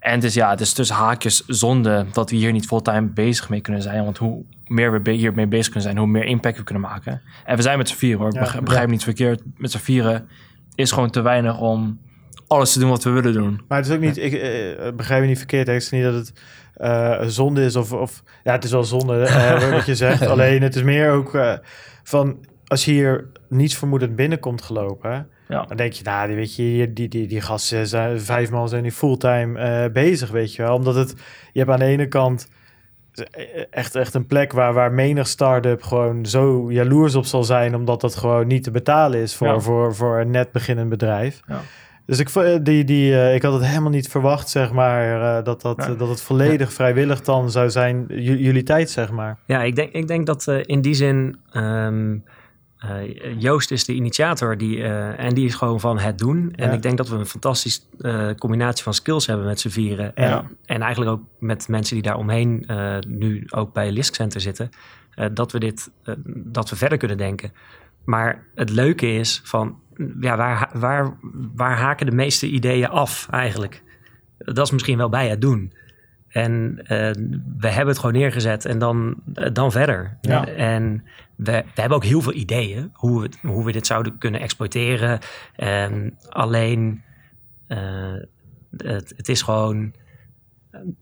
[0.00, 3.60] En dus ja, het is tussen haakjes zonde dat we hier niet fulltime bezig mee
[3.60, 4.04] kunnen zijn.
[4.04, 7.22] Want hoe meer we hiermee bezig kunnen zijn, hoe meer impact we kunnen maken.
[7.44, 9.42] En we zijn met z'n vieren hoor, Ja, Begrijp- niet verkeerd.
[9.56, 10.28] Met z'n vieren
[10.74, 12.00] is gewoon te weinig om
[12.46, 13.60] alles te doen wat we willen doen.
[13.68, 15.72] Maar het is ook niet, ik eh, begrijp je niet verkeerd, hè.
[15.72, 16.32] het is niet dat het
[16.74, 20.26] eh, zonde is of, of, ja, het is wel zonde eh, wat je zegt.
[20.26, 21.38] Alleen het is meer ook
[22.02, 25.64] van, als je hier niets vermoedend binnenkomt gelopen, Ja.
[25.64, 28.82] dan denk je, nou, die, weet je, die, die, die gasten zijn, vijf man zijn
[28.82, 30.74] die fulltime bezig, weet je wel.
[30.74, 31.14] Omdat het,
[31.52, 32.48] je hebt aan de ene kant
[33.70, 38.00] echt, echt een plek waar, waar menig start-up gewoon zo jaloers op zal zijn, omdat
[38.00, 39.60] dat gewoon niet te betalen is voor, Ja.
[39.60, 41.40] voor, voor een net beginnend bedrijf.
[41.46, 41.60] Ja.
[42.06, 45.44] Dus ik, vo- die, die, eh, ik had het helemaal niet verwacht, zeg maar, eh,
[45.44, 45.94] dat, dat, Ja.
[45.94, 49.38] dat het volledig vrijwillig dan zou zijn, jullie tijd, zeg maar.
[49.46, 51.36] Ja, ik denk, ik denk dat eh, in die zin.
[51.52, 52.16] ehm,
[52.80, 56.52] eh, Joost is de initiator die, eh, en die is gewoon van het doen.
[56.54, 60.14] En ik denk dat we een fantastische eh, combinatie van skills hebben met z'n vieren.
[60.14, 60.44] En, Ja.
[60.64, 62.66] en eigenlijk ook met mensen die daar omheen
[63.08, 64.70] nu ook bij Lisk Center zitten.
[65.32, 65.90] dat we dit,
[66.26, 67.52] dat we verder kunnen denken.
[68.04, 69.78] Maar het leuke is van,
[70.20, 71.16] ja, waar, waar,
[71.54, 73.82] waar haken de meeste ideeën af eigenlijk?
[74.38, 75.72] Dat is misschien wel bij het doen.
[76.28, 76.74] En
[77.58, 79.14] we hebben het gewoon neergezet en dan,
[79.52, 80.18] dan verder.
[80.20, 80.46] Ja.
[80.46, 81.04] En
[81.44, 85.18] we, we hebben ook heel veel ideeën hoe we, hoe we dit zouden kunnen exploiteren.
[85.56, 87.02] En alleen,
[87.66, 88.14] eh,
[88.76, 89.92] het, het is gewoon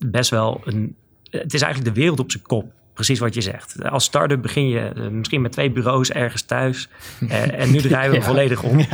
[0.06, 0.96] best wel een...
[1.30, 2.72] Het is eigenlijk de wereld op zijn kop.
[2.94, 3.82] Precies wat je zegt.
[3.90, 6.88] Als start-up begin je eh, misschien met twee bureaus ergens thuis.
[7.28, 8.22] Eh, en nu draaien we Ja.
[8.22, 8.86] volledig om.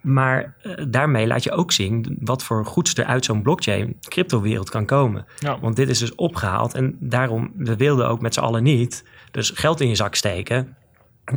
[0.00, 4.70] Maar eh, daarmee laat je ook zien wat voor goeds er uit zo'n blockchain crypto-wereld
[4.70, 5.26] kan komen.
[5.38, 5.60] Ja.
[5.60, 9.04] Want dit is dus opgehaald en daarom, we wilden ook met z'n allen niet
[9.36, 10.76] dus geld in je zak steken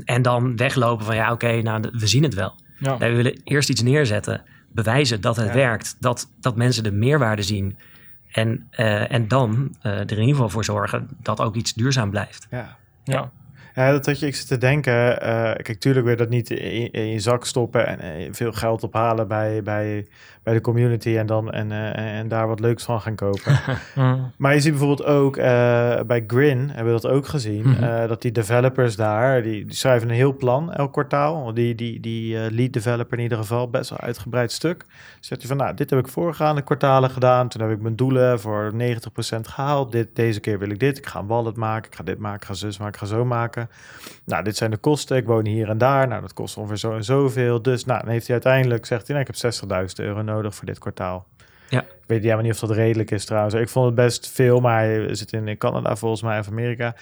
[0.06, 2.54] en dan weglopen van ja oké, nou we zien het wel.
[2.80, 2.98] Ja.
[2.98, 4.42] Nee, we willen eerst iets neerzetten,
[4.72, 5.54] bewijzen dat het Ja.
[5.54, 7.78] werkt, dat, dat mensen de meerwaarde zien
[8.32, 12.10] en, eh, en dan eh, er in ieder geval voor zorgen dat ook iets duurzaam
[12.10, 12.48] blijft.
[12.50, 12.78] Ja.
[13.04, 13.32] Ja.
[13.76, 15.22] Ja, dat had je, ik zit te denken.
[15.22, 18.84] eh, kijk, tuurlijk wil je dat niet in, in je zak stoppen en veel geld
[18.84, 20.08] ophalen bij, bij,
[20.50, 23.58] bij de community en dan en, eh, en daar wat leuks van gaan kopen.
[23.96, 24.32] Mm.
[24.38, 25.46] maar je ziet bijvoorbeeld ook eh,
[26.08, 27.70] bij Grin hebben we dat ook gezien.
[27.70, 27.84] Mhm.
[27.84, 31.54] eh, dat die developers daar, die, die schrijven een heel plan elk kwartaal.
[31.54, 34.86] Die, die, die lead developer in ieder geval, best wel uitgebreid stuk.
[35.20, 37.48] Zegt hij van, nou, dit heb ik voorgaande kwartalen gedaan.
[37.48, 38.76] Toen heb ik mijn doelen voor 90%
[39.42, 39.92] gehaald.
[39.92, 40.98] Dit, deze keer wil ik dit.
[40.98, 41.92] Ik ga een wallet maken.
[41.92, 42.40] Ik ga dit maken.
[42.40, 42.94] Ik ga zus maken.
[42.94, 43.70] Ik ga zo maken.
[44.26, 45.18] Nou, dit zijn de kosten.
[45.18, 46.08] Ik woon hier en daar.
[46.08, 47.62] Nou, dat kost ongeveer zo en zoveel.
[47.62, 49.54] Dus, nou, dan heeft hij uiteindelijk, zegt hij, nou, ik heb
[49.90, 51.26] 60.000 euro nodig voor dit kwartaal.
[51.70, 51.82] Ja.
[51.82, 53.54] Ik weet ja, maar niet of dat redelijk is trouwens.
[53.56, 56.96] Ik vond het best veel, maar hij zit in Canada volgens mij of Amerika.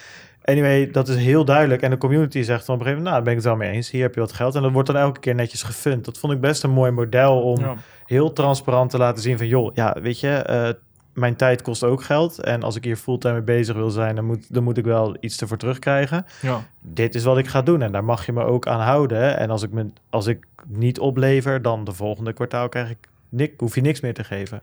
[0.43, 1.81] Anyway, dat is heel duidelijk.
[1.81, 3.55] En de community zegt dan op een gegeven moment, nou, daar ben ik het wel
[3.55, 3.91] mee eens.
[3.91, 4.55] Hier heb je wat geld.
[4.55, 6.05] En dat wordt dan elke keer netjes gefund.
[6.05, 7.75] Dat vond ik best een mooi model om Ja.
[8.05, 10.69] heel transparant te laten zien van, joh, ja, weet je, eh,
[11.13, 12.39] mijn tijd kost ook geld.
[12.43, 15.17] En als ik hier fulltime mee bezig wil zijn, dan moet, dan moet ik wel
[15.19, 16.25] iets ervoor terugkrijgen.
[16.41, 16.59] Ja.
[16.81, 19.37] Dit is wat ik ga doen en daar mag je me ook aan houden.
[19.37, 22.97] En als ik, me, als ik niet oplever, dan de volgende kwartaal krijg ik
[23.29, 24.61] niks, hoef je niks meer te geven.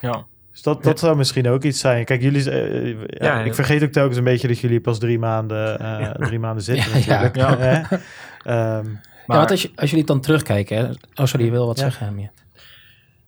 [0.00, 0.24] Ja.
[0.52, 2.04] Dus dat, dat zou misschien ook iets zijn.
[2.04, 5.18] Kijk, jullie, eh, ja, Ja, ik vergeet ook telkens een beetje dat jullie pas drie
[5.18, 7.22] maanden, eh, drie maanden zitten Ja, ja.
[7.22, 7.90] natuurlijk.
[7.90, 7.98] Ja.
[8.44, 8.86] Ehm,
[9.26, 10.76] ja, want als, je, als jullie het dan terugkijken...
[10.76, 10.84] Hè?
[11.22, 11.82] Oh, sorry, je wil wat Ja.
[11.82, 12.30] zeggen.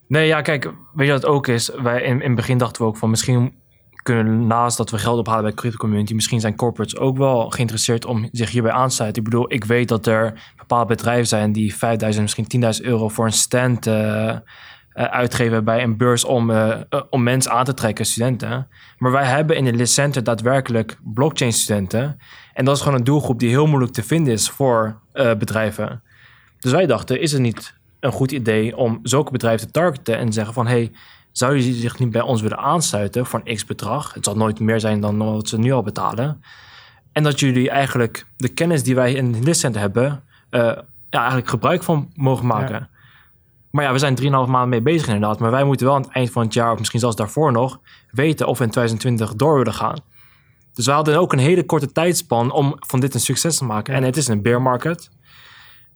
[0.06, 0.64] Nee, ja, kijk,
[0.94, 1.70] weet je wat het ook is?
[1.82, 3.54] Wij in, in het begin dachten we ook van misschien
[4.02, 8.04] kunnen naast dat we geld ophalen bij crypto community, misschien zijn corporates ook wel geïnteresseerd
[8.04, 9.22] om zich hierbij aan te sluiten.
[9.22, 13.24] Ik bedoel, ik weet dat er bepaalde bedrijven zijn die 5000, misschien 10.000 euro voor
[13.24, 14.38] een stand eh, eh,
[14.92, 16.80] uitgeven bij een beurs om, eh,
[17.10, 18.68] om mensen aan te trekken, studenten.
[18.98, 22.18] Maar wij hebben in de Lit Center daadwerkelijk blockchain studenten.
[22.54, 26.02] En dat is gewoon een doelgroep die heel moeilijk te vinden is voor bedrijven.
[26.58, 30.32] Dus wij dachten, is het niet een goed idee om zulke bedrijven te targeten en
[30.32, 30.92] zeggen van hey,
[31.32, 34.14] zou je zich niet bij ons willen aansluiten voor een x bedrag?
[34.14, 36.42] Het zal nooit meer zijn dan wat ze nu al betalen.
[37.12, 40.60] En dat jullie eigenlijk de kennis die wij in het center hebben, eh,
[41.10, 42.88] ja, eigenlijk gebruik van mogen maken.
[43.70, 45.38] Maar ja, we zijn 3,5 maanden mee bezig inderdaad.
[45.38, 47.80] Maar wij moeten wel aan het eind van het jaar, of misschien zelfs daarvoor nog,
[48.10, 49.98] weten of we in 2020 door willen gaan.
[50.74, 53.94] Dus we hadden ook een hele korte tijdspan om van dit een succes te maken.
[53.94, 55.10] En het is een bear market.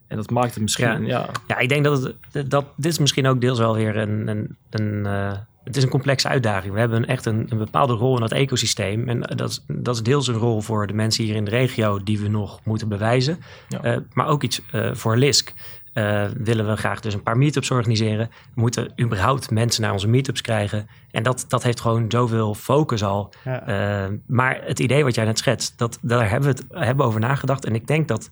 [0.09, 1.19] En dat maakt het misschien, Ja.
[1.19, 4.29] ja, Ja, ik denk dat, het, dat dit is misschien ook deels wel weer een...
[4.29, 5.33] een, een eh,
[5.67, 6.73] het is een complexe uitdaging.
[6.73, 9.09] We hebben echt een, een bepaalde rol in dat ecosysteem.
[9.09, 12.03] En dat is, dat is deels een rol voor de mensen hier in de regio
[12.03, 13.39] die we nog moeten bewijzen.
[13.69, 13.83] Ja.
[13.83, 15.53] Eh, maar ook iets eh, voor LISK.
[15.93, 18.31] Eh, willen we graag dus een paar meetups organiseren.
[18.55, 20.89] We moeten überhaupt mensen naar onze meetups krijgen.
[21.11, 23.33] En dat, dat heeft gewoon zoveel focus al.
[23.45, 24.11] ja.
[24.27, 27.65] Maar het idee wat jij net schetst, dat, daar hebben we het hebben over nagedacht.
[27.65, 28.31] En ik denk dat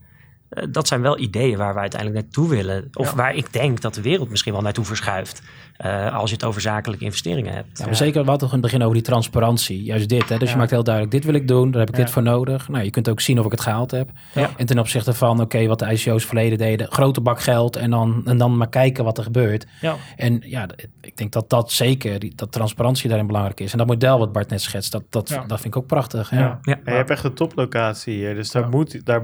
[0.71, 2.89] dat zijn wel ideeën waar we uiteindelijk naartoe willen.
[2.93, 3.17] Of Ja.
[3.17, 5.43] waar ik denk dat de wereld misschien wel naartoe verschuift.
[5.75, 7.79] eh, als je het over zakelijke investeringen hebt.
[7.79, 9.83] Ja, maar zeker, we hadden toch in het begin over die transparantie.
[9.83, 10.39] Juist dit, hè?
[10.39, 12.03] Dus je maakt heel duidelijk, dit wil ik doen, daar heb ik Ja.
[12.03, 12.69] dit voor nodig.
[12.69, 14.11] Nou, je kunt ook zien of ik het gehaald heb.
[14.35, 14.51] Ja.
[14.57, 18.23] En ten opzichte van, oké, wat de ICO's verleden deden, grote bak geld en dan,
[18.25, 19.67] en dan maar kijken wat er gebeurt.
[19.81, 19.97] ja.
[20.17, 20.69] En ja,
[21.01, 23.73] ik denk dat dat zeker, die, dat transparantie daarin belangrijk is.
[23.73, 25.45] En dat model wat Bart net schetst, dat, dat, Ja.
[25.47, 26.31] dat vind ik ook prachtig.
[26.31, 26.39] Ja.
[26.39, 26.59] Ja.
[26.63, 26.75] Ja.
[26.85, 28.69] En je hebt echt een toplocatie hier, dus daar Ja.
[28.69, 29.23] moet, daar,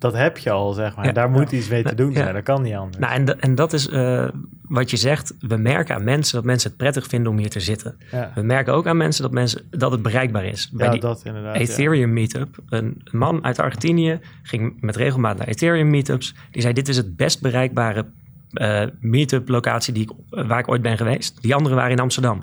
[0.00, 1.04] dat heb je al, zeg maar.
[1.04, 1.12] Ja.
[1.12, 2.16] Daar moet iets mee te doen Ja.
[2.22, 2.98] zijn, dat kan niet anders.
[2.98, 4.28] Nou, en, en dat is eh,
[4.62, 5.34] wat je zegt.
[5.40, 7.96] We merken aan mensen dat mensen het prettig vinden om hier te zitten.
[8.34, 10.70] We merken ook aan mensen dat, mensen, dat het bereikbaar is.
[10.72, 11.56] Bij die dat inderdaad.
[11.56, 12.58] Ethereum meetup.
[12.68, 16.34] Een man uit Argentinië ging met regelmaat naar Ethereum meetups.
[16.50, 18.06] Die zei: Dit is het best bereikbare
[18.50, 20.10] eh meetup locatie die ik,
[20.46, 21.42] waar ik ooit ben geweest.
[21.42, 22.42] Die andere waren in Amsterdam.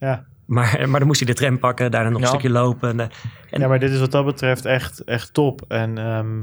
[0.00, 0.24] Ja.
[0.46, 2.24] Maar, maar dan moest hij de tram pakken, daarna nog Ja.
[2.24, 2.88] een stukje lopen.
[2.90, 3.06] En, eh,
[3.50, 5.62] en- ja, maar dit is wat dat betreft echt, echt top.
[5.68, 6.42] En ehm,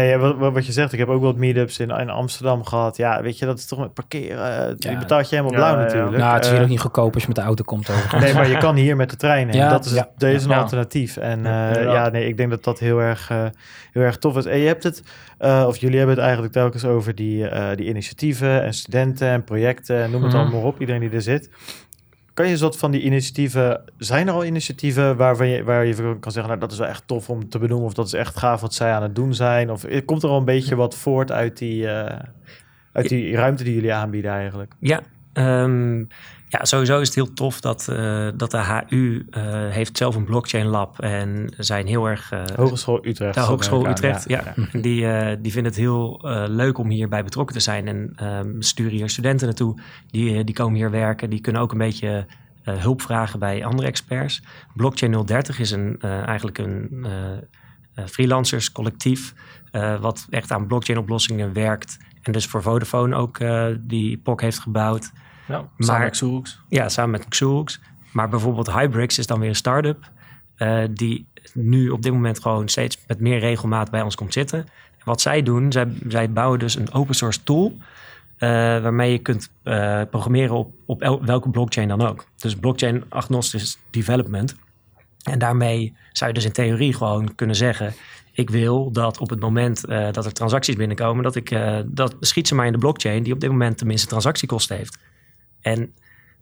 [0.00, 2.96] nee, wat, wat wat je zegt, ik heb ook wat meetups in, in Amsterdam gehad.
[2.96, 4.68] Ja, weet je, dat is toch met parkeren.
[4.68, 4.90] eh, Ja.
[4.90, 6.16] Je betaalt je helemaal Ja, blauw ja, natuurlijk.
[6.16, 8.22] Nou, het is hier Eh, ook niet goedkoop als je met de auto komt overigens.
[8.24, 9.56] Nee, maar je kan hier met de trein heen.
[9.60, 10.08] Ja, dat is, ja.
[10.16, 10.58] dat is een Ja.
[10.60, 11.16] alternatief.
[11.16, 13.44] En Ja, eh, ja, nee, ik denk dat dat heel erg, eh,
[13.92, 14.44] heel erg tof is.
[14.46, 15.02] En je hebt het,
[15.38, 19.44] eh, of jullie hebben het eigenlijk telkens over die, eh, die initiatieven en studenten en
[19.44, 20.10] projecten.
[20.10, 20.40] Noem het Mhm.
[20.40, 21.50] allemaal op, iedereen die er zit.
[22.34, 26.16] Kan je eens wat van die initiatieven, zijn er al initiatieven waarvan je, waar je
[26.20, 28.36] kan zeggen, nou dat is wel echt tof om te benoemen of dat is echt
[28.36, 29.70] gaaf wat zij aan het doen zijn?
[29.70, 32.18] Of eh, komt er al een beetje wat voort uit die, eh,
[32.92, 34.74] uit die ruimte die jullie aanbieden eigenlijk?
[34.78, 35.00] Ja,
[35.32, 36.04] ehm,
[36.58, 40.24] ja, sowieso is het heel tof dat, eh, dat de HU eh, heeft zelf een
[40.24, 42.32] blockchain lab en zijn heel erg...
[42.32, 43.34] eh, Hogeschool Utrecht.
[43.34, 44.54] de Hogeschool Utrecht, ja.
[44.72, 45.06] Die,
[45.40, 47.88] die vinden het heel leuk om hierbij betrokken te zijn.
[47.88, 49.80] En ehm, sturen hier studenten naartoe.
[50.10, 51.30] Die, die komen hier werken.
[51.30, 52.26] Die kunnen ook een beetje
[52.62, 54.42] hulp vragen bij andere experts.
[54.74, 57.06] Blockchain 030 is een, eigenlijk een
[58.06, 61.98] freelancers eh, wat echt aan blockchain oplossingen werkt.
[62.22, 63.38] En dus voor Vodafone ook
[63.80, 65.12] die POC heeft gebouwd.
[65.48, 66.60] Ja, Maar- maar, Xurux.
[66.68, 67.80] Ja, samen met Xulux.
[68.12, 70.12] Maar bijvoorbeeld Hybrix is dan weer een start-up.
[70.54, 74.66] eh, die nu op dit moment gewoon steeds met meer regelmaat bij ons komt zitten.
[75.04, 77.76] Wat zij doen, zij, zij bouwen dus een open source tool
[78.36, 82.24] eh, waarmee je kunt eh, programmeren op, op el- welke blockchain dan ook.
[82.36, 84.56] Dus blockchain agnostisch development.
[85.22, 87.92] En daarmee zou je dus in theorie gewoon kunnen zeggen:
[88.32, 92.54] ik wil dat op het moment dat er transacties binnenkomen, dat ik dat schiet ze
[92.54, 94.98] maar in de blockchain die op dit moment de minste transactiekosten heeft.
[95.64, 95.94] En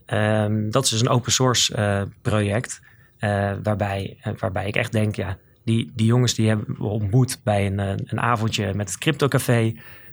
[0.06, 2.80] ehm, dat is dus een open source eh, project.
[3.18, 7.40] eh, waarbij, eh, waarbij ik echt denk, ja, die, die jongens die hebben we ontmoet
[7.44, 9.72] bij een, een avondje met het cryptocafé.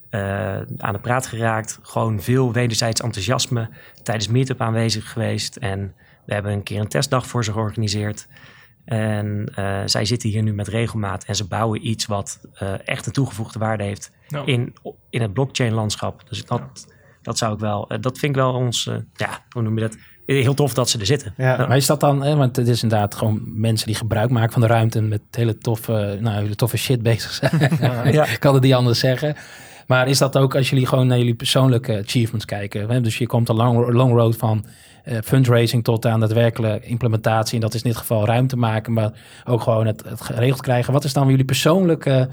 [0.10, 1.80] eh aan de praat geraakt.
[1.82, 3.70] Gewoon veel wederzijds enthousiasme.
[4.04, 5.56] Tijdens Meetup aanwezig geweest.
[5.56, 5.94] En
[6.26, 8.28] we hebben een keer een testdag voor ze georganiseerd.
[8.86, 9.52] En
[9.86, 11.24] zij zitten hier nu met regelmaat.
[11.24, 12.40] En ze bouwen iets wat
[12.86, 14.12] echt een toegevoegde waarde heeft
[14.46, 14.76] in,
[15.10, 16.30] in het blockchain landschap.
[16.30, 16.88] Dus dat,
[17.30, 19.82] dat zou ik wel, eh, dat vind ik wel ons, eh, ja, hoe noem je
[19.82, 19.98] dat?
[20.26, 21.34] Heel tof dat ze er zitten.
[21.38, 21.58] Ja.
[21.68, 24.62] Maar is dat dan, hè, want het is inderdaad gewoon mensen die gebruik maken van
[24.62, 27.70] de ruimte en met hele toffe, nou, hele toffe shit bezig zijn.
[28.14, 28.26] Ja.
[28.26, 29.36] Ik kan het niet anders zeggen.
[29.88, 32.90] Maar is dat ook als jullie gewoon naar jullie persoonlijke achievements kijken?
[32.90, 33.02] Hè?
[33.02, 34.66] Dus je komt een long, long road van
[35.04, 37.56] eh, fundraising tot aan daadwerkelijke implementatie.
[37.56, 39.12] En dat is in dit geval ruimte maken, maar
[39.46, 40.94] ook gewoon het, het geregeld krijgen.
[40.94, 42.30] Wat is dan jullie persoonlijke,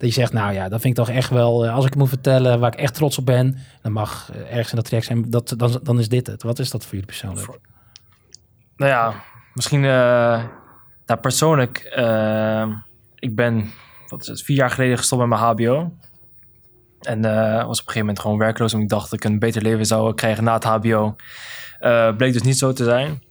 [0.00, 2.08] dat je zegt, nou ja, dat vind ik toch echt wel, eh, als ik moet
[2.08, 5.30] vertellen waar ik echt trots op ben, dan mag eh, ergens in dat traject zijn,
[5.30, 6.42] dat, dan, dan is dit het.
[6.42, 7.58] Wat is dat voor jullie persoonlijk?
[8.76, 9.14] Nou ja,
[9.54, 11.78] misschien nou, persoonlijk.
[13.14, 13.70] ik ben,
[14.06, 15.92] wat is het, vier jaar geleden gestopt met mijn HBO.
[17.00, 18.74] En was op een gegeven moment gewoon werkloos.
[18.74, 21.16] Omdat ik dacht dat ik een beter leven zou krijgen na het HBO.
[22.16, 23.22] Bleek dus niet zo te zijn.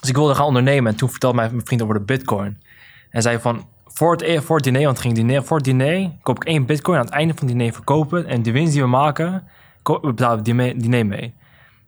[0.00, 0.92] Dus ik wilde gaan ondernemen.
[0.92, 2.62] En toen vertelde mij mijn vriend over de Bitcoin.
[3.10, 3.68] En zei van.
[3.98, 6.98] Voor het, e- voor diner, want ging diner, voor het diner koop ik één bitcoin.
[6.98, 8.26] Aan het einde van het diner verkopen.
[8.26, 9.48] En de winst die we maken,
[9.82, 10.44] ko- we betalen het
[10.80, 11.34] diner mee.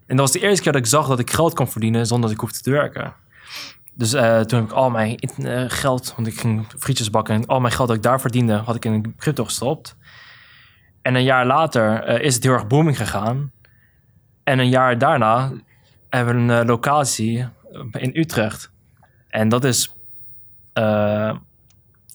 [0.06, 2.28] En dat was de eerste keer dat ik zag dat ik geld kon verdienen zonder
[2.28, 3.14] dat ik hoefde te werken.
[3.94, 7.46] Dus eh, toen heb ik al mijn eh, geld, want ik ging frietjes bakken en
[7.46, 9.96] al mijn geld dat ik daar verdiende, had ik in crypto gestopt.
[11.02, 13.52] En een jaar later eh, is het heel erg booming gegaan.
[14.44, 15.52] En een jaar daarna
[16.08, 17.48] hebben we een locatie
[17.90, 18.70] in Utrecht.
[19.28, 19.94] En dat is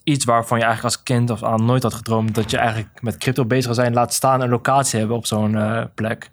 [0.06, 3.18] iets waarvan je eigenlijk als kind of aan nooit had gedroomd dat je eigenlijk met
[3.18, 3.94] crypto bezig zou zijn.
[3.94, 6.30] Laat staan een locatie hebben op zo'n eh, plek.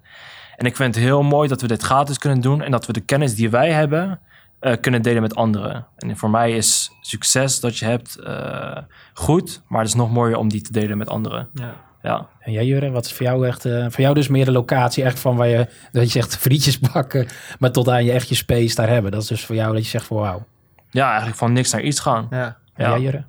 [0.57, 2.93] En ik vind het heel mooi dat we dit gratis kunnen doen en dat we
[2.93, 4.21] de kennis die wij hebben
[4.61, 5.87] eh, kunnen delen met anderen.
[5.97, 8.77] En voor mij is succes dat je hebt eh,
[9.15, 11.49] goed, maar het is nog mooier om die te delen met anderen.
[11.55, 11.75] Ja.
[12.03, 12.27] Ja.
[12.41, 15.21] En jij Jurre, wat is voor jou echt, voor jou dus meer de locatie echt
[15.21, 17.27] van waar je, dat je zegt frietjes bakken,
[17.59, 19.11] maar tot aan je echt je space daar hebben.
[19.11, 20.45] Dat is dus voor jou dat je zegt van wauw.
[20.91, 22.27] ja, eigenlijk van niks naar iets gaan.
[22.31, 22.57] Ja.
[22.75, 22.91] En Ja.
[22.91, 23.25] jij Jurre?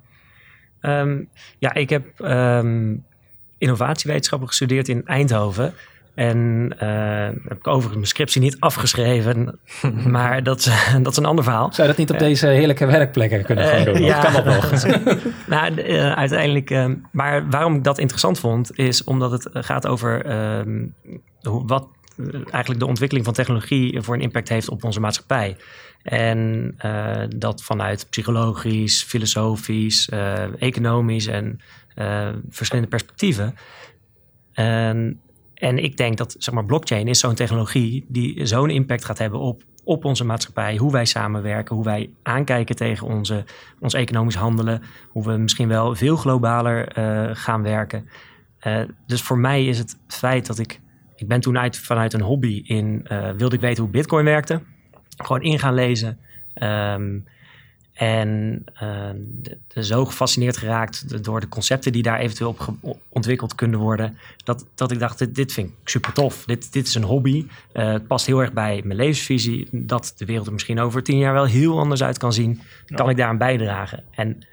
[0.84, 1.16] Ehm,
[1.58, 2.94] ja, ik heb ehm,
[3.58, 5.72] innovatiewetenschappen gestudeerd in Eindhoven.
[6.14, 6.88] En eh,
[7.48, 9.58] heb ik overigens mijn scriptie niet afgeschreven.
[10.16, 11.72] maar dat, is- dat is een ander verhaal.
[11.72, 14.02] Zou je dat niet op deze heerlijke werkplekken kunnen gaan Eh, doen?
[14.02, 14.16] ja.
[14.18, 14.70] Of kan dat nog?
[15.46, 16.70] nou, eh, uiteindelijk.
[16.70, 20.84] ehm, maar waarom ik dat interessant vond, is omdat het eh, gaat over ehm,
[21.42, 21.93] hoe, wat eh,
[22.50, 25.56] eigenlijk de ontwikkeling van technologie voor een impact heeft op onze maatschappij.
[26.04, 31.60] En eh, dat vanuit psychologisch, filosofisch, eh, economisch en
[31.94, 33.54] eh, verschillende perspectieven.
[34.52, 35.20] En,
[35.54, 39.40] en ik denk dat zeg maar, blockchain is zo'n technologie die zo'n impact gaat hebben
[39.40, 40.76] op, op onze maatschappij.
[40.76, 43.44] Hoe wij samenwerken, hoe wij aankijken tegen onze,
[43.80, 44.82] ons economisch handelen.
[45.08, 46.88] Hoe we misschien wel veel globaler
[47.36, 48.08] gaan werken.
[49.06, 50.80] Dus voor mij is het feit dat ik...
[51.16, 53.00] Ik ben toen uit, vanuit een hobby in...
[53.06, 54.60] eh, wilde ik weten hoe bitcoin werkte.
[55.16, 56.18] Gewoon in gaan lezen.
[56.54, 57.18] Ehm,
[57.94, 59.10] en eh,
[59.42, 64.18] de- zo gefascineerd geraakt door de concepten die daar eventueel op ontwikkeld kunnen worden.
[64.44, 66.44] Dat, dat ik dacht, dit, dit vind ik super tof.
[66.44, 67.46] Dit, dit is een hobby.
[67.72, 69.68] Eh, het past heel erg bij mijn levensvisie.
[69.72, 72.60] Dat de wereld er misschien over tien jaar wel heel anders uit kan zien.
[72.86, 74.04] Kan ik daaraan bijdragen?
[74.10, 74.46] En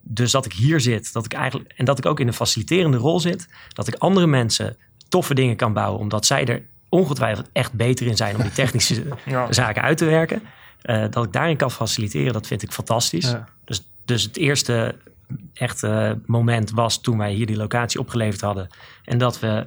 [0.00, 2.96] dus dat ik hier zit, dat ik eigenlijk, en dat ik ook in een faciliterende
[2.96, 4.76] rol zit, dat ik andere mensen
[5.12, 9.04] toffe dingen kan bouwen, omdat zij er ongetwijfeld echt beter in zijn om die technische
[9.24, 9.52] Ja.
[9.52, 10.42] zaken uit te werken.
[10.82, 13.30] Eh, dat ik daarin kan faciliteren, dat vind ik fantastisch.
[13.30, 13.48] Ja.
[13.64, 14.94] Dus, dus het eerste
[15.54, 18.68] echte moment was toen wij hier die locatie opgeleverd hadden.
[19.04, 19.66] En dat we,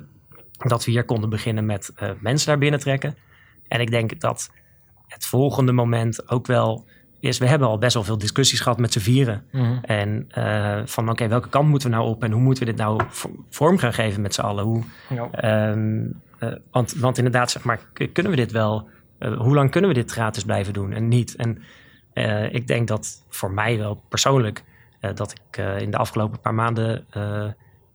[0.57, 3.15] dat we hier konden beginnen met eh, mensen naar binnen trekken.
[3.67, 4.51] En ik denk dat
[5.07, 6.85] het volgende moment ook wel
[7.25, 7.37] is...
[7.37, 9.43] We hebben al best wel veel discussies gehad met z'n vieren.
[9.51, 9.77] Mhm.
[9.81, 12.23] En eh, van oké, welke kant moeten we nou op?
[12.23, 14.63] En hoe moeten we dit nou vo- vorm gaan geven met z'n allen?
[14.63, 15.29] Hoe, Ja.
[15.31, 16.05] Ehm,
[16.39, 17.79] eh, want, want inderdaad, zeg maar,
[18.13, 18.89] kunnen we dit wel?
[19.19, 21.35] eh, hoe lang kunnen we dit gratis blijven doen en niet?
[21.35, 21.61] En
[22.51, 24.63] ik denk dat voor mij wel persoonlijk,
[25.13, 27.05] dat ik in de afgelopen paar maanden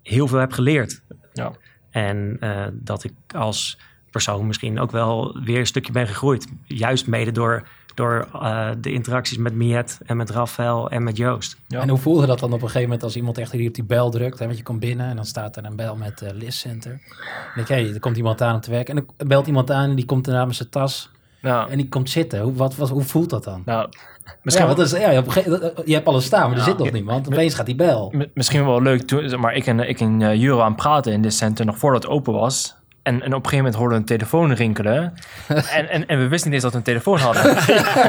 [0.02, 1.02] heel veel heb geleerd.
[1.32, 1.52] Ja.
[1.90, 2.38] En
[2.72, 3.78] dat ik als
[4.10, 6.46] persoon misschien ook wel weer een stukje ben gegroeid.
[6.64, 7.62] Juist mede door,
[7.94, 11.56] door eh, de interacties met Miet en met Rafael en met Joost.
[11.66, 11.80] Ja.
[11.80, 13.84] En hoe voelde dat dan op een gegeven moment als iemand echt hier op die
[13.84, 14.38] bel drukt?
[14.38, 14.44] Hè?
[14.44, 16.90] Want je komt binnen en dan staat er een bel met eh List Center.
[16.90, 17.00] En
[17.54, 18.96] denk je, hey, er komt iemand aan om te werken.
[18.96, 21.10] En dan belt iemand aan en die komt daarna met zijn tas
[21.40, 21.68] Ja.
[21.68, 22.40] en die komt zitten.
[22.40, 23.62] Hoe, wat, wat, hoe voelt dat dan?
[23.64, 23.88] Nou,
[24.42, 26.64] misschien, ja, wat is, ja, je, op een gegeven- je hebt alles staan, maar er
[26.64, 27.26] zit nog niemand.
[27.26, 28.14] Opeens gaat die bel.
[28.34, 31.22] misschien wel leuk, toen, maar ik en, ik en eh, Juro aan het praten in
[31.22, 32.74] dit center nog voordat het open was.
[33.02, 35.14] En, en op een gegeven moment hoorden we een telefoon rinkelen.
[35.76, 37.56] en, en, en we wisten niet eens dat we een telefoon hadden.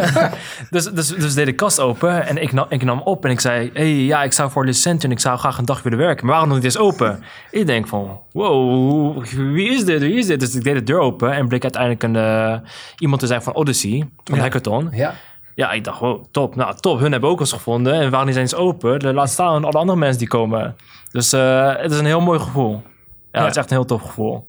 [0.69, 3.39] dus, dus, dus deed de kast open en ik, nam ik nam op en ik
[3.39, 3.69] zei...
[3.73, 6.25] hey, ja, ik zou voor dit center en ik zou graag een dag willen werken.
[6.25, 7.23] Maar waren nog niet eens open.
[7.51, 9.99] Ik denk van, wow, wie is dit?
[10.01, 10.39] Wie is dit?
[10.39, 13.53] Dus ik deed de deur open en bleek uiteindelijk een, eh, iemand te zijn van
[13.53, 14.41] Odyssey, van Ja.
[14.41, 14.89] Hackathon.
[14.91, 15.13] Ja.
[15.55, 16.55] Ja, ik dacht, wow, top.
[16.55, 16.99] Nou, top.
[16.99, 19.13] Hun hebben ook ons gevonden en waren niet eens open.
[19.13, 20.75] Laat staan alle andere mensen die komen.
[21.11, 22.71] Dus eh, het is een heel mooi gevoel.
[22.71, 23.41] Ja, Ja.
[23.41, 24.47] het is echt een heel tof gevoel.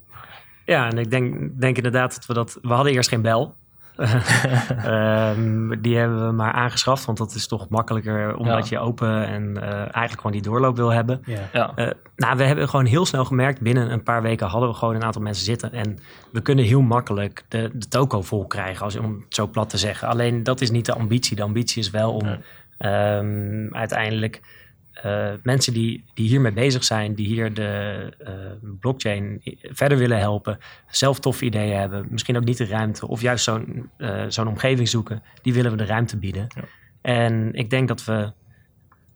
[0.72, 2.58] Ja, en ik denk, denk inderdaad dat we dat...
[2.62, 3.54] We hadden eerst geen bel.
[4.84, 9.62] Ehm, die hebben we maar aangeschaft, want dat is toch makkelijker omdat je open en
[9.62, 11.22] eh, eigenlijk gewoon die doorloop wil hebben.
[11.24, 11.38] Ja.
[11.52, 14.74] Ja, Eh, nou, we hebben gewoon heel snel gemerkt, binnen een paar weken hadden we
[14.74, 15.72] gewoon een aantal mensen zitten.
[15.72, 15.98] En
[16.30, 19.78] we kunnen heel makkelijk de, de toko vol krijgen, als, om het zo plat te
[19.78, 20.08] zeggen.
[20.08, 21.36] Alleen dat is niet de ambitie.
[21.36, 22.38] De ambitie is wel om Nee.
[22.78, 24.40] ehm, uiteindelijk
[24.92, 28.32] eh, mensen die, die hiermee bezig zijn, die hier de eh,
[28.80, 30.58] blockchain verder willen helpen,
[30.90, 34.88] zelf toffe ideeën hebben, misschien ook niet de ruimte of juist zo'n eh, zo'n omgeving
[34.88, 36.46] zoeken, die willen we de ruimte bieden.
[36.48, 36.62] Ja.
[37.02, 38.12] En ik denk dat we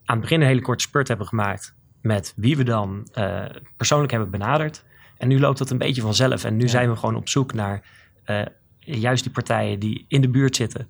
[0.04, 3.08] aan het begin een hele korte spurt hebben gemaakt met wie we dan
[3.76, 4.84] persoonlijk hebben benaderd.
[5.18, 6.44] En nu loopt dat een beetje vanzelf.
[6.44, 7.82] En nu zijn we gewoon op zoek naar
[8.78, 10.88] juist die partijen die in de buurt zitten,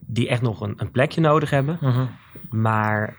[0.00, 1.78] die echt nog een, een plekje nodig hebben.
[1.80, 2.06] Mhm.
[2.50, 3.16] Maar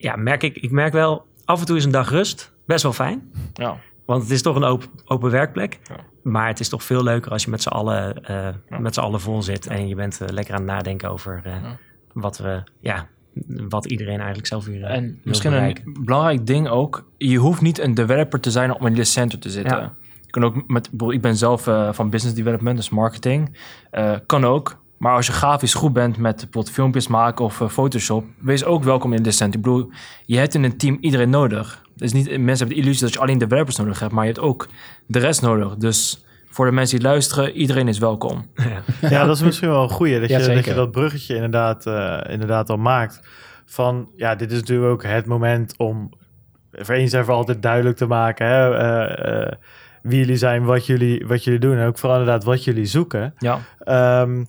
[0.00, 2.92] ja, merk ik, ik merk wel, af en toe is een dag rust best wel
[2.92, 3.30] fijn.
[3.54, 3.76] ja.
[4.06, 5.78] Want het is toch een open, open werkplek.
[5.88, 5.96] Ja.
[6.22, 8.78] Maar het is toch veel leuker als je met z'n allen, eh, Ja.
[8.78, 9.66] met z'n allen vol zit.
[9.66, 11.76] En je bent eh, lekker aan het nadenken over eh, Ja.
[12.12, 13.06] wat, we, ja,
[13.68, 15.86] wat iedereen eigenlijk zelf weer eh, En misschien bereiken.
[15.86, 17.10] een belangrijk ding ook.
[17.18, 19.92] Je hoeft niet een developer te zijn om in dit center te zitten.
[20.20, 23.56] Je kan ook met, ik ben zelf van business development, dus marketing.
[24.26, 24.79] Kan ook.
[25.00, 28.84] Maar als je grafisch goed bent met bijvoorbeeld filmpjes maken of eh, Photoshop, wees ook
[28.84, 29.58] welkom in dit center.
[29.58, 29.90] Ik bedoel,
[30.26, 31.82] je hebt in een team iedereen nodig.
[31.94, 34.44] Dus niet, mensen hebben de illusie dat je alleen developers nodig hebt, maar je hebt
[34.44, 34.68] ook
[35.06, 35.76] de rest nodig.
[35.76, 38.46] Dus voor de mensen die luisteren, iedereen is welkom.
[38.54, 39.08] Ja.
[39.08, 40.20] Ja, dat is misschien wel een goeie.
[40.20, 40.70] Dat, Ja, je, dat zeker.
[40.70, 43.20] je dat bruggetje inderdaad, eh, inderdaad al maakt.
[43.64, 46.10] Van, ja, dit is natuurlijk ook het moment om
[46.72, 48.46] voor eens en voor altijd duidelijk te maken...
[48.46, 49.52] Hè, eh, eh,
[50.02, 51.76] wie jullie zijn, wat jullie, wat jullie doen...
[51.76, 53.34] en ook vooral inderdaad wat jullie zoeken.
[53.38, 54.44] Ja, Ehm,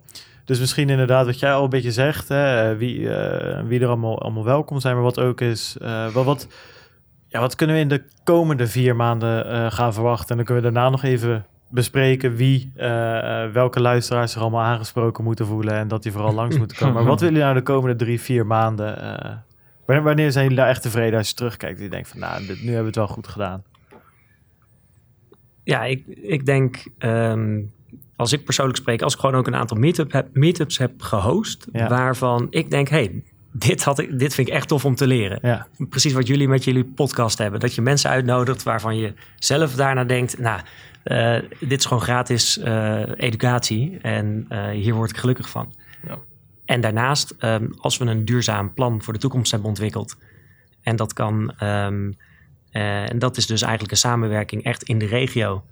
[0.46, 2.28] dus misschien inderdaad wat jij al een beetje zegt...
[2.28, 4.94] Hè, eh, wie, eh, wie er allemaal, allemaal welkom zijn...
[4.96, 5.78] maar wat ook is...
[5.82, 6.48] eh, wat, wat,
[7.28, 10.30] ja, wat kunnen we in de komende vier maanden eh, gaan verwachten?
[10.30, 12.72] En dan kunnen we daarna nog even bespreken wie,
[13.54, 16.94] welke luisteraars zich allemaal aangesproken moeten voelen en dat die vooral langs moeten komen.
[16.94, 19.02] Maar wat willen jullie nou de komende drie, vier maanden?
[19.02, 19.36] eh,
[19.86, 21.80] wanneer, wanneer zijn jullie daar echt tevreden als je terugkijkt?
[21.80, 23.64] Die denkt van, nou, dit, nu hebben we het wel goed gedaan.
[25.64, 27.60] Ja, ik, ik denk, ehm,
[28.22, 31.68] als ik persoonlijk spreek, als ik gewoon ook een aantal meetup heb, meetups heb gehost,
[31.72, 31.88] Ja.
[31.88, 35.40] waarvan ik denk, hey, dit, had ik, dit vind ik echt tof om te leren.
[35.42, 37.60] Ja, Precies wat jullie met jullie podcast hebben.
[37.60, 40.62] Dat je mensen uitnodigt waarvan je zelf daarna denkt, nou,
[41.04, 45.74] eh, dit is gewoon gratis eh, educatie en eh, hier word ik gelukkig van.
[46.08, 46.18] Ja.
[46.66, 50.16] En daarnaast, ehm, als we een duurzaam plan voor de toekomst hebben ontwikkeld,
[50.82, 52.12] en dat kan, ehm,
[52.72, 55.64] eh, en dat is dus eigenlijk een samenwerking echt in de regio.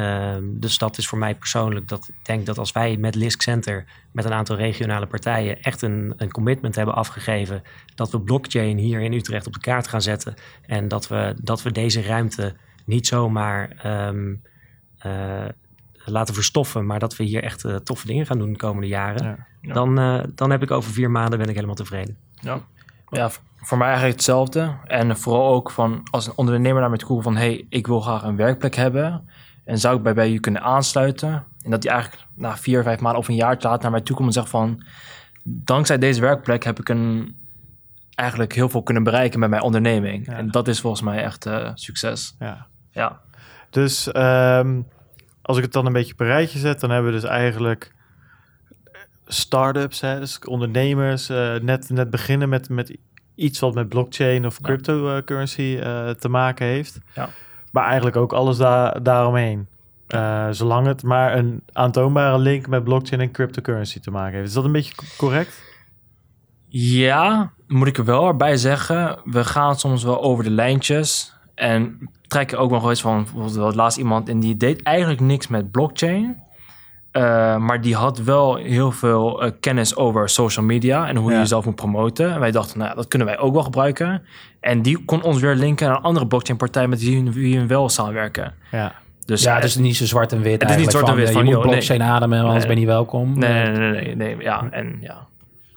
[0.00, 3.42] Ehm, dus dat is voor mij persoonlijk dat ik denk dat als wij met Lisk
[3.42, 7.62] Center met een aantal regionale partijen echt een, een commitment hebben afgegeven
[7.94, 10.34] dat we blockchain hier in Utrecht op de kaart gaan zetten
[10.66, 12.54] en dat we, dat we deze ruimte
[12.84, 14.34] niet zomaar ehm,
[14.98, 15.44] eh,
[16.04, 19.24] laten verstoffen, maar dat we hier echt eh, toffe dingen gaan doen de komende jaren,
[19.24, 19.46] Ja.
[19.60, 19.74] Ja.
[19.74, 22.16] Dan, eh, dan heb ik over vier maanden ben ik helemaal tevreden.
[22.34, 22.60] Ja.
[23.08, 24.76] ja, voor mij eigenlijk hetzelfde.
[24.84, 27.36] En vooral ook van als een ondernemer naar me toe van...
[27.36, 29.28] hey, ik wil graag een werkplek hebben.
[29.70, 31.44] En zou ik bij, bij je kunnen aansluiten?
[31.62, 34.16] En dat die eigenlijk na vier, vijf maanden of een jaar later naar mij toe
[34.16, 34.84] komt en zegt van...
[35.42, 37.36] dankzij deze werkplek heb ik een,
[38.14, 40.26] eigenlijk heel veel kunnen bereiken met mijn onderneming.
[40.26, 40.32] Ja.
[40.32, 42.36] En dat is volgens mij echt eh, succes.
[42.38, 42.66] ja.
[42.92, 43.20] Ja,
[43.70, 44.80] Dus ehm,
[45.42, 47.94] als ik het dan een beetje op een rijtje zet, dan hebben we dus eigenlijk
[49.26, 52.96] start-ups, hè, dus ondernemers, eh, net, net beginnen met, met
[53.34, 56.98] iets wat met blockchain of cryptocurrency eh, te maken heeft.
[57.14, 57.28] Ja.
[57.70, 59.66] Maar eigenlijk ook alles daar daaromheen.
[60.06, 64.48] Eh, zolang het maar een aantoonbare link met blockchain en cryptocurrency te maken heeft.
[64.48, 65.62] Is dat een beetje co- correct?
[66.68, 69.18] Ja, moet ik er wel erbij zeggen.
[69.24, 71.34] We gaan soms wel over de lijntjes.
[71.54, 75.70] En trek ook nog eens van, bijvoorbeeld laatst iemand en die deed eigenlijk niks met
[75.70, 76.42] blockchain.
[77.12, 77.22] Uh,
[77.56, 81.34] maar die had wel heel veel uh, kennis over social media en hoe Ja.
[81.34, 82.32] je jezelf moet promoten.
[82.32, 84.22] En wij dachten, nou, dat kunnen wij ook wel gebruiken.
[84.60, 87.88] En die kon ons weer linken naar een andere blockchain partij met wie we wel
[87.88, 88.54] samenwerken.
[88.70, 88.94] Ja.
[89.24, 91.08] Dus ja, eh, het is niet zo zwart en wit Het is niet eigenlijk zwart
[91.18, 91.72] en wit eh, van, je moet nee.
[91.72, 92.66] blockchain ademen, anders Nee.
[92.66, 93.38] ben je niet welkom.
[93.38, 95.28] nee, Eh, nee, nee, nee, nee, ja, en ja.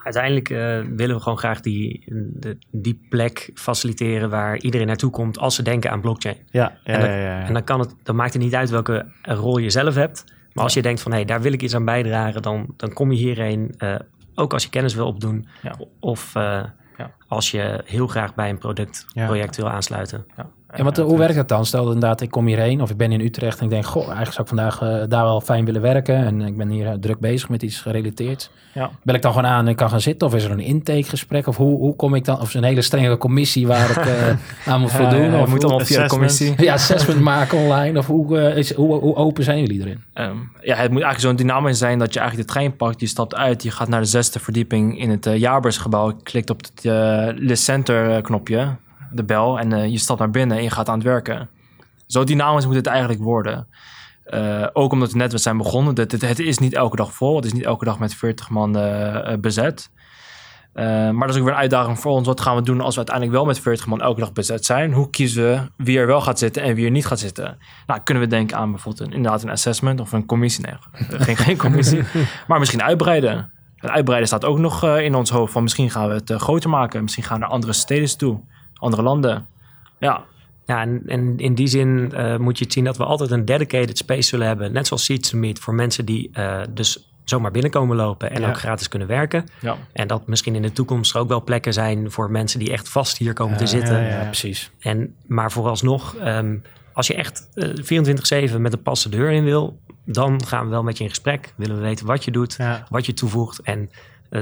[0.04, 0.58] Uiteindelijk eh,
[0.96, 2.04] willen we gewoon graag die,
[2.34, 6.36] de, die plek faciliteren waar iedereen naartoe komt als ze denken aan blockchain.
[6.52, 7.46] Ja, ja, En dat- ja, ja, ja.
[7.48, 10.24] En dan, kan het, dan maakt het niet uit welke rol je zelf hebt.
[10.54, 13.12] Maar als je denkt van hé, daar wil ik iets aan bijdragen, dan, dan kom
[13.12, 13.74] je hierheen.
[13.78, 13.96] eh,
[14.36, 15.48] ook als je kennis wil opdoen.
[15.62, 15.76] Ja.
[16.00, 16.64] Of eh,
[16.98, 17.12] Ja.
[17.28, 19.26] als je heel graag bij een product, Ja.
[19.26, 20.26] project wil aansluiten.
[20.74, 21.66] En wat, hoe werkt dat dan?
[21.66, 24.34] Stel inderdaad, ik kom hierheen of ik ben in Utrecht en ik denk, goh, eigenlijk
[24.34, 26.16] zou ik vandaag eh, daar wel fijn willen werken.
[26.16, 28.52] En ik ben hier eh, druk bezig met iets gerelateerd.
[28.74, 28.90] Ja.
[29.04, 30.28] Bel ik dan gewoon aan en kan gaan zitten?
[30.28, 31.48] Of is er een intakegesprek?
[31.48, 32.40] Of hoe, hoe kom ik dan?
[32.40, 34.38] Of is een hele strenge commissie waar ik eh,
[34.74, 35.40] aan moet voldoen?
[35.40, 36.54] Of moet allemaal via de commissie.
[36.64, 38.00] ja, assessment maken online?
[38.00, 40.04] Of hoe, is, hoe, hoe open zijn jullie erin?
[40.14, 43.08] Ehm, ja, het moet eigenlijk zo'n dynamisch zijn dat je eigenlijk de trein pakt, je
[43.08, 47.56] stapt uit, je gaat naar de zesde verdieping in het Jaarbeursgebouw, klikt op het uh,
[47.56, 48.76] Center knopje,
[49.14, 51.50] de bel, en uh, je stapt naar binnen en je gaat aan het werken.
[52.08, 53.68] Zo dynamisch moet het eigenlijk worden.
[54.28, 55.96] Uh, ook omdat we net zijn begonnen.
[55.96, 57.36] Het, het, het, is niet elke dag vol.
[57.36, 59.90] Het is niet elke dag met 40 man uh, bezet.
[60.74, 62.28] Uh, maar dat is ook weer een uitdaging voor ons.
[62.28, 64.94] Wat gaan we doen als we uiteindelijk wel met 40 man elke dag bezet zijn?
[64.94, 67.58] Hoe kiezen we wie er wel gaat zitten en wie er niet gaat zitten?
[67.88, 70.66] Nou, kunnen we denken aan bijvoorbeeld een, inderdaad een assessment of een commissie.
[70.66, 70.78] Nee,
[71.20, 72.04] geen, geen commissie.
[72.48, 73.52] maar misschien uitbreiden.
[73.76, 75.54] Het uitbreiden staat ook nog in ons hoofd.
[75.54, 77.02] Van misschien gaan we het groter maken.
[77.02, 78.40] Misschien gaan we naar andere steden toe.
[78.84, 79.46] Andere landen.
[80.00, 80.24] Ja,
[80.66, 83.46] ja, en, en, in die zin uh, moet je het zien dat we altijd een
[83.46, 84.72] dedicated space zullen hebben.
[84.72, 88.50] Net zoals Seeds Meet voor mensen die uh, dus zomaar binnenkomen lopen en Ja.
[88.50, 89.46] ook gratis kunnen werken.
[89.62, 89.78] ja.
[89.94, 92.90] En dat misschien in de toekomst er ook wel plekken zijn voor mensen die echt
[92.90, 94.04] vast hier komen te zitten.
[94.04, 94.72] ja, precies.
[94.80, 96.62] En, maar vooralsnog, um,
[96.94, 100.84] als je echt uh, 24-7 met een passen deur in wil, dan gaan we wel
[100.84, 101.54] met je in gesprek.
[101.58, 102.58] Willen we weten wat je doet,
[102.90, 103.62] wat je toevoegt.
[103.62, 103.90] En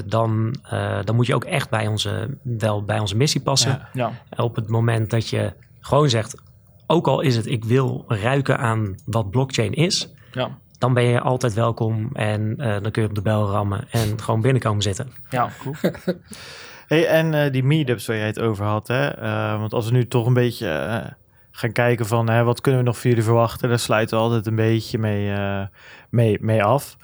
[0.06, 3.88] dan, uh, dan moet je ook echt bij onze, wel bij onze missie passen.
[3.94, 4.12] Ja.
[4.30, 4.44] ja.
[4.44, 6.42] Op het moment dat je gewoon zegt,
[6.88, 10.58] ook al is het ik wil ruiken aan wat blockchain is, ja.
[10.78, 14.22] dan ben je altijd welkom en uh, dan kun je op de bel rammen en
[14.22, 15.12] gewoon binnenkomen zitten.
[15.30, 15.76] Ja, cool.
[16.92, 19.24] Hey, en uh, die meetups waar jij het over had, hè?
[19.24, 21.12] Uh, want als we nu toch een beetje uh,
[21.52, 24.46] gaan kijken van hè, wat kunnen we nog van jullie verwachten, daar sluiten we altijd
[24.46, 25.62] een beetje mee, uh,
[26.10, 26.98] mee, mee af.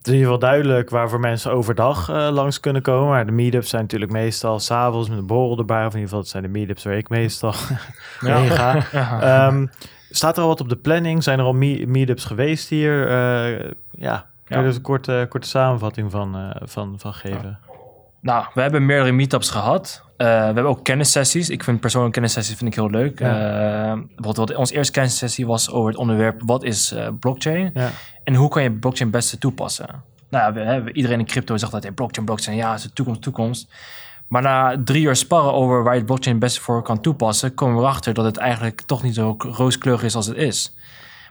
[0.00, 3.08] Het is in ieder geval duidelijk waarvoor mensen overdag uh, langs kunnen komen.
[3.08, 5.78] Maar de meetups zijn natuurlijk meestal s'avonds met een borrel erbij.
[5.86, 7.54] Of in ieder geval, het zijn de meetups waar ik meestal
[8.20, 8.36] Ja.
[8.36, 8.82] heen ga.
[8.92, 9.46] Ja.
[9.46, 9.70] Um,
[10.10, 11.22] staat er al wat op de planning?
[11.22, 13.00] Zijn er al me meetups geweest hier?
[13.06, 14.68] Uh, ja, kun je Ja.
[14.68, 17.58] er een korte, korte samenvatting van, uh, van, van geven?
[18.20, 20.02] Nou, we hebben meerdere meetups gehad.
[20.04, 21.50] Uh, we hebben ook kennissessies.
[21.50, 23.18] Ik vind persoonlijk kennissessies vind ik heel leuk.
[23.18, 23.92] Ja.
[23.92, 27.90] Uh, bijvoorbeeld, onze eerste kennissessie was over het onderwerp wat is uh, blockchain Ja.
[28.24, 29.86] en hoe kan je blockchain het beste toepassen.
[30.30, 32.92] Nou, ja, we, hè, iedereen in crypto zegt dat hey, blockchain, blockchain, ja, is de
[32.92, 33.68] toekomst, toekomst.
[34.28, 37.76] Maar na drie uur sparren over waar je blockchain het beste voor kan toepassen, komen
[37.76, 40.74] we erachter dat het eigenlijk toch niet zo rooskleurig is als het is.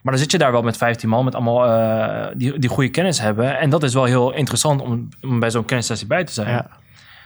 [0.10, 2.90] Maar dan zit je daar wel met 15 man, met allemaal uh, die, die goede
[2.90, 3.60] kennis hebben.
[3.60, 6.49] En dat is wel heel interessant om, om bij zo'n kennissessie bij te zijn.
[6.49, 6.69] Ja.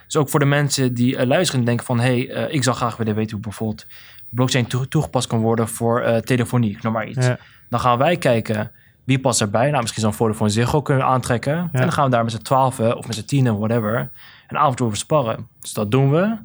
[0.05, 1.99] Dus ook voor de mensen die uh, luisteren en denken van...
[1.99, 3.85] hé, hey, uh, ik zou graag willen weten hoe bijvoorbeeld
[4.29, 7.25] blockchain toe, toegepast kan worden voor uh, telefonie, ik noem maar iets.
[7.25, 7.37] Ja.
[7.69, 8.71] Dan gaan wij kijken
[9.03, 9.69] wie past erbij.
[9.69, 11.69] Nou, misschien zo'n Vodafone Ziggo kunnen aantrekken.
[11.71, 14.09] En dan gaan we daar met z'n twaalfen of met z'n tienen, whatever,
[14.47, 15.47] een avond over sparren.
[15.61, 16.37] Dus dat doen we.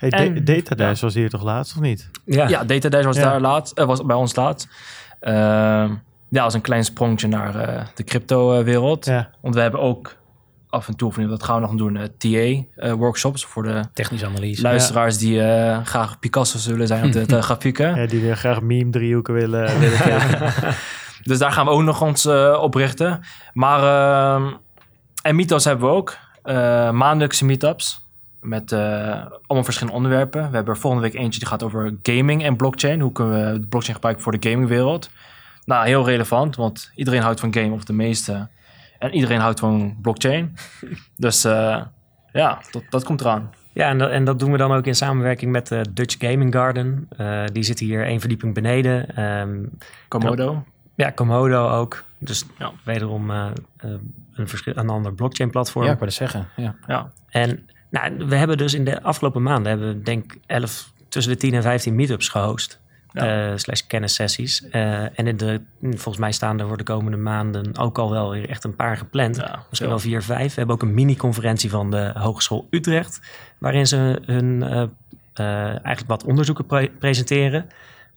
[0.00, 0.42] Hey, En-
[0.76, 0.94] ja.
[1.00, 2.10] was hier toch laatst, of niet?
[2.24, 3.22] Ja, Ja, Datadash was, Ja.
[3.22, 4.68] daar laat, eh, was bij ons laatst.
[5.20, 5.94] Ehm,
[6.28, 9.04] ja, als een klein sprongje naar eh, de crypto-wereld.
[9.04, 9.30] Ja.
[9.40, 10.18] Want we hebben ook
[10.68, 14.62] af en toe, dat gaan we nog doen, TA-workshops voor de Technische analyse.
[14.62, 17.94] luisteraars die eh, graag Picasso zullen zijn op de, de grafieken.
[17.94, 20.52] ja, die weer graag meme-driehoeken willen, willen.
[21.22, 23.20] Dus daar gaan we ook nog ons eh, op richten.
[23.52, 24.52] Maar, ehm,
[25.22, 26.16] en meetups hebben we ook.
[26.42, 28.08] Eh, maandelijkse meetups.
[28.40, 28.80] Met eh,
[29.46, 30.50] allemaal verschillende onderwerpen.
[30.50, 33.00] We hebben er volgende week eentje die gaat over gaming en blockchain.
[33.00, 35.10] Hoe kunnen we blockchain gebruiken voor de gamingwereld?
[35.64, 38.48] Nou, heel relevant, want iedereen houdt van game, of de meeste.
[38.98, 40.56] En iedereen houdt van blockchain.
[41.16, 41.82] Dus eh,
[42.32, 43.50] ja, dat, dat komt eraan.
[43.72, 46.54] Ja, en dat, en dat doen we dan ook in samenwerking met de Dutch Gaming
[46.54, 47.08] Garden.
[47.16, 49.16] Eh, die zit hier één verdieping beneden.
[49.16, 49.64] Ehm,
[50.08, 50.64] Komodo.
[50.94, 52.04] ja, Komodo ook.
[52.18, 53.90] Dus ja, wederom eh, eh,
[54.34, 55.84] een, een ander blockchain platform.
[55.84, 56.48] Ja, ik wou dat zeggen.
[56.56, 56.74] Ja.
[56.86, 60.92] Ja, En nou, we hebben dus in de afgelopen maanden, hebben we denk ik 11,
[61.08, 62.80] tussen de 10 en 15 meetups gehost.
[63.12, 63.50] Ja.
[63.50, 64.68] eh, slash kennissessies.
[64.68, 68.30] Eh, en in de, volgens mij staan er voor de komende maanden ook al wel
[68.30, 69.36] weer echt een paar gepland.
[69.36, 70.48] Ja, Misschien wel vier, vijf.
[70.48, 73.20] We hebben ook een mini-conferentie van de Hogeschool Utrecht.
[73.58, 74.86] Waarin ze hun, eh,
[75.68, 77.66] eigenlijk wat onderzoeken pre- presenteren.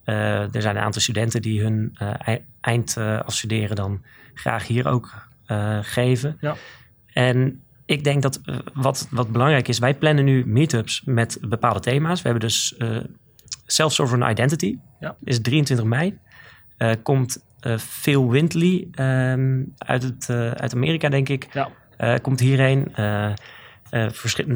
[0.03, 5.27] Er zijn een aantal studenten die hun ei- eind afstuderen dan graag hier ook
[5.81, 6.37] geven.
[6.41, 6.55] Ja.
[7.13, 7.61] En
[7.93, 12.21] ik denk dat eh, wat, wat belangrijk is, wij plannen nu meetups met bepaalde thema's.
[12.21, 12.97] We hebben dus eh
[13.65, 15.15] Self-Sovereign Identity, Ja.
[15.23, 16.17] is 23 mei.
[16.77, 21.47] Eh, komt eh, Phil Windley ehm, uit, het, eh, uit Amerika, denk ik.
[21.53, 21.69] Ja.
[21.97, 22.95] Eh, komt hierheen.
[22.95, 23.25] Eh,
[23.89, 24.09] eh,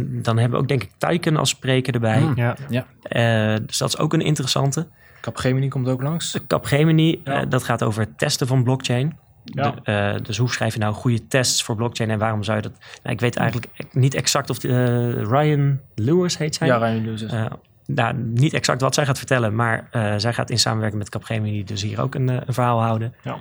[0.04, 2.20] dan hebben we ook, denk ik, Taiken als spreker erbij.
[2.20, 2.36] Hmm.
[2.70, 2.86] Ja.
[3.02, 4.88] Eh, dus dat is ook een interessante.
[5.22, 6.40] Capgemini komt ook langs.
[6.48, 7.46] Capgemini, Ja.
[7.46, 9.18] dat gaat over het testen van blockchain.
[9.54, 9.72] Ja.
[9.72, 12.64] De- eh, dus hoe schrijf je nou goede tests voor blockchain en waarom zou je
[12.64, 12.72] dat...
[13.04, 14.64] Nou, ik weet eigenlijk niet exact of...
[14.64, 14.72] eh,
[15.12, 16.68] Ryan Lewis heet zij.
[16.68, 17.22] Ja, Ryan Lewis.
[17.22, 17.46] is- Eh,
[17.86, 19.88] nou, niet exact wat zij gaat vertellen, maar
[20.18, 23.14] zij gaat in samenwerking met Capgemini dus hier ook een, een verhaal houden.
[23.24, 23.38] Ja.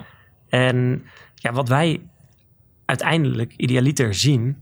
[0.49, 1.03] En
[1.35, 2.01] ja, wat wij
[2.85, 4.57] uiteindelijk idealiter zien,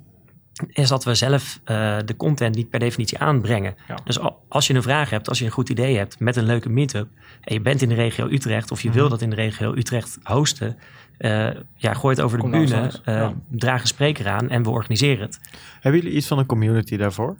[0.67, 1.59] is dat we zelf
[2.05, 3.75] de content niet per definitie aanbrengen.
[3.87, 3.97] Ja.
[4.03, 6.45] Dus al- als je een vraag hebt, als je een goed idee hebt met een
[6.45, 7.07] leuke meetup
[7.41, 8.97] en je bent in de regio Utrecht of je Mhm.
[8.97, 10.77] wil dat in de regio Utrecht hosten,
[11.17, 13.33] eh, ja, gooi het over de Kom bühne, eh, Ja.
[13.49, 15.39] draag een spreker aan en we organiseren het.
[15.81, 17.35] Hebben jullie iets van een community daarvoor?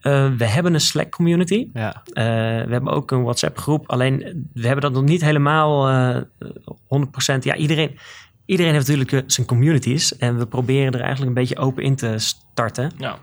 [0.00, 1.68] Eh, we hebben een Slack community.
[1.72, 2.02] Ja.
[2.12, 2.24] Eh,
[2.64, 3.90] we hebben ook een WhatsApp groep.
[3.90, 6.22] Alleen we hebben dat nog niet helemaal eh
[6.86, 7.44] 100%.
[7.44, 7.98] Ja, iedereen,
[8.44, 10.16] iedereen heeft natuurlijk zijn communities.
[10.18, 12.90] En we proberen er eigenlijk een beetje open in te starten.
[12.98, 13.18] ja.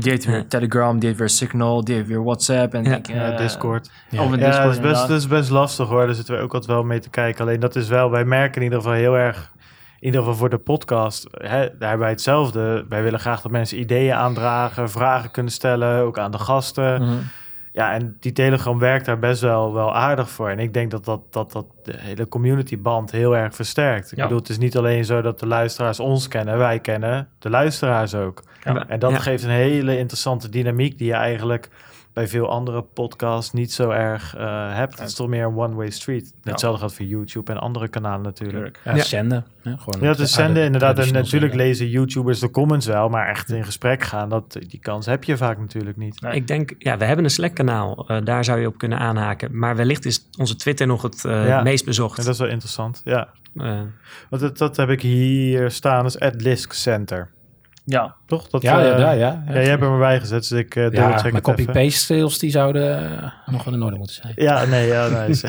[0.00, 0.44] Die heeft weer Ja.
[0.48, 3.00] Telegram, die heeft weer Signal, die heeft weer WhatsApp en Ja.
[3.02, 3.90] eh, Discord.
[4.08, 4.22] Ja.
[4.24, 5.08] Of een Ja, Discord dat is, best, inderdaad.
[5.08, 6.06] dat is best lastig hoor.
[6.06, 7.44] Daar zitten we ook altijd wel mee te kijken.
[7.44, 9.52] Alleen dat is wel, wij merken in ieder geval heel erg,
[9.98, 12.84] in ieder geval voor de podcast, hè, daar hebben wij hetzelfde.
[12.88, 17.02] Wij willen graag dat mensen ideeën aandragen, vragen kunnen stellen, ook aan de gasten.
[17.02, 17.12] Mhm.
[17.72, 20.48] Ja, en die Telegram werkt daar best wel, wel aardig voor.
[20.50, 24.10] En ik denk dat dat, dat, dat de hele communityband heel erg versterkt.
[24.12, 24.22] Ik Ja.
[24.22, 28.14] bedoel, het is niet alleen zo dat de luisteraars ons kennen, wij kennen de luisteraars
[28.14, 28.42] ook.
[28.64, 28.88] Ja.
[28.88, 29.18] En dat Ja.
[29.18, 31.68] geeft een hele interessante dynamiek die je eigenlijk
[32.12, 34.98] bij veel andere podcasts niet zo erg eh, hebt.
[34.98, 36.32] Het is toch meer een one-way street.
[36.42, 36.50] Ja.
[36.50, 38.78] Hetzelfde geldt voor YouTube en andere kanalen natuurlijk.
[38.82, 38.98] Tuurlijk.
[38.98, 39.44] Ja, zenden.
[39.62, 40.98] hè, gewoon Ja, het is zenden inderdaad.
[40.98, 41.56] En natuurlijk zenden.
[41.56, 45.36] lezen YouTubers de comments wel, maar echt in gesprek gaan, dat, die kans heb je
[45.36, 46.20] vaak natuurlijk niet.
[46.20, 46.34] Nee.
[46.34, 48.04] Ik denk, ja, we hebben een Slack-kanaal.
[48.08, 49.58] Eh, daar zou je op kunnen aanhaken.
[49.58, 51.62] Maar wellicht is onze Twitter nog het eh, Ja.
[51.62, 52.18] meest bezocht.
[52.18, 53.28] En dat is wel interessant, ja.
[54.30, 57.30] Want dat, dat heb ik hier staan als at Lisk Center.
[57.84, 58.48] Ja, Toch?
[58.48, 59.42] Dat, Ja, ja, eh, ja, ja.
[59.46, 62.50] ja, jij hebt er maar bij gezet, dus ik uh, Ja, maar copy-paste skills die
[62.50, 64.32] zouden eh, nog wel in orde moeten zijn.
[64.36, 65.40] Ja, nee, ja, nee.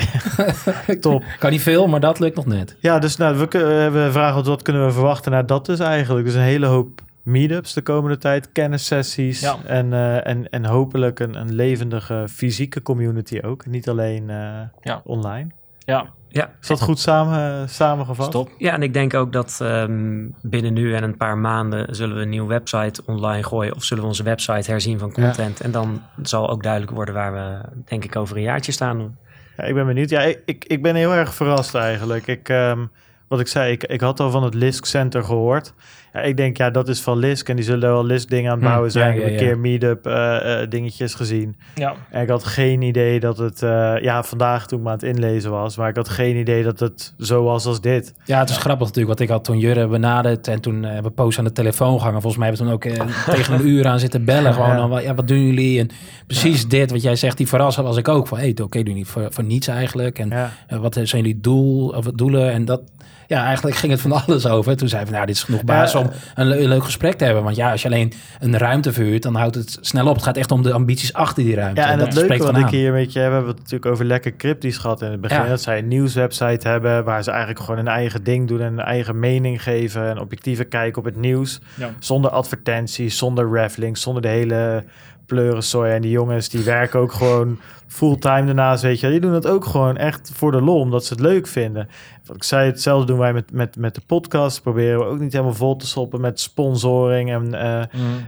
[1.00, 1.24] Top.
[1.38, 2.76] Kan niet veel, maar dat lukt nog net.
[2.80, 3.46] Ja, dus nou, we,
[3.92, 5.32] we vragen wat, wat kunnen we verwachten.
[5.32, 9.56] Nou, dat is eigenlijk dus een hele hoop meetups de komende tijd, kennissessies Ja.
[9.66, 13.66] en, eh, en, en hopelijk een, een levendige fysieke community ook.
[13.66, 15.00] Niet alleen eh, Ja.
[15.04, 15.50] online.
[15.78, 16.06] ja.
[16.34, 18.26] Ja, Is dat goed samen, samengevat?
[18.26, 18.50] Stop.
[18.58, 22.22] Ja, en ik denk ook dat ehm, binnen nu en een paar maanden zullen we
[22.22, 23.74] een nieuwe website online gooien.
[23.74, 25.60] Of zullen we onze website herzien van content.
[25.60, 29.18] En dan zal ook duidelijk worden waar we, denk ik, over een jaartje staan.
[29.56, 30.10] Ja, ik ben benieuwd.
[30.10, 32.26] Ja, ik, ik, ik ben heel erg verrast eigenlijk.
[32.26, 32.86] Ik, ehm,
[33.28, 35.74] wat ik zei, ik, ik had al van het Lisk Center gehoord.
[36.14, 37.48] Ja, ik denk, ja, dat is van Lisk.
[37.48, 39.14] En die zullen wel Lisk dingen aan het Hm, bouwen zijn.
[39.14, 41.56] ja, ik heb ja, een keer meetup eh, dingetjes gezien.
[41.74, 41.94] Ja.
[42.10, 43.62] En ik had geen idee dat het...
[43.62, 45.76] eh, ja, vandaag toen ik me aan het inlezen was.
[45.76, 48.14] Maar ik had geen idee dat het zo was als dit.
[48.24, 51.10] Ja, het is grappig natuurlijk, want ik had toen Jurre benaderd en toen hebben we
[51.10, 52.20] poos aan de telefoon gehangen.
[52.22, 54.52] Volgens mij hebben we toen ook tegen een uur aan zitten bellen.
[54.54, 55.80] Gewoon dan, wat- ja, wat doen jullie?
[55.80, 55.88] En
[56.26, 58.26] precies dit, wat jij zegt, die verrassen was ik ook.
[58.26, 60.18] Van, hey, oké, doe niet voor, voor niets eigenlijk.
[60.18, 60.32] En
[60.80, 62.52] wat zijn jullie doel, of doelen?
[62.52, 62.80] En dat,
[63.26, 64.76] ja, eigenlijk ging het van alles over.
[64.76, 67.24] Toen zei we, nou, dit is genoeg basis om een, le- een leuk gesprek te
[67.24, 67.42] hebben.
[67.42, 70.14] Want ja, als je alleen een ruimte verhuurt, dan houdt het snel op.
[70.14, 71.80] Het gaat echt om de ambities achter die ruimte.
[71.80, 74.36] Ja, en het leuke wat van ik hier, je, we hebben het natuurlijk over lekker
[74.36, 75.42] cryptisch gehad in het begin.
[75.42, 75.48] Ja.
[75.48, 78.84] Dat zij een nieuwswebsite hebben waar ze eigenlijk gewoon een eigen ding doen en een
[78.84, 80.02] eigen mening geven.
[80.02, 81.60] Een objectieve kijk op het nieuws.
[81.74, 81.90] Ja.
[81.98, 84.84] Zonder advertenties, zonder raffling, zonder de hele
[85.26, 85.92] pleurensooi.
[85.92, 87.58] En die jongens die werken ook gewoon
[87.94, 89.08] fulltime daarnaast, weet je.
[89.08, 91.88] Die doen dat ook gewoon echt voor de lol, omdat ze het leuk vinden.
[92.26, 94.62] Wat ik zei, hetzelfde doen wij met, met, met de podcast.
[94.62, 97.80] Proberen we ook niet helemaal vol te stoppen met sponsoring en, eh,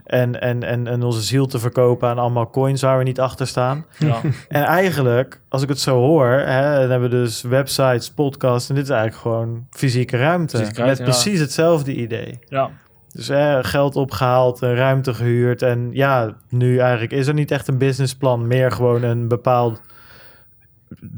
[0.04, 3.46] en, en, en, en onze ziel te verkopen aan allemaal coins waar we niet achter
[3.46, 3.84] staan.
[3.98, 4.20] Ja.
[4.48, 8.74] En eigenlijk, als ik het zo hoor, hè, dan hebben we dus websites, podcasts en
[8.74, 10.56] dit is eigenlijk gewoon fysieke ruimte.
[10.56, 11.12] Fysieke ruimte, met ja.
[11.12, 12.38] precies hetzelfde idee.
[12.48, 12.70] ja.
[13.16, 15.62] Dus hè, geld opgehaald, ruimte gehuurd.
[15.62, 18.46] En ja, nu eigenlijk is er niet echt een businessplan.
[18.46, 19.80] Meer gewoon een bepaald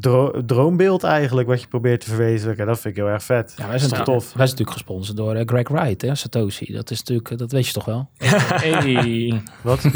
[0.01, 2.67] dro- droombeeld eigenlijk wat je probeert te verwezenlijken.
[2.67, 3.55] Dat vind ik heel erg vet.
[3.57, 4.35] Ja, wij dat zijn, is toch natuurlijk- tof.
[4.37, 6.73] wij zijn natuurlijk gesponsord door eh, Greg Wright, hè, Satoshi.
[6.73, 8.09] Dat is natuurlijk, eh, dat weet je toch wel?
[8.19, 9.43] Hey.
[9.63, 9.81] Wat?
[9.83, 9.91] Die,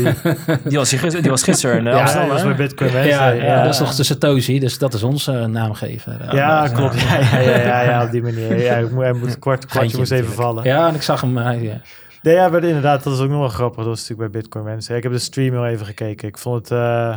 [0.64, 3.72] Die, was, die was gisteren in eh, ja, Amsterdam, was bij Bitcoin ja, ja, dat
[3.72, 6.34] is toch de Satoshi, dus dat is onze eh, naamgever.
[6.34, 7.00] Ja, klopt.
[7.00, 8.58] Ja, ja, ja, ja, ja, op die manier.
[8.58, 10.48] Ja, ik moet, hij moet, kwart, kwartje moest even natuurlijk.
[10.48, 10.64] vallen.
[10.64, 11.38] Ja, en ik zag hem.
[11.38, 11.80] ja.
[12.22, 13.76] Nee, ja, maar inderdaad, dat is ook nog wel grappig.
[13.78, 14.96] Dat was natuurlijk bij Bitcoin Wednesday.
[14.96, 16.28] Ik heb de stream al even gekeken.
[16.28, 17.16] Ik vond het, eh,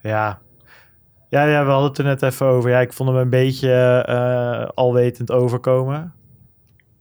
[0.00, 0.38] ja...
[1.34, 2.70] Ja, ja, we hadden het er net even over.
[2.70, 3.72] Ja, ik vond hem een beetje
[4.06, 6.12] eh, alwetend overkomen.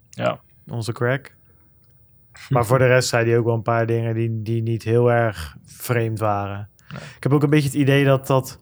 [0.10, 0.40] Ja.
[0.68, 1.36] Onze crack.
[2.50, 5.12] Maar voor de rest zei hij ook wel een paar dingen die, die niet heel
[5.12, 6.70] erg vreemd waren.
[7.18, 8.60] Ik heb ook een beetje het idee dat dat...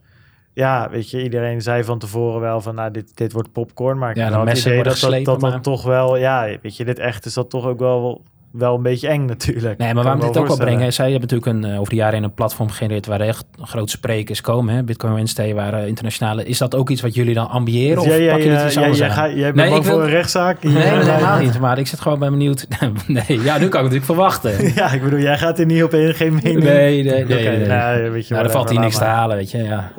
[0.54, 2.76] Ja, weet je, iedereen zei van tevoren wel van...
[2.76, 3.98] Nou, dit, dit wordt popcorn.
[3.98, 6.18] Maar ik Ja, had de het idee dat dat, geslepen, dat, dat maar- toch wel...
[6.18, 9.78] Ja, weet je, dit echt is dat toch ook wel, wel een beetje eng natuurlijk.
[9.78, 10.94] Nee, maar waarom dit ook wel brengen?
[10.94, 13.92] Zij hebben natuurlijk een, eh, over de jaren heen een platform gegenereerd waar echt grote
[13.92, 14.76] sprekers komen.
[14.76, 14.84] Hè?
[14.84, 16.46] Bitcoin Wednesday, waar eh, internationale.
[16.46, 17.98] Is dat ook iets wat jullie dan ambiëren?
[18.02, 19.14] Of Ja, ja, jullie ja, het ja, anders jij, aan?
[19.14, 20.64] ga- jij bent Nee, bang ik wil- voor een rechtszaak?
[20.64, 21.60] Nee, nee, Ja, helemaal niet.
[21.60, 22.68] Maar ik zit gewoon bij benieuwd.
[23.08, 24.52] nee, ja, nu kan ik natuurlijk verwachten.
[24.82, 26.64] Ja, ik bedoel, jij gaat er niet op in, geen mening.
[26.64, 27.48] Nee, nee, nee.
[27.50, 27.68] Nee.
[27.68, 29.58] nou, weet je, Nou, er valt hier niks te halen, weet je.
[29.64, 29.92] Ja.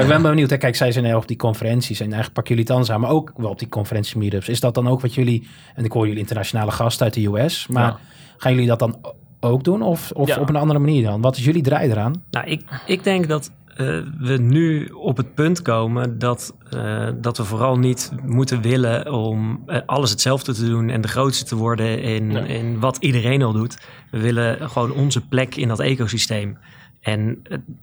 [0.00, 0.50] Ik ben benieuwd.
[0.50, 0.56] Hè.
[0.56, 3.32] Kijk, zij zijn heel op die conferenties en eigenlijk pakken jullie het aan, maar ook
[3.36, 4.48] wel op die conferentie meetups.
[4.48, 7.66] Is dat dan ook wat jullie, en ik hoor jullie internationale gasten uit de US,
[7.66, 7.93] maar Ja.
[8.36, 8.98] Gaan jullie dat dan
[9.40, 10.38] ook doen of, of Ja.
[10.40, 11.20] op een andere manier dan?
[11.20, 12.22] Wat is jullie draai eraan?
[12.30, 13.86] Nou, ik, ik denk dat eh,
[14.18, 19.62] we nu op het punt komen dat, eh, dat we vooral niet moeten willen om
[19.66, 22.40] eh, alles hetzelfde te doen en de grootste te worden in, Ja.
[22.40, 23.78] in wat iedereen al doet.
[24.10, 26.58] We willen gewoon onze plek in dat ecosysteem.
[27.00, 27.42] En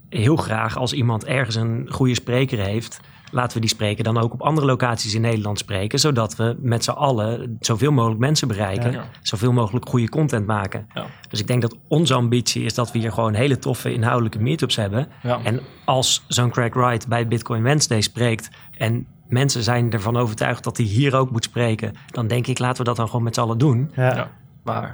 [0.10, 3.00] heel graag als iemand ergens een goede spreker heeft,
[3.32, 6.84] laten we die spreker dan ook op andere locaties in Nederland spreken, zodat we met
[6.84, 9.04] z'n allen zoveel mogelijk mensen bereiken, Ja.
[9.22, 10.88] zoveel mogelijk goede content maken.
[10.94, 11.06] Ja.
[11.30, 14.76] Dus ik denk dat onze ambitie is dat we hier gewoon hele toffe inhoudelijke meetups
[14.76, 15.08] hebben.
[15.24, 15.40] Ja.
[15.44, 20.78] En als zo'n Craig Wright bij Bitcoin Wednesday spreekt en mensen zijn ervan overtuigd dat
[20.78, 23.42] hij hier ook moet spreken, dan denk ik laten we dat dan gewoon met z'n
[23.42, 23.92] allen doen.
[23.96, 24.32] Ja.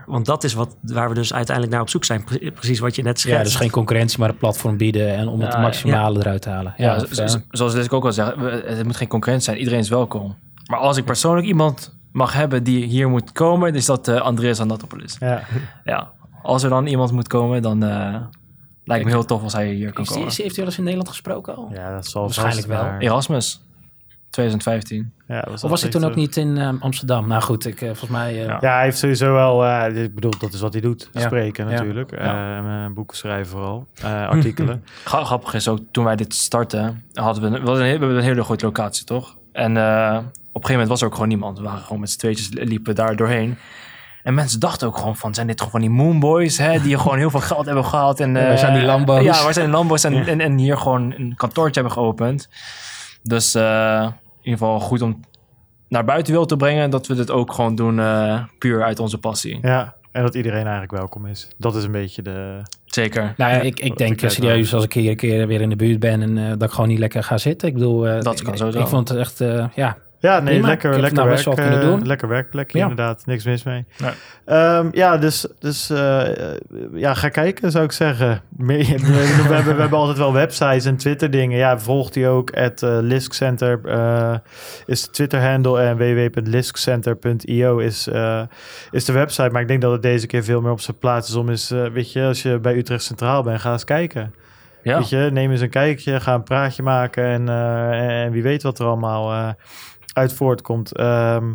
[0.05, 2.23] Want dat is wat, waar we dus uiteindelijk naar op zoek zijn.
[2.23, 3.37] Pre- Precies wat je net schetst.
[3.37, 6.49] Ja, dus geen concurrentie, maar een platform bieden en om het Ja, maximale eruit te
[6.49, 6.73] halen.
[6.77, 9.07] Ja, Ja, zo- of, zo- eh, zoals ik ook al zeg, we- het moet geen
[9.07, 9.57] concurrentie zijn.
[9.57, 10.35] Iedereen is welkom.
[10.69, 14.21] Maar als ik persoonlijk iemand mag hebben die hier moet komen, dan is dat eh,
[14.21, 15.15] Andreas Anatopoulos.
[15.19, 15.41] Ja.
[15.83, 16.11] Ja,
[16.43, 18.15] als er dan iemand moet komen, dan eh,
[18.83, 20.23] lijkt me heel tof als hij hier kan komen.
[20.23, 21.69] heeft hij wel eens in Nederland gesproken al?
[21.73, 22.85] ja, dat zal Waarschijnlijk wel.
[22.99, 23.61] Erasmus,
[24.29, 25.11] 2015.
[25.27, 27.27] Ja, dat Of was hij toen ook niet in eh, Amsterdam?
[27.27, 28.31] Nou goed, ik, eh, volgens mij...
[28.39, 28.57] eh, Ja.
[28.61, 31.21] Ja, hij heeft sowieso wel, eh, ik bedoel, dat is wat hij doet, Ja.
[31.21, 32.11] spreken natuurlijk.
[32.19, 32.89] Ja.
[32.89, 34.83] Boeken schrijven vooral, eh, artikelen.
[35.05, 38.43] Gra- Grappig is ook, toen wij dit starten, hadden we, een- we, hebben een hele
[38.43, 39.37] grote locatie, toch?
[39.51, 39.83] En eh,
[40.17, 41.57] op een gegeven moment was er ook gewoon niemand.
[41.57, 43.57] We waren gewoon met z'n tweetjes, liepen daar doorheen.
[44.23, 46.81] En mensen dachten ook gewoon van, zijn dit gewoon van die moonboys, hè?
[46.81, 48.19] Die gewoon heel veel geld hebben gehad.
[48.19, 49.23] En, Ja, waar zijn die Lambo's?
[49.23, 50.03] Ja, waar zijn die Lambo's?
[50.03, 52.49] En, en, en hier gewoon een kantoortje hebben geopend.
[53.27, 55.19] Dus eh, in ieder geval goed om
[55.87, 56.89] naar buitenwereld te brengen.
[56.89, 59.59] Dat we dit ook gewoon doen eh, puur uit onze passie.
[59.61, 61.47] ja, en dat iedereen eigenlijk welkom is.
[61.57, 62.61] Dat is een beetje de...
[62.85, 63.33] Zeker.
[63.37, 65.69] Nou ja, ik, ik denk ik eh, serieus als ik hier een keer weer in
[65.69, 67.67] de buurt ben en eh, dat ik gewoon niet lekker ga zitten.
[67.67, 68.79] Ik bedoel, eh, Dat kan ik, sowieso.
[68.79, 70.67] ik vond het echt, eh, ja, Ja, nee, Prima.
[70.67, 72.05] lekker, Ik heb lekker, nou werk, wel kunnen eh, doen.
[72.07, 72.87] lekker werkplekje Ja.
[72.87, 73.25] inderdaad.
[73.25, 73.85] Niks mis mee.
[73.97, 74.11] Nee.
[74.45, 76.57] Ehm, ja, dus, dus eh, eh,
[76.93, 78.41] ja, ga kijken zou ik zeggen.
[78.57, 81.57] Meer- we, hebben, we hebben altijd wel websites en Twitter dingen.
[81.57, 82.51] Ja, volgt die ook.
[82.51, 84.35] At uh, Liskcenter eh,
[84.85, 88.41] is de Twitter handle en www.liskcenter.io is, eh,
[88.91, 89.49] is de website.
[89.49, 91.71] Maar ik denk dat het deze keer veel meer op zijn plaats is om eens,
[91.71, 94.33] eh, weet je, als je bij Utrecht Centraal bent, ga eens kijken.
[94.83, 94.97] Ja.
[94.97, 98.63] Weet je, neem eens een kijkje, ga een praatje maken en, eh, en wie weet
[98.63, 99.49] wat er allemaal eh,
[100.17, 100.95] uit voortkomt.
[100.95, 101.45] Ehm,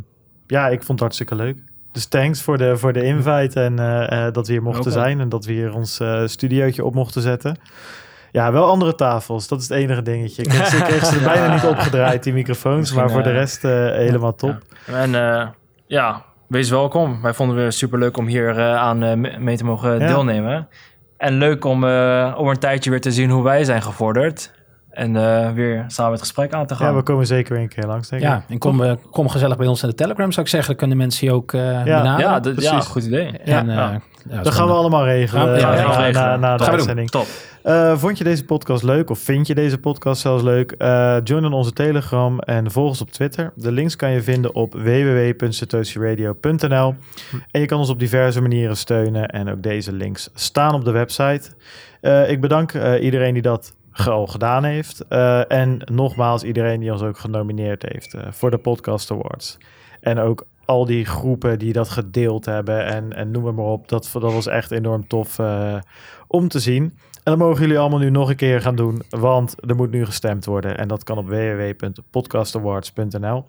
[0.47, 1.59] ja, ik vond het hartstikke leuk.
[1.93, 5.21] Dus thanks voor de, voor de invite en eh, eh, dat we hier mochten zijn
[5.21, 7.57] en dat we hier ons eh studiootje op mochten zetten.
[8.33, 10.43] Ja, wel andere tafels, dat is het enige dingetje.
[10.43, 10.67] Ik kreeg,
[11.07, 14.57] ze- er bijna niet opgedraaid, die microfoons, Misschien, maar voor de rest helemaal top.
[14.87, 15.49] En eh,
[15.87, 17.23] ja, wees welkom.
[17.23, 20.07] Wij vonden het super leuk om hier aan me- mee te mogen Ja.
[20.07, 20.69] deelnemen.
[21.17, 24.53] En leuk om uh, over een tijdje weer te zien hoe wij zijn gevorderd.
[24.93, 26.89] En uh, weer samen het gesprek aan te gaan.
[26.91, 28.29] Ja, we komen zeker weer een keer langs, denk ik.
[28.29, 28.45] ja.
[28.49, 30.69] En kom, uh, kom gezellig bij ons in de Telegram, zou ik zeggen.
[30.69, 31.83] Dan kunnen mensen je ook uh, Ja.
[31.83, 32.19] benaderen.
[32.31, 32.91] ja, dat- ja, precies.
[32.91, 33.27] goed idee.
[33.39, 33.73] En, ja.
[33.73, 34.01] ja.
[34.31, 36.59] Ja, Dat gaan we allemaal regelen Ja, eh, ja, na, regelen.
[36.59, 37.11] de uitzending.
[37.11, 37.27] Top.
[37.65, 40.75] Uh, vond je deze podcast leuk of vind je deze podcast zelfs leuk?
[40.79, 43.53] Uh, join dan onze Telegram en volg ons op Twitter.
[43.55, 46.95] De links kan je vinden op www.satoshiradio.nl
[47.51, 50.91] En je kan ons op diverse manieren steunen en ook deze links staan op de
[50.91, 51.51] website.
[52.03, 55.07] Uh, ik bedank iedereen die dat al gedaan heeft.
[55.49, 59.59] en nogmaals iedereen die ons ook genomineerd heeft voor de Podcast Awards.
[60.01, 63.89] En ook al die groepen die dat gedeeld hebben en, en noem maar op.
[63.89, 65.77] Dat, dat was echt enorm tof uh,
[66.27, 66.83] om te zien.
[67.13, 70.05] En dat mogen jullie allemaal nu nog een keer gaan doen, want er moet nu
[70.05, 70.79] gestemd worden.
[70.79, 73.45] En dat kan op www.podcastawards.nl.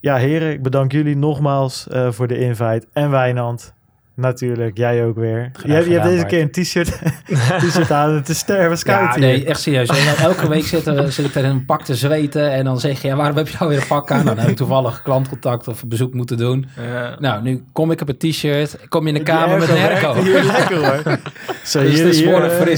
[0.00, 2.86] Ja, heren, ik bedank jullie nogmaals voor de invite.
[2.92, 3.74] En Wijnand,
[4.14, 5.50] Natuurlijk, jij ook weer.
[5.64, 6.28] Je, hebt- je gedaan, hebt deze Bart.
[6.28, 6.98] keer een t-shirt
[7.68, 8.14] t-shirt aan.
[8.14, 9.20] Het is sterven scout Ja, hier.
[9.20, 9.88] nee, echt serieus.
[9.88, 12.50] En Elke week zitten we, zit ik er in een pak te zweten.
[12.52, 14.16] En dan zeg je, ja, waarom heb je nou weer een pak aan?
[14.24, 16.66] Nou, dan heb ik toevallig klantcontact of een bezoek moeten doen.
[16.76, 18.88] Eh, Nou, nu kom ik op een t-shirt.
[18.88, 20.14] Kom je in de kamer met een airco.
[20.22, 21.02] Hier lekker hoor.
[21.64, 22.28] Zo, Dus het is hier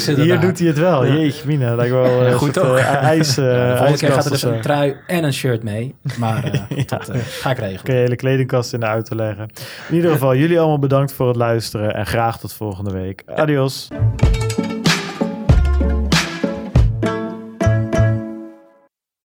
[0.09, 0.41] inderdaad.
[0.43, 1.07] doet hij het wel.
[1.07, 1.75] Jeetje, mina.
[1.75, 2.77] Lijkt wel eh, goed soort, ook.
[2.77, 5.63] eh, ijs, eh, Ja, de volgende keer gaat er dus een trui en een shirt
[5.63, 5.95] mee.
[6.19, 6.85] Maar eh, Ja.
[6.87, 7.83] dat eh, ga ik regelen.
[7.83, 9.49] Kun je hele kledingkast in de auto leggen.
[9.89, 11.95] In ieder geval, jullie allemaal bedankt voor het luisteren.
[11.95, 13.23] En graag tot volgende week.
[13.27, 13.89] Adios.